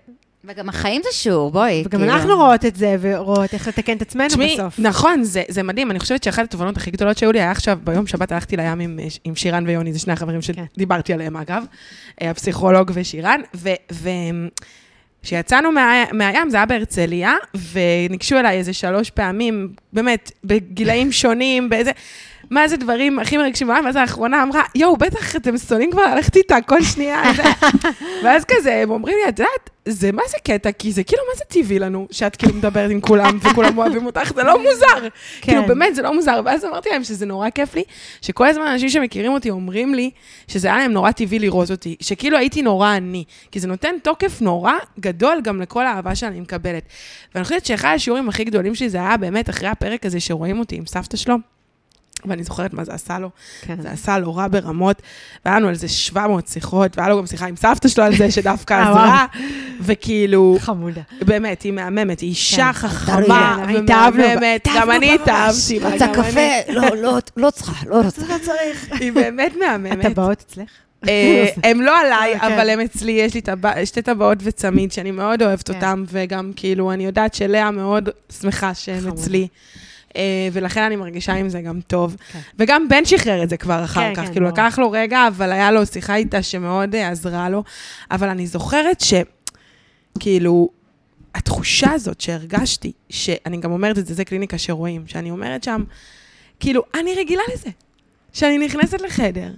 [0.45, 1.83] וגם החיים זה שיעור, בואי.
[1.85, 2.13] וגם כאילו.
[2.13, 4.79] אנחנו רואות את זה, ורואות איך לתקן את עצמנו תשמעי, בסוף.
[4.79, 5.91] נכון, זה, זה מדהים.
[5.91, 8.99] אני חושבת שאחת התובנות הכי גדולות שהיו לי היה עכשיו, ביום שבת הלכתי לים עם,
[9.23, 10.63] עם שירן ויוני, זה שני החברים כן.
[10.75, 11.63] שדיברתי עליהם, אגב,
[12.21, 13.41] אה, הפסיכולוג ושירן,
[15.27, 17.33] וכשיצאנו מה, מהים, זה היה בהרצליה,
[17.71, 21.91] וניגשו אליי איזה שלוש פעמים, באמת, בגילאים שונים, באיזה...
[22.49, 26.35] מה זה דברים הכי מרגשים בעולם, ואז האחרונה אמרה, יואו, בטח אתם שונאים כבר ללכת
[26.35, 27.23] איתה כל שנייה.
[27.37, 27.43] זה."
[28.23, 30.71] ואז כזה, הם אומרים לי, את יודעת, זה מה זה קטע?
[30.71, 34.33] כי זה כאילו, מה זה טבעי לנו, שאת כאילו מדברת עם כולם וכולם אוהבים אותך,
[34.35, 35.07] זה לא מוזר.
[35.41, 36.41] כאילו, באמת, זה לא מוזר.
[36.45, 37.83] ואז אמרתי להם שזה נורא כיף לי,
[38.21, 40.11] שכל הזמן אנשים שמכירים אותי אומרים לי
[40.47, 43.23] שזה היה להם נורא טבעי לראות אותי, שכאילו הייתי נורא אני.
[43.51, 46.83] כי זה נותן תוקף נורא גדול גם לכל האהבה שאני מקבלת.
[47.35, 50.75] ואני חושבת שאחד השיעורים הכי גדולים שלי זה היה באמת אחרי הפרק הזה שרואים אותי
[50.75, 51.56] עם סבתא שלו.
[52.25, 53.29] ואני זוכרת מה זה עשה לו.
[53.61, 53.81] כן.
[53.81, 55.01] זה עשה לו רע ברמות,
[55.45, 58.31] והיה לנו על זה 700 שיחות, והיה לו גם שיחה עם סבתא שלו על זה,
[58.31, 59.25] שדווקא אה, עזרה,
[59.81, 61.01] וכאילו, חמודה.
[61.21, 62.87] באמת, היא מהממת, היא אישה כן.
[62.87, 63.65] חכמה.
[63.69, 66.07] ומהממת, גם אני התאהבתי רוצה.
[66.07, 66.73] קפה?
[66.73, 68.21] לא, לא, לא צריכה, לא רוצה.
[68.21, 68.87] לא צריך.
[68.99, 70.05] היא באמת מהממת.
[70.11, 70.69] הטבעות אצלך?
[71.07, 72.51] אה, הם לא עליי, כן.
[72.51, 73.41] אבל הם אצלי, יש לי
[73.85, 75.75] שתי טבעות וצמיד, שאני מאוד אוהבת כן.
[75.75, 78.09] אותם, וגם כאילו, אני יודעת שלאה מאוד
[78.41, 79.07] שמחה שהם.
[79.07, 79.47] אצלי.
[80.17, 82.15] אה, ולכן אני מרגישה עם זה גם טוב.
[82.31, 82.39] כן.
[82.59, 84.53] וגם בן שחרר את זה כבר אחר כן, כך, כן, כאילו ברור.
[84.67, 87.63] לקח לו רגע, אבל היה לו שיחה איתה שמאוד אה, עזרה לו.
[88.11, 89.13] אבל אני זוכרת ש...
[90.19, 90.69] כאילו,
[91.35, 95.83] התחושה הזאת שהרגשתי, שאני גם אומרת את זה, זה קליניקה שרואים, שאני אומרת שם,
[96.59, 97.69] כאילו, אני רגילה לזה.
[98.33, 99.51] שאני נכנסת לחדר,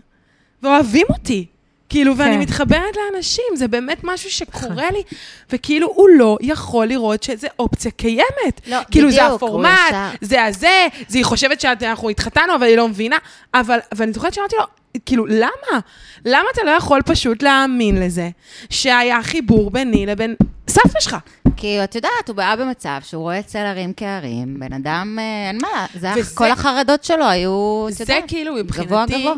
[0.63, 1.45] ואוהבים אותי.
[1.89, 2.39] כאילו, ואני כן.
[2.41, 5.03] מתחברת לאנשים, זה באמת משהו שקורה לי,
[5.51, 8.61] וכאילו, הוא לא יכול לראות שזו אופציה קיימת.
[8.67, 9.69] לא, כאילו, זה בדיוק, הוא הפורמט,
[10.21, 13.17] זה הזה, זה היא חושבת שאנחנו התחתנו, אבל היא לא מבינה.
[13.53, 14.63] אבל, ואני זוכרת שאמרתי לו,
[15.05, 15.79] כאילו, למה?
[16.25, 18.29] למה אתה לא יכול פשוט להאמין לזה,
[18.69, 20.35] שהיה חיבור ביני לבין
[20.69, 21.15] סבתא שלך?
[21.57, 25.57] כי את יודעת, הוא היה במצב שהוא רואה צל הרים כהרים, בן אדם, אה, אין
[25.61, 29.33] מה, זה וזה- כל החרדות שלו היו, את זה יודעת, כאילו, גבוה גבוה.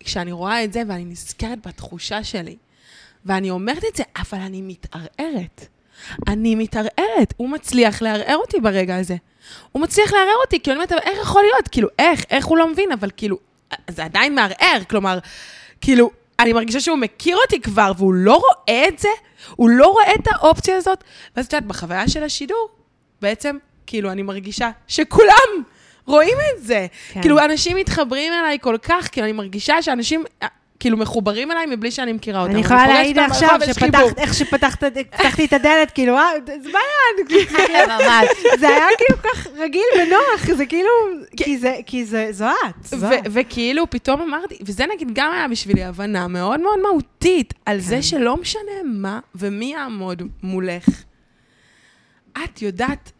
[0.00, 2.56] כשאני רואה את זה ואני נזכרת בתחושה שלי,
[3.24, 5.66] ואני אומרת את זה, אבל אני מתערערת.
[6.28, 7.34] אני מתערערת.
[7.36, 9.16] הוא מצליח לערער אותי ברגע הזה.
[9.72, 11.68] הוא מצליח לערער אותי, כאילו, אני אומרת, "אבל איך יכול להיות?
[11.68, 12.24] כאילו, איך?
[12.30, 12.92] איך הוא לא מבין?
[12.92, 13.38] אבל כאילו,
[13.90, 15.18] זה עדיין מערער, כלומר,
[15.80, 19.08] כאילו, אני מרגישה שהוא מכיר אותי כבר, והוא לא רואה את זה,
[19.56, 21.04] הוא לא רואה את האופציה הזאת.
[21.36, 22.68] ואז את יודעת, בחוויה של השידור,
[23.22, 25.62] בעצם, כאילו, אני מרגישה שכולם
[26.08, 26.86] רואים את זה.
[27.12, 27.20] כן.
[27.20, 30.24] כאילו, אנשים מתחברים אליי כל כך, כאילו, אני מרגישה שאנשים...
[30.42, 30.48] אה,
[30.80, 32.52] כאילו מחוברים אליי מבלי שאני מכירה אותם.
[32.52, 33.58] אני יכולה להעיד עכשיו.
[33.72, 38.28] שפתחת, איך שפתחת, פתחתי את הדלת, כאילו, אה, זה בעיה, ממש.
[38.58, 40.90] זה היה כאילו כך רגיל ונוח, זה כאילו,
[41.36, 42.94] כי זה, כי זה, זו את.
[43.32, 48.02] וכאילו פתאום אמרתי, וזה נגיד גם היה בשבילי הבנה מאוד מאוד מהותית, על זה כן.
[48.02, 50.88] שלא משנה מה ומי יעמוד מולך.
[52.44, 53.12] את יודעת,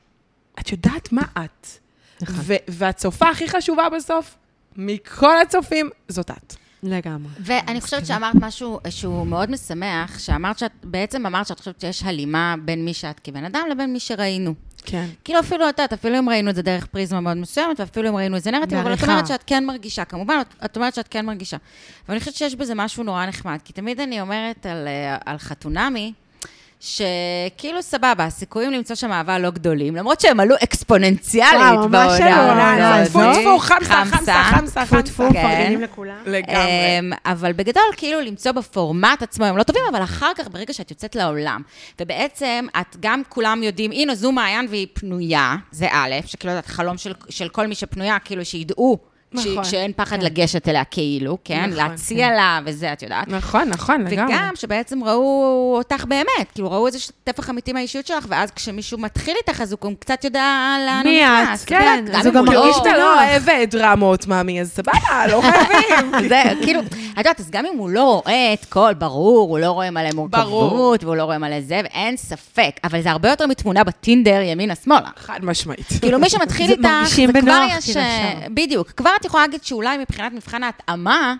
[0.61, 1.78] את יודעת מה את.
[2.23, 2.37] נכון.
[2.39, 4.37] ו- והצופה הכי חשובה בסוף,
[4.77, 6.55] מכל הצופים, זאת את.
[6.83, 7.31] לגמרי.
[7.41, 12.55] ואני חושבת שאמרת משהו שהוא מאוד משמח, שאמרת שאת, בעצם אמרת שאת חושבת שיש הלימה
[12.65, 14.55] בין מי שאת כבן אדם לבין מי שראינו.
[14.85, 15.07] כן.
[15.25, 18.17] כאילו אפילו, את יודעת, אפילו אם ראינו את זה דרך פריזמה מאוד מסוימת, ואפילו אם
[18.17, 19.03] ראינו איזה נרטיב, אבל את.
[19.03, 21.57] אומרת שאת כן מרגישה, כמובן, את, את אומרת שאת כן מרגישה.
[22.09, 26.13] ואני חושבת שיש בזה משהו נורא נחמד, כי תמיד אני אומרת על, אה, על חתונמי,
[26.81, 32.97] שכאילו סבבה, הסיכויים למצוא שם אהבה לא גדולים, למרות שהם עלו אקספוננציאלית וואו, ממש בעונה
[32.97, 33.35] הזאת.
[33.35, 34.45] טפו טפו, חמסה, חמסה, חמסה.
[34.45, 35.33] חמסה, טפו טפו, חמסה.
[35.33, 35.47] כן.
[35.49, 36.17] מפרגנים לכולם.
[36.27, 36.99] לגמרי.
[36.99, 40.91] אמ, אבל בגדול, כאילו למצוא בפורמט עצמו, הם לא טובים, אבל אחר כך, ברגע שאת
[40.91, 41.63] יוצאת לעולם,
[42.01, 46.97] ובעצם את גם כולם יודעים, הנה, זו מעיין והיא פנויה, זה א', שכאילו זה חלום
[47.29, 48.99] של כל מי שפנויה, כאילו שידעו
[49.33, 50.25] נכון, ש- שאין פחד כן.
[50.25, 51.65] לגשת אליה כאילו, כן?
[51.65, 53.29] נכון, להציע לה וזה, את יודעת.
[53.29, 54.35] נכון, נכון, לגמרי.
[54.35, 59.35] וגם שבעצם ראו אותך באמת, כאילו ראו איזה טפח אמיתי מהאישיות שלך, ואז כשמישהו מתחיל
[59.37, 60.45] איתך, אז הוא גם קצת יודע
[60.87, 61.23] לאן הוא מי?
[61.45, 61.65] נכנס.
[61.65, 62.99] כן, אתה יודע, אז הוא גם כאילו, מרגיש אם אתה בנוח.
[62.99, 64.93] לא אוהב דרמות, מאמי, אז סבבה,
[65.31, 66.29] לא חייבים.
[66.29, 66.87] זה, כאילו, את
[67.19, 71.05] יודעת, אז גם אם הוא לא רואה את כל, ברור, הוא לא רואה מלא מורכבות.
[71.05, 75.09] והוא לא רואה מלא זה, ואין ספק, אבל זה הרבה יותר מתמונה בטינדר ימינה-שמאלה.
[75.17, 75.87] חד משמעית.
[76.01, 76.89] כאילו, מי שמתחיל איתך,
[77.33, 77.85] זה כבר יש...
[77.85, 78.35] כאילו, אה.
[78.55, 81.35] בדיוק, כבר את יכולה להגיד שאולי מבחינת מבחן ההתאמה,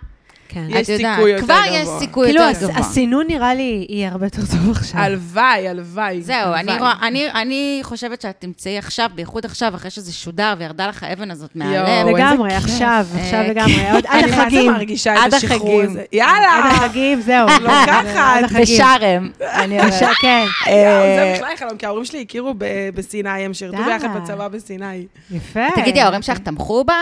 [0.49, 0.65] כן.
[0.69, 1.77] יש סיכוי יותר כבר גבוה.
[1.79, 2.79] יש סיכוי כאילו, יותר הס- גבוה.
[2.79, 5.01] הסינון נראה לי יהיה הרבה יותר טוב עכשיו.
[5.01, 6.23] הלוואי, הלוואי.
[6.23, 6.79] זהו, אני.
[6.79, 11.31] רואה, אני, אני חושבת שאת תמצאי עכשיו, בייחוד עכשיו, אחרי שזה שודר וירדה לך האבן
[11.31, 11.73] הזאת מהלב.
[11.75, 12.65] יואו, איזה לגמרי, כיף.
[12.65, 13.91] עכשיו, אה, עכשיו לגמרי.
[13.93, 14.73] עוד עד אני מה זה החגים.
[14.73, 15.91] מרגישה את עד השחרור החגים.
[15.91, 16.05] הזה.
[16.13, 16.59] יאללה!
[16.65, 17.49] עד החגים, זהו.
[17.61, 18.05] לוקחת.
[18.17, 18.63] עד החגים.
[18.63, 19.93] בשארם, אני אומרת.
[20.21, 23.79] כן, זה אה, בכלל חלום, כי ההורים שלי הכירו ב- בסיני, הם שירתו.
[23.85, 25.07] ביחד בצבא בסיני.
[25.31, 25.61] יפה.
[25.75, 26.93] תגידי, ההורים שלך תמכו ב-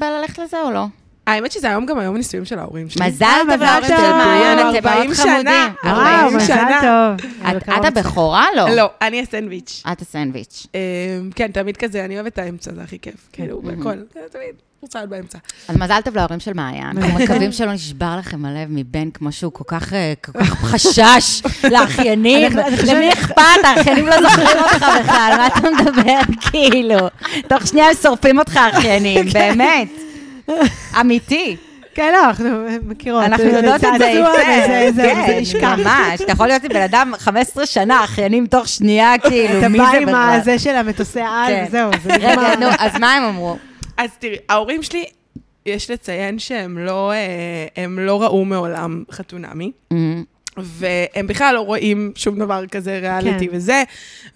[0.00, 0.84] בללכת לזה או לא?
[1.28, 3.06] האמת שזה היום גם היום הנישואים של ההורים שלי.
[3.06, 4.16] מזל טוב מזל טוב.
[4.16, 5.34] מעיין, אתם 40 מאוד שנה.
[5.34, 5.74] חמודים.
[5.84, 6.80] וואו, 40 מזל שנה.
[6.82, 7.30] טוב.
[7.76, 8.46] את הבכורה?
[8.56, 8.68] לא.
[8.70, 9.82] לא, אני הסנדוויץ'.
[9.92, 10.66] את הסנדוויץ'.
[10.74, 10.80] אה,
[11.34, 13.28] כן, תמיד כזה, אני אוהבת את האמצע, זה הכי כיף.
[13.32, 15.38] כאילו, בכל, תמיד רוצה להיות באמצע.
[15.68, 16.98] אז מזל טוב להורים של מעיין.
[16.98, 20.12] אנחנו מקווים שלא נשבר לכם הלב מבן כמו שהוא כל כך אה,
[20.42, 22.52] חשש לאחיינים.
[22.86, 23.42] למי אכפת?
[23.64, 26.20] האחיינים לא זוכרים אותך בכלל, מה אתה מדבר?
[26.50, 27.08] כאילו.
[27.48, 29.88] תוך שנייה הם שורפים אותך, האחיינים, באמת.
[31.00, 31.56] אמיתי.
[31.94, 32.48] כן, לא, אנחנו
[32.82, 33.24] מכירות.
[33.24, 34.94] אנחנו יודעות את זה היטב.
[34.96, 35.74] זה- כן, זה נשכח.
[35.84, 36.20] ממש.
[36.20, 39.88] אתה יכול להיות עם בן אדם 15 שנה, אחיינים תוך שנייה, כאילו, אתה מי בא
[39.92, 40.38] זה עם בכלל?
[40.40, 41.64] הזה של המטוסי על, כן.
[41.68, 42.54] וזהו, זה רגע, נגמר.
[42.60, 43.56] נו, אז מה הם אמרו?
[43.96, 45.04] אז תראי, ההורים שלי,
[45.66, 49.72] יש לציין שהם לא, אה, לא ראו מעולם חתונמי.
[50.64, 53.56] והם בכלל לא רואים שום דבר כזה ריאליטי כן.
[53.56, 53.82] וזה,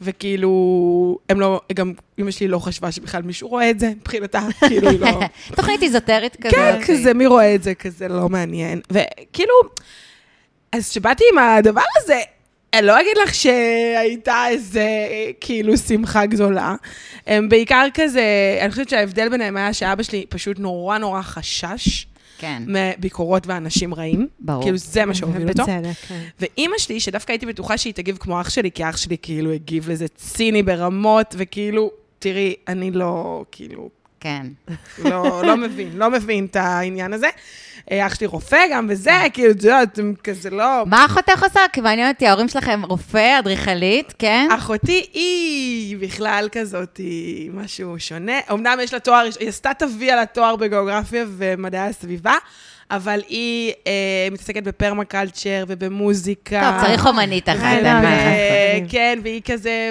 [0.00, 4.90] וכאילו, הם לא, גם אמא שלי לא חשבה שבכלל מישהו רואה את זה, מבחינתה, כאילו,
[4.90, 5.20] היא לא...
[5.56, 6.54] תוכנית איזוטרית כזאת.
[6.54, 8.80] כן, כזה, מי רואה את זה, כזה לא מעניין.
[8.90, 9.54] וכאילו,
[10.72, 12.20] אז כשבאתי עם הדבר הזה,
[12.74, 14.86] אני לא אגיד לך שהייתה איזה,
[15.40, 16.74] כאילו, שמחה גדולה.
[17.26, 22.06] הם בעיקר כזה, אני חושבת שההבדל ביניהם היה שאבא שלי פשוט נורא נורא חשש
[22.42, 24.28] כן, מביקורות ואנשים רעים.
[24.40, 24.62] ברור.
[24.62, 25.62] כאילו, זה מה שהוביל אותו.
[25.62, 26.20] בצדק, כן.
[26.40, 29.90] ואימא שלי, שדווקא הייתי בטוחה שהיא תגיב כמו אח שלי, כי אח שלי כאילו הגיב
[29.90, 33.88] לזה ציני ברמות, וכאילו, תראי, אני לא, כאילו,
[34.22, 34.46] כן.
[34.98, 37.28] לא, לא מבין, לא מבין את העניין הזה.
[37.90, 40.82] אה, אח שלי רופא גם וזה, כאילו, את יודעת, כזה לא...
[40.86, 41.60] מה אחותך עושה?
[41.72, 44.48] כי מעניין אותי, ההורים שלכם רופא, אדריכלית, כן?
[44.50, 48.38] אחותי היא בכלל כזאת, היא משהו שונה.
[48.52, 52.34] אמנם יש לה תואר, היא עשתה תביא על התואר בגיאוגרפיה ומדעי הסביבה,
[52.90, 56.72] אבל היא אה, מתעסקת בפרמקלצ'ר ובמוזיקה.
[56.72, 58.04] טוב, צריך אומנית אחת, אה.
[58.04, 59.90] אה, כן, והיא כזה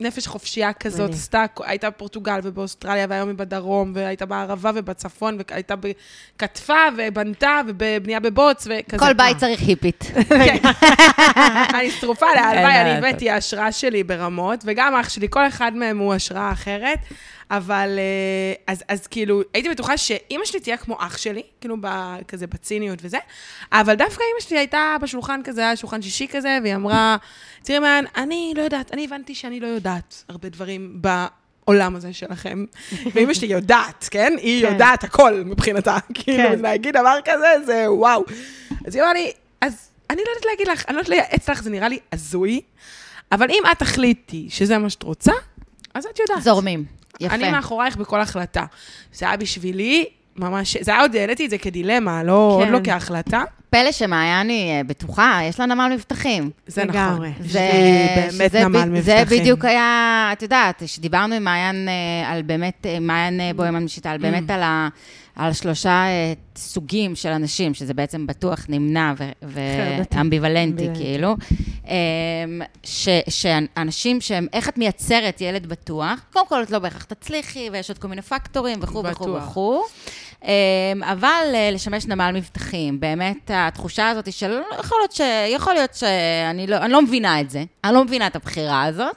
[0.00, 1.10] נפש חופשייה כזאת.
[1.10, 5.90] עשתה, הייתה בפורטוגל ובאוסטרליה, והיום היא בדרום, והייתה בערבה ובצפון, והייתה ב-
[6.38, 8.98] כתבה ובנתה ובבנייה בבוץ, וכזה.
[8.98, 10.04] כל בית צריך היפית.
[10.28, 10.56] כן.
[11.78, 15.46] אני שרופה עליה, הלוואי, אין אני באמת, היא ההשראה שלי ברמות, וגם אח שלי, כל
[15.48, 16.98] אחד מהם הוא השראה אחרת.
[17.50, 21.86] אבל אה, אז, אז כאילו, הייתי בטוחה שאימא שלי תהיה כמו אח שלי, כאילו ב,
[22.28, 23.18] כזה בציניות וזה,
[23.72, 27.16] אבל דווקא אימא שלי הייתה בשולחן כזה, היה שולחן שישי כזה, והיא אמרה,
[27.62, 31.02] תראי מעיין, אני לא יודעת, אני הבנתי שאני לא יודעת הרבה דברים
[31.64, 32.64] בעולם הזה שלכם.
[33.14, 34.32] ואימא שלי יודעת, כן?
[34.38, 34.72] היא כן.
[34.72, 35.96] יודעת הכל מבחינתה.
[36.14, 36.58] כאילו, כן.
[36.58, 38.24] להגיד דבר כזה, זה וואו.
[38.86, 41.62] אז היא אמרה לי, אז אני לא יודעת להגיד לך, אני לא יודעת לייעץ לך,
[41.62, 42.60] זה נראה לי הזוי,
[43.32, 45.32] אבל אם את תחליטי שזה מה שאת רוצה,
[45.94, 46.42] אז את יודעת.
[46.42, 46.99] זורמים.
[47.20, 47.34] יפה.
[47.34, 48.64] אני מאחורייך בכל החלטה.
[49.12, 52.72] זה היה בשבילי ממש, זה היה עוד, העליתי את זה כדילמה, לא, כן.
[52.72, 53.42] עוד לא כהחלטה.
[53.70, 56.50] פלא שמעיין היא אה, בטוחה, יש לה נמל מבטחים.
[56.66, 56.84] זה.
[56.84, 57.32] נכון.
[57.40, 57.70] זה
[58.38, 59.02] באמת נמל מבטחים.
[59.02, 64.10] זה בדיוק היה, את יודעת, שדיברנו עם מעיין אה, על באמת, אה, מעיין בוימן משיטה,
[64.10, 64.52] על באמת Mm.
[64.52, 64.88] על ה...
[65.36, 66.04] על שלושה
[66.56, 69.12] סוגים של אנשים, שזה בעצם בטוח, נמנע.
[69.42, 70.88] ואמביוולנטי, אמביוולנטי.
[70.94, 71.36] כאילו.
[71.88, 71.92] אמ,
[72.82, 76.20] ש- שאנשים שהם, איך את מייצרת ילד בטוח?
[76.32, 79.34] קודם כל, את לא בהכרח תצליחי, ויש עוד כל מיני פקטורים וכו' וכו'.
[79.34, 79.82] וכו'.
[80.44, 85.20] אמ, אבל אה, לשמש נמל מבטחים, באמת התחושה הזאת של, יכול להיות ש...
[85.48, 89.16] יכול להיות שאני לא, אני לא מבינה את זה, אני לא מבינה את הבחירה הזאת,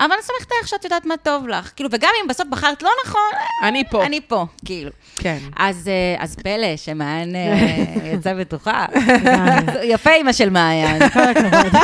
[0.00, 1.72] אבל אני סומכת עליך שאת יודעת מה טוב לך.
[1.76, 3.30] כאילו, וגם אם בסוף בחרת לא נכון,
[3.62, 4.06] אני פה.
[4.06, 4.90] אני פה, כאילו.
[5.18, 5.38] כן.
[5.56, 7.56] אז, אה, אז פלא שמעיין אה,
[8.14, 8.86] יצא בטוחה.
[9.92, 11.02] יפה אימא של מעיין.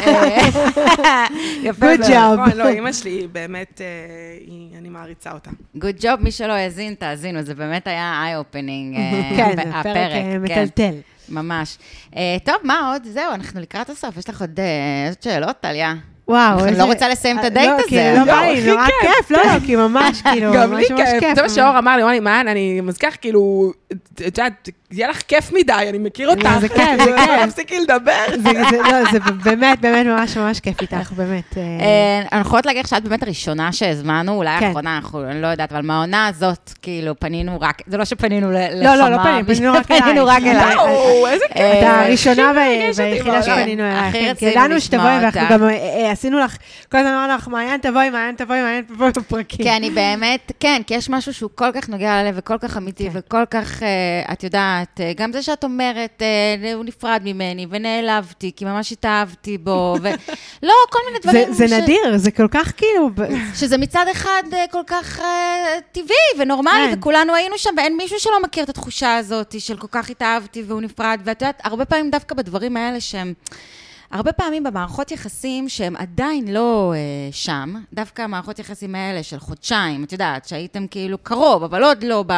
[0.07, 1.27] אה,
[1.63, 2.11] יפה Good מאוד.
[2.11, 2.41] job.
[2.41, 3.81] נכון, לא, אימא שלי, היא באמת,
[4.79, 5.51] אני מעריצה אותה.
[5.77, 8.13] Good job, מי שלא האזין, תאזינו, זה באמת היה
[8.97, 10.95] אה, כן, הפ- זה פרק כן, מטלטל.
[11.29, 11.79] ממש.
[12.45, 13.03] טוב, מה עוד?
[13.05, 14.61] זהו, אנחנו לקראת הסוף, יש לך עוד
[15.09, 15.95] עוד שאלות, טליה?
[16.29, 17.83] וואו, אני לא רוצה לסיים את אה, הדייט לא, הזה.
[17.89, 19.31] כאילו, לא יואו, בא לי, נורא כיף.
[19.31, 21.21] לא, לא, כי ממש, כאילו, גם לי ממש ממש כיף.
[21.21, 21.35] כיף.
[21.35, 23.73] זה מה שאור אמר לי, הוא אמר לי, מעיין, אני מזכיר לך, כאילו,
[24.15, 26.49] את יודעת, יהיה לך כיף מדי, אני מכיר אותך.
[26.61, 27.47] זה כיף, זה כיף.
[27.47, 28.25] תפסיקי לדבר.
[28.31, 31.57] זה, זה, לא, זה באמת, באמת ממש ממש כיף איתך, באמת.
[31.57, 34.87] אה, אה, אנחנו יכולות להגיד לך שאת באמת הראשונה שהזמנו, אולי כן.
[34.87, 35.01] האחרונה,
[35.31, 38.83] אני לא יודעת, אבל מהעונה הזאת, כאילו, פנינו רק, זה לא שפנינו לחמה.
[38.83, 40.05] לא, לא, לא פנינו, פנינו רק אלייך.
[40.05, 40.79] פנינו רק אלייך.
[40.79, 41.57] וואו, איזה כיף.
[41.57, 43.43] את אה, הראשונה והיחידה.
[43.43, 45.41] שפנינו כן, אלייך, הכי כן, ידענו שתבואי, ואנחנו.
[45.51, 46.57] גם אה, אה, עשינו לך,
[46.93, 49.67] כל הזמן אמרנו לך, מעיין תבואי, מעיין תבואי, מעיין תבואי בפרקים.
[49.67, 53.09] כי אני באמת, כן, כי יש משהו שהוא כל כך נוגע ללב וכל כך אמיתי.
[53.13, 58.53] וכל כך, אה, את יודעת, אה, גם זה שאת אומרת, אה, הוא נפרד ממני ונעלבתי,
[58.57, 61.53] כי ממש התאהבתי בו, ולא, כל מיני זה, דברים.
[61.53, 63.11] זה ש- נדיר, זה כל כך כאילו...
[63.55, 65.21] שזה מצד אחד אה, כל כך
[65.93, 66.99] טבעי ונורמלי, כן.
[66.99, 70.81] וכולנו היינו שם, ואין מישהו שלא מכיר את התחושה הזאת של כל כך התאהבתי והוא
[70.81, 73.33] נפרד, ואת יודעת, הרבה פעמים דווקא בדברים האלה שהם...
[74.11, 80.05] הרבה פעמים במערכות יחסים שהם עדיין לא אה, שם, דווקא המערכות יחסים האלה של חודשיים,
[80.05, 82.33] את יודעת, שהייתם כאילו קרוב, אבל עוד לא ב...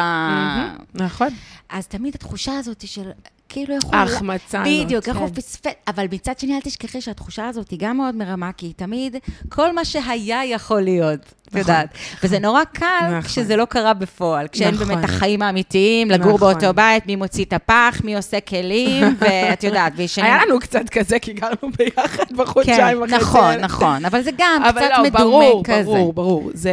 [0.93, 1.29] נכון.
[1.69, 3.11] אז תמיד התחושה הזאת של
[3.49, 3.95] כאילו איך הוא...
[3.95, 5.23] ההחמצה הזאת, בדיוק, איך כן.
[5.23, 8.73] הוא פספס, אבל מצד שני, אל תשכחי שהתחושה הזאת היא גם מאוד מרמה, כי היא
[8.75, 9.15] תמיד,
[9.49, 11.19] כל מה שהיה יכול להיות,
[11.49, 11.89] את יודעת.
[12.23, 13.21] וזה נורא קל נכון.
[13.21, 14.87] כשזה לא קרה בפועל, כשאין נכון.
[14.87, 16.53] באמת החיים האמיתיים, לגור נכון.
[16.53, 20.25] באותו בית, מי מוציא את הפח, מי עושה כלים, ואת יודעת, וישנים...
[20.25, 23.15] היה לנו קצת כזה, כי גרנו ביחד בחודשיים וחצי.
[23.15, 23.61] נכון, האלה.
[23.61, 25.83] נכון, אבל זה גם אבל קצת לא, מדומה ברור, כזה.
[25.83, 26.51] ברור, ברור.
[26.53, 26.71] זה...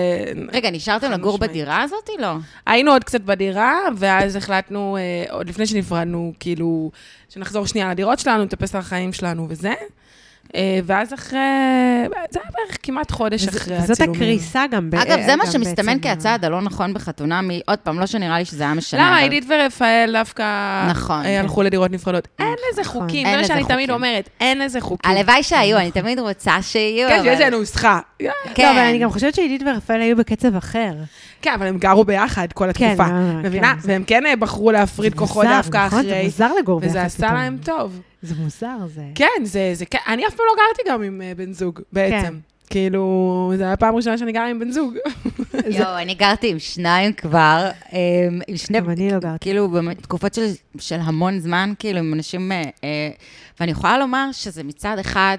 [0.52, 1.38] רגע, נשארתם לגור.
[1.38, 2.10] בדירה הזאת?
[2.18, 2.34] לא.
[2.66, 6.65] היינו עוד קצת בדירה, ואז החלטנו, אה, עוד לפני שנפרדנו, כאילו,
[7.28, 9.72] שנחזור שנייה לדירות שלנו, נטפס על החיים שלנו וזה.
[10.54, 11.38] אה, ואז אחרי,
[12.30, 14.22] זה היה בערך כמעט חודש אחרי הצילומים.
[14.22, 14.90] הקריסה גם.
[14.90, 16.08] ב- אגב, זה מה שמסתמן בעצם.
[16.08, 19.00] כהצעד הלא נכון בחתונה, עוד פעם, לא שנראה לי שזה היה משנה.
[19.00, 20.44] למה, עידית ורפאל דווקא
[20.90, 21.40] נכון, אה, כן.
[21.40, 22.28] הלכו לדירות נפרדות?
[22.38, 23.02] אין לזה נכון.
[23.02, 23.90] חוקים, זה מה שאני תמיד.
[23.90, 25.10] אומרת, אין לזה חוקים.
[25.10, 27.22] הלוואי שהיו, אני תמיד רוצה שיהיו, כן.
[27.22, 28.00] שיש לנו נוסחה.
[28.18, 28.62] כן.
[28.64, 30.94] לא, אבל אני גם חושבת שעידית ורפאל היו בקצב אחר.
[31.42, 33.02] כן, אבל הם גרו ביחד כל כן, התקופה.
[33.10, 33.74] אה, מבינה?
[33.74, 36.02] כן, זה- והם כן אה, בחרו להפריד זה כוחות מוזר, דווקא נכון?
[36.02, 36.24] זה אחרי.
[36.24, 37.34] מוזר לגור ביחד וזה עשה פתאום.
[37.34, 38.00] להם טוב.
[38.22, 39.02] זה מוזר, זה...
[39.14, 39.98] כן, זה, זה כן.
[40.08, 42.26] אני אף פעם לא גרתי גם עם אה, בן זוג, בעצם.
[42.26, 42.34] כן.
[42.70, 43.02] כאילו,
[43.56, 44.94] זו הייתה הפעם הראשונה שאני גרה עם בן זוג.
[45.78, 47.98] יואו, אני גרתי עם שניים כבר, אמ,
[48.48, 48.80] עם שני...
[48.80, 49.36] גם אני לא גרתי.
[49.40, 50.46] כאילו, באמת, תקופות של,
[50.78, 52.52] של המון זמן, כאילו, עם אנשים...
[52.52, 53.08] אה, אה,
[53.60, 55.38] ואני יכולה לומר שזה מצד אחד...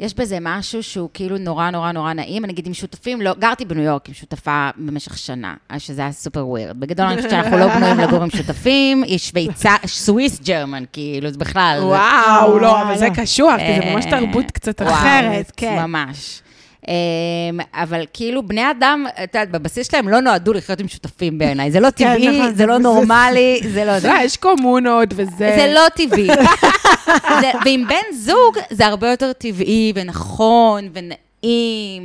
[0.00, 2.44] יש בזה משהו שהוא כאילו נורא נורא נורא נעים.
[2.44, 6.12] אני אגיד עם שותפים, לא, גרתי בניו יורק עם שותפה במשך שנה, אז שזה היה
[6.12, 6.80] סופר ווירד.
[6.80, 11.38] בגדול אני חושבת שאנחנו לא בנויים לגור עם שותפים, היא שוויצה, סוויס ג'רמן, כאילו, זה
[11.38, 11.78] בכלל...
[11.82, 12.98] וואו, לא, אבל.
[12.98, 15.82] זה קשוח, כי זה ממש אה, תרבות קצת אחרת, כן.
[15.82, 16.42] ממש.
[16.88, 21.70] אמ, אבל כאילו, בני אדם, את יודעת, בבסיס שלהם לא נועדו לחיות עם שותפים בעיניי.
[21.70, 24.12] זה לא כן, טבעי, נכון, זה לא נורמלי, זה לא לא.
[24.22, 25.30] יש קומונות וזה...
[25.38, 26.28] זה לא טבעי.
[27.64, 31.27] ועם בן זוג זה הרבה יותר טבעי ונכון ונעים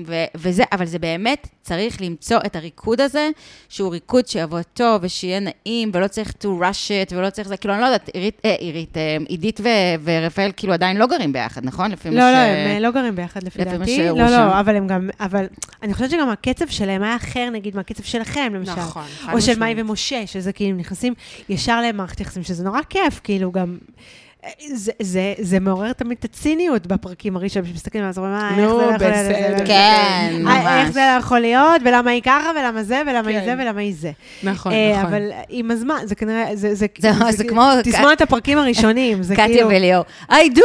[0.05, 3.29] ו- וזה, אבל זה באמת צריך למצוא את הריקוד הזה,
[3.69, 7.73] שהוא ריקוד שיבוא טוב ושיהיה נעים, ולא צריך to rush it, ולא צריך זה, כאילו,
[7.73, 9.67] אני לא יודעת, עירית, אה, עירית, אה, עידית ו-
[10.03, 11.91] ורפאל כאילו עדיין לא גרים ביחד, נכון?
[11.91, 12.33] לפי מה לא, ש...
[12.33, 13.95] לא, הם אה, לא גרים ביחד לפי לפי מה דעתי.
[13.95, 14.33] שהראו לא, שם.
[14.33, 15.45] לא, אבל הם גם, אבל
[15.83, 18.75] אני חושבת שגם הקצב שלהם היה אחר, נגיד, מהקצב שלכם, למשל.
[18.75, 19.77] נכון, חד או של משמעית.
[19.77, 21.13] מאי ומשה, שזה כאילו נכנסים
[21.49, 23.77] ישר למערכת יחסים, שזה נורא כיף, כאילו גם...
[24.73, 28.79] זה, זה, זה מעורר תמיד את הציניות בפרקים הראשונים, שמסתכלים על זה, "אה, איך נו,
[28.79, 29.57] זה לא יכול להיות.
[29.57, 30.93] זה- כן, אה, איך ממש.
[30.93, 33.45] זה לא יכול להיות, ולמה היא ככה, ולמה זה, ולמה היא כן.
[33.45, 34.11] זה, ולמה היא זה.
[34.43, 35.05] נכון, אה, נכון.
[35.05, 39.47] אבל עם הזמן, זה כנראה, זה, זה, זה- זה כמו- תסמונת הפרקים הראשונים, זה קטיה
[39.47, 39.67] כאילו...
[39.67, 40.59] וליאור, I do,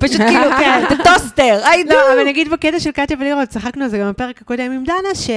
[0.00, 1.92] פשוט כאילו, כן, טוסטר, I do.
[1.94, 5.14] לא, אבל נגיד בקטע של קטיה וליאור, צחקנו על זה גם בפרק הקודם עם דנה,
[5.14, 5.30] ש...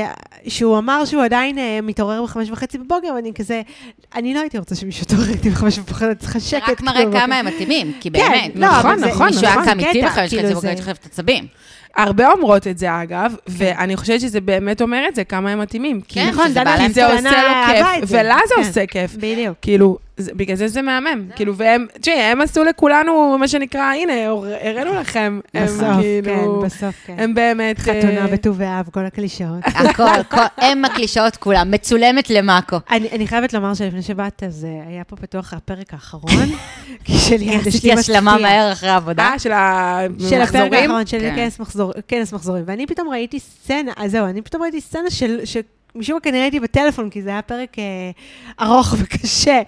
[0.48, 3.62] שהוא אמר שהוא עדיין מתעורר בחמש וחצי בבוקר, ואני כזה,
[4.16, 6.70] אני לא הייתי רוצה שמישהו יתעורר איתי בחמש וחצי, צריכה זה שקט.
[6.70, 9.64] רק מראה כאילו, כמה הם מתאימים, כי כן, באמת, לא, נכון, זה- נכון, מישהו נכון.
[9.64, 11.48] היה קם איתי כאילו חצי זה- הייתי חייבת עצבים.
[11.96, 16.02] הרבה אומרות את זה, אגב, ואני חושבת שזה באמת אומר את זה, כמה הם מתאימים.
[16.08, 18.20] כי- כן, נכון, כי זה דנה עושה לו כיף, זה.
[18.20, 18.62] ולה זה כן.
[18.68, 19.16] עושה כיף.
[19.16, 19.58] בדיוק.
[19.62, 21.28] כאילו, זה- בגלל זה זה מהמם.
[21.36, 24.14] כאילו, והם, תשמעי, הם עשו לכולנו, מה שנקרא, הנה,
[24.62, 25.40] הראינו לכם.
[25.54, 27.16] הם בסוף, כאילו, כן, בסוף, כן.
[27.18, 27.80] הם באמת...
[27.80, 29.60] חתונה אה, בט"ו באב, כל הקלישאות.
[29.76, 32.78] הכל, כל- הם הקלישאות כולם, מצולמת למאקו.
[32.92, 36.50] אני, אני חייבת לומר שלפני שבאת, אז אה, היה פה פתוח הפרק האחרון,
[37.06, 39.24] כי שלי עשיתי השלמה מהר אחרי העבודה.
[39.24, 39.54] אה, של של
[40.42, 40.74] הפרק המחזורים?
[40.74, 41.36] האחרון של כן.
[41.36, 45.40] כנס, מחזור, כנס מחזורים, ואני פתאום ראיתי סצנה, אז זהו, אני פתאום ראיתי סצנה של,
[45.46, 45.58] ש,
[45.96, 48.12] משום מה כנראה הייתי בטלפון, כי זה היה פרק אה,
[48.66, 49.62] ארוך וקשה,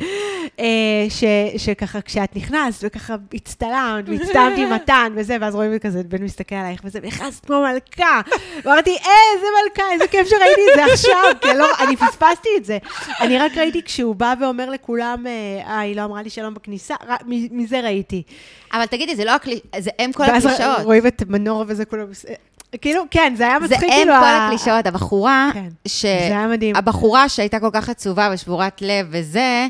[0.60, 0.66] אה,
[1.10, 1.24] ש,
[1.58, 6.82] שככה כשאת נכנסת וככה הצטלמת, והצטלמת עם מתן וזה, ואז רואים כזה, בן מסתכל עלייך
[6.84, 8.22] וזה, ונכנסת כמו מלכה.
[8.66, 12.66] ואמרתי, אה, איזה מלכה, איזה כיף שראיתי את זה עכשיו, כי לא, אני פספסתי את
[12.66, 12.78] זה.
[13.22, 15.32] אני רק ראיתי כשהוא בא ואומר לכולם, אה,
[15.68, 18.24] אה, היא לא אמרה לי שלום בכניסה, רק מ- מזה ראיתי.
[18.74, 20.80] אבל תגידי, זה לא הקלישאות, זה כל ואז הקלישאות.
[20.84, 22.06] רואים את מנור וזה כולם...
[22.82, 24.14] כאילו, כן, זה היה זה מצחיק, כאילו...
[24.14, 24.86] כל ה- הקלישאות.
[24.88, 26.02] הבחורה, כן, ש...
[26.02, 26.76] זה היה מדהים.
[26.76, 29.68] הבחורה שהייתה כל כך עצובה ושבורת לב וזה,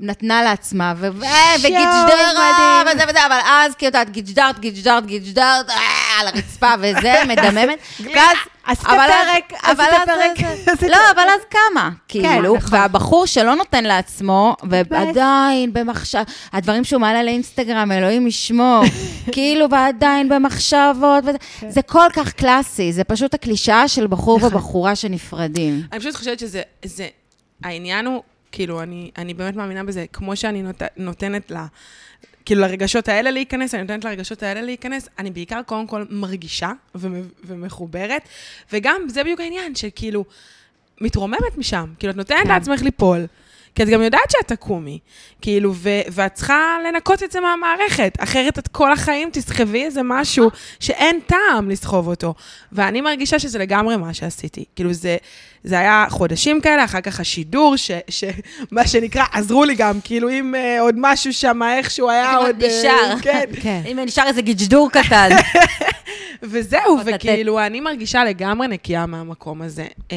[0.00, 2.82] נתנה לעצמה, ו- שואו, וגיג'דרה.
[2.94, 5.76] וזה וזה, אבל אז כאילו, את יודעת, גיג'דרת, גיג'דרת, גיג'דרת, אה,
[6.20, 7.78] על הרצפה וזה, מדממת.
[8.14, 8.36] ואז...
[8.66, 10.82] עשית פרק, אבל עשית פרק.
[10.92, 12.68] לא, אבל אז כמה, כאילו, נכון.
[12.78, 16.22] והבחור שלא נותן לעצמו, ועדיין במחשב,
[16.52, 18.82] הדברים שהוא מעלה לאינסטגרם, אלוהים ישמור,
[19.32, 21.38] כאילו, ועדיין במחשבות, וזה-
[21.68, 24.50] זה כל כך קלאסי, זה פשוט הקלישאה של בחור נכון.
[24.54, 25.82] ובחורה שנפרדים.
[25.92, 27.06] אני פשוט חושבת שזה, זה,
[27.64, 28.22] העניין הוא,
[28.52, 31.66] כאילו, אני, אני באמת מאמינה בזה, כמו שאני נות, נותנת לה,
[32.46, 37.10] כאילו, לרגשות האלה להיכנס, אני נותנת לרגשות האלה להיכנס, אני בעיקר קודם כל מרגישה ומ-
[37.44, 38.22] ומחוברת,
[38.72, 40.24] וגם זה בדיוק העניין, שכאילו,
[41.00, 42.48] מתרוממת משם, כאילו, את נותנת כן.
[42.48, 43.26] לעצמך ליפול.
[43.76, 44.98] כי את גם יודעת שאת תקומי,
[45.40, 50.50] כאילו, ו- ואת צריכה לנקות את זה מהמערכת, אחרת את כל החיים תסחבי איזה משהו
[50.80, 52.34] שאין טעם לסחוב אותו.
[52.72, 54.64] ואני מרגישה שזה לגמרי מה שעשיתי.
[54.76, 55.16] כאילו, זה,
[55.64, 58.24] זה היה חודשים כאלה, אחר כך השידור, ש, ש,
[58.72, 62.62] מה שנקרא, עזרו לי גם, כאילו, אם uh, עוד משהו שם איכשהו היה אם עוד.
[62.62, 63.14] אה, נשאר.
[63.22, 63.44] כן.
[63.62, 63.82] כן.
[63.92, 65.28] אם נשאר איזה גיג'דור קטן.
[66.42, 66.98] וזהו.
[67.04, 69.86] וכאילו, אני מרגישה לגמרי נקייה מהמקום הזה.
[70.12, 70.16] אה,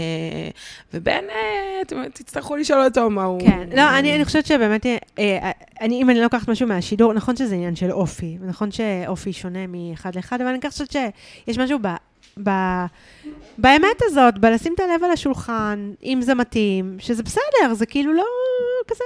[1.81, 3.41] אתם תצטרכו לשאול אותו מה הוא...
[3.41, 5.51] כן, לא, אני, אני חושבת שבאמת, אה, אה,
[5.81, 10.15] אני, אם אני לוקחת משהו מהשידור, נכון שזה עניין של אופי, ונכון שאופי שונה מאחד
[10.15, 11.87] לאחד, אבל אני כך חושבת שיש משהו ב,
[12.43, 12.49] ב,
[13.57, 18.23] באמת הזאת, בלשים את הלב על השולחן, אם זה מתאים, שזה בסדר, זה כאילו לא
[18.87, 19.03] כזה...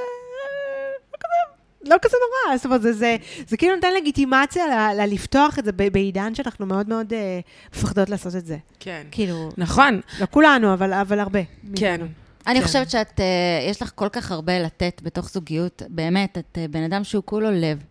[1.14, 1.54] לא כזה
[1.86, 3.16] לא כזה נורא, זאת אומרת, זה, זה,
[3.48, 7.40] זה כאילו נותן לגיטימציה ל, ל, לפתוח את זה ב- בעידן שאנחנו מאוד מאוד אה,
[7.74, 8.58] מפחדות לעשות את זה.
[8.80, 9.04] כן.
[9.12, 11.40] כאילו, נכון, לא כולנו, אבל, אבל הרבה.
[11.76, 12.00] כן.
[12.00, 12.23] מאיתנו.
[12.48, 12.66] אני כן.
[12.66, 16.84] חושבת שאת, אה, יש לך כל כך הרבה לתת בתוך זוגיות, באמת, את אה, בן
[16.84, 17.84] אדם שהוא כולו לב.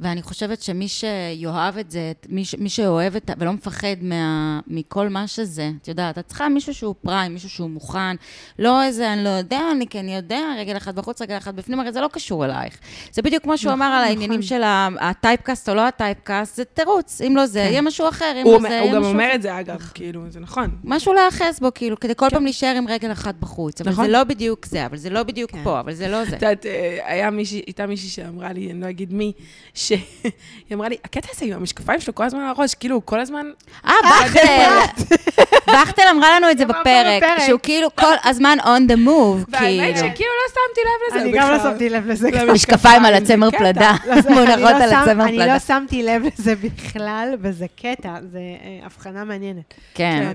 [0.00, 5.08] ואני חושבת שמי שיאהב את זה, מי, ש- מי שאוהב את, ולא מפחד מה, מכל
[5.08, 8.16] מה שזה, את יודעת, את צריכה מישהו שהוא פריים, מישהו שהוא מוכן,
[8.58, 11.92] לא איזה, אני לא יודע, אני כן יודע, רגל אחת בחוץ, רגל אחת בפנים, הרי
[11.92, 12.78] זה לא קשור אלייך.
[13.12, 14.08] זה בדיוק כמו שהוא נכון, אמר על נכון.
[14.08, 14.62] העניינים של
[15.00, 17.70] הטייפקאסט או לא הטייפקאסט, זה תירוץ, אם לא זה, כן.
[17.70, 19.30] יהיה משהו אחר, אם הוא, לא זה, הוא יהיה גם משהו אומר.
[19.34, 20.70] את זה, אגב, כאילו, זה נכון.
[20.84, 23.80] משהו להיאחז בו, כאילו, כדי כל פעם להישאר עם רגל אחת בחוץ.
[23.80, 24.04] אבל נכון.
[24.06, 25.64] זה לא בדיוק זה, אבל זה לא בדיוק כן.
[25.64, 26.36] פה, אבל זה לא זה.
[26.36, 26.98] את יודעת, אה,
[27.66, 29.32] הייתה מישהי שאמרה לי, אני לא אגיד מי,
[29.90, 30.32] שהיא
[30.74, 33.46] אמרה לי, הקטע הזה עם המשקפיים שלו כל הזמן על הראש, כאילו, הוא כל הזמן...
[33.86, 33.92] אה,
[34.24, 35.04] בכטל.
[35.68, 37.22] בכטל אמרה לנו את זה בפרק.
[37.46, 39.96] שהוא כאילו כל הזמן on the move, והאמת כאילו.
[39.96, 41.58] שכאילו לא שמתי לב לזה אני גם לא.
[41.62, 42.52] שמתי לב לזה.
[42.52, 45.52] משקפיים על הצמר זה פלדה, לא, זה- אני מונחות לא על הצמר אני פלדה.
[45.52, 49.74] לא שמתי לב לזה בכלל, וזה קטע, זה אה, הבחנה מעניינת.
[49.94, 50.32] כן.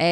[0.00, 0.06] אה,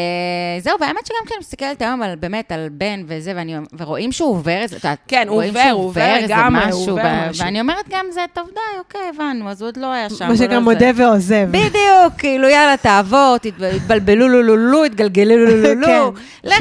[0.61, 4.57] זהו, והאמת שגם כשאני מסתכלת היום על, באמת, על בן וזה, ואני, ורואים שהוא עובר
[4.63, 7.45] איזה, את יודעת, כן, הוא עובר, הוא עובר לגמרי, הוא משהו, עובר משהו.
[7.45, 10.29] ואני אומרת גם זה, טוב, די, אוקיי, הבנו, אז הוא עוד לא היה שם.
[10.29, 11.05] מה שנקרא מודה זה.
[11.05, 11.47] ועוזב.
[11.51, 16.13] בדיוק, כאילו, יאללה, תעבור, תתב- התבלבלו לולולו, התגלגלו לולולו.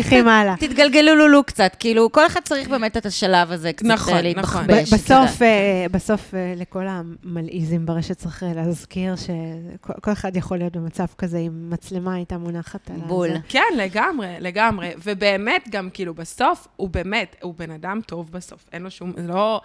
[0.10, 0.56] כן, הלאה.
[0.60, 4.64] תתגלגלו לולו קצת, כאילו, כל אחד צריך באמת את השלב הזה, קצת נכון, אה, נכון.
[4.66, 4.84] את יודעת.
[4.94, 5.48] בסוף, אה,
[5.92, 11.70] בסוף אה, לכל המלעיזים ברשת צריך להזכיר שכל כל אחד יכול להיות במצב כזה עם
[11.70, 13.30] מצלמה הייתה מונחת על בול.
[13.30, 13.38] הזה.
[13.50, 14.90] כן, לגמרי, לגמרי.
[15.04, 18.60] ובאמת, גם כאילו, בסוף, הוא באמת, הוא בן אדם טוב בסוף.
[18.74, 19.62] אין לו שום, זה לא,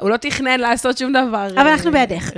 [0.00, 1.48] הוא לא תכנן לעשות שום דבר.
[1.54, 2.30] אבל אה, אנחנו בידך.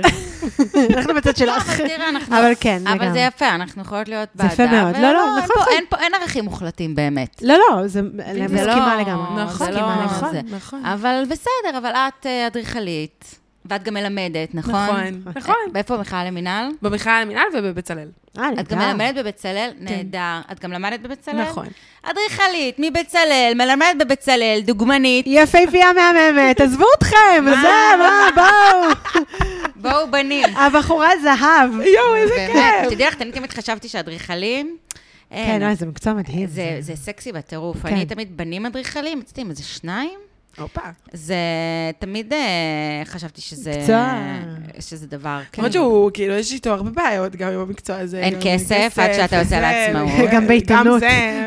[0.97, 1.69] אנחנו בצד שלך.
[1.69, 2.39] אבל תראה, אנחנו...
[2.39, 3.19] אבל כן, אבל זה לגמרי.
[3.27, 4.53] יפה, אנחנו יכולות להיות זה בעדה.
[4.53, 4.95] יפה מאוד.
[4.97, 5.99] לא, לא, נכון, נכון.
[5.99, 7.41] אין ערכים מוחלטים באמת.
[7.41, 8.01] לא, לא, זה
[8.33, 9.43] זה מסכימה לא- לגמרי.
[9.43, 10.05] נכון, זה לא- לגמרי.
[10.05, 10.41] נכון, זה.
[10.55, 10.85] נכון.
[10.85, 13.35] אבל בסדר, אבל את אה, אדריכלית,
[13.65, 14.73] ואת גם מלמדת, נכון?
[14.73, 15.55] נכון, נכון.
[15.73, 16.69] ואיפה במכלל למינהל?
[16.81, 18.07] במכלל המינהל ובבצלאל.
[18.39, 18.79] אה, את גם.
[18.79, 19.71] מלמדת בבצלאל?
[19.79, 20.39] נהדר.
[20.51, 21.41] את גם למדת בבצלאל?
[21.41, 21.67] נכון.
[22.03, 25.25] אדריכלית, מבצלאל, מלמדת בבצלאל, דוגמנית.
[25.27, 27.67] יפהפייה מהממת, עזבו אתכם, זה,
[27.97, 29.23] מה, בואו.
[29.83, 30.57] בואו בנים.
[30.57, 31.71] הבחורה זהב.
[31.95, 32.93] יואו, איזה באמת, כיף.
[32.93, 34.77] תדעי לך, אני תמיד חשבתי שאדריכלים...
[35.29, 36.47] כן, אוי, זה מקצוע מדהים.
[36.47, 37.77] זה, זה סקסי בטירוף.
[37.81, 37.87] כן.
[37.87, 40.28] אני תמיד בנים אדריכלים, יצאתי עם איזה שניים.
[40.61, 40.81] הופה.
[41.13, 41.35] זה
[41.99, 42.39] תמיד אה,
[43.05, 43.71] חשבתי שזה...
[43.79, 44.13] מקצוע.
[44.79, 45.39] שזה דבר...
[45.57, 48.19] למרות שהוא, כאילו, יש איתו הרבה בעיות גם עם המקצוע הזה.
[48.19, 50.29] אין כסף, עד שאתה יוצא וזה, לעצמאות.
[50.31, 51.03] גם בעיתונות,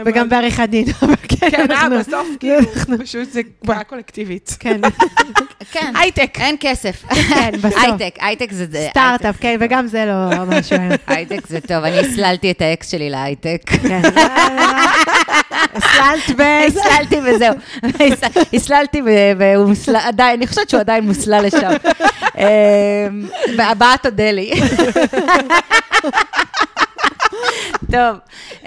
[0.06, 0.84] וגם בעריכת דין.
[1.28, 2.58] כן, כן, אה, בסוף, כאילו,
[3.02, 4.56] פשוט זה בעיה קולקטיבית.
[4.60, 4.80] כן,
[5.72, 6.38] כן, הייטק.
[6.40, 7.04] אין כסף.
[7.28, 7.78] כן, בסוף.
[7.82, 8.66] הייטק, הייטק זה...
[8.70, 10.92] זה- סטארט-אפ, כן, וגם זה לא משהו היום.
[11.06, 13.62] הייטק זה טוב, אני הסללתי את האקס שלי להייטק.
[15.74, 16.42] הסללת ב...
[16.66, 17.54] הסללתי וזהו.
[18.56, 19.02] הסללתי
[19.38, 21.70] והוא מוסלל, עדיין, אני חושבת שהוא עדיין מוסלל לשם.
[22.38, 22.44] אמ,
[23.56, 24.52] והבאה תודה לי.
[27.92, 28.18] טוב,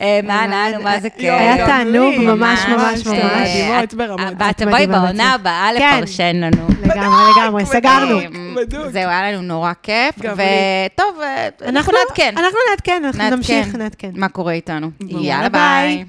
[0.01, 1.34] אה, מה נענו, מה זה כיף.
[1.39, 3.15] היה תענוג, ממש ממש ממש.
[3.15, 4.34] מדהימות ברמות.
[4.39, 5.34] ואת תבואי בעונה.
[5.34, 5.97] הבאה כן.
[5.97, 6.67] לפרשן לנו.
[6.84, 8.19] לגמרי, לגמרי, סגרנו.
[8.22, 8.55] אמ.
[8.69, 10.15] זהו, היה לנו נורא כיף.
[10.19, 12.34] וטוב, אה, אנחנו נעדכן.
[12.38, 13.35] אנחנו נעדכן, אנחנו.
[13.35, 14.09] נמשיך, נעדכן.
[14.13, 14.89] מה קורה איתנו.
[15.09, 15.49] יאללה.
[15.49, 16.05] ביי.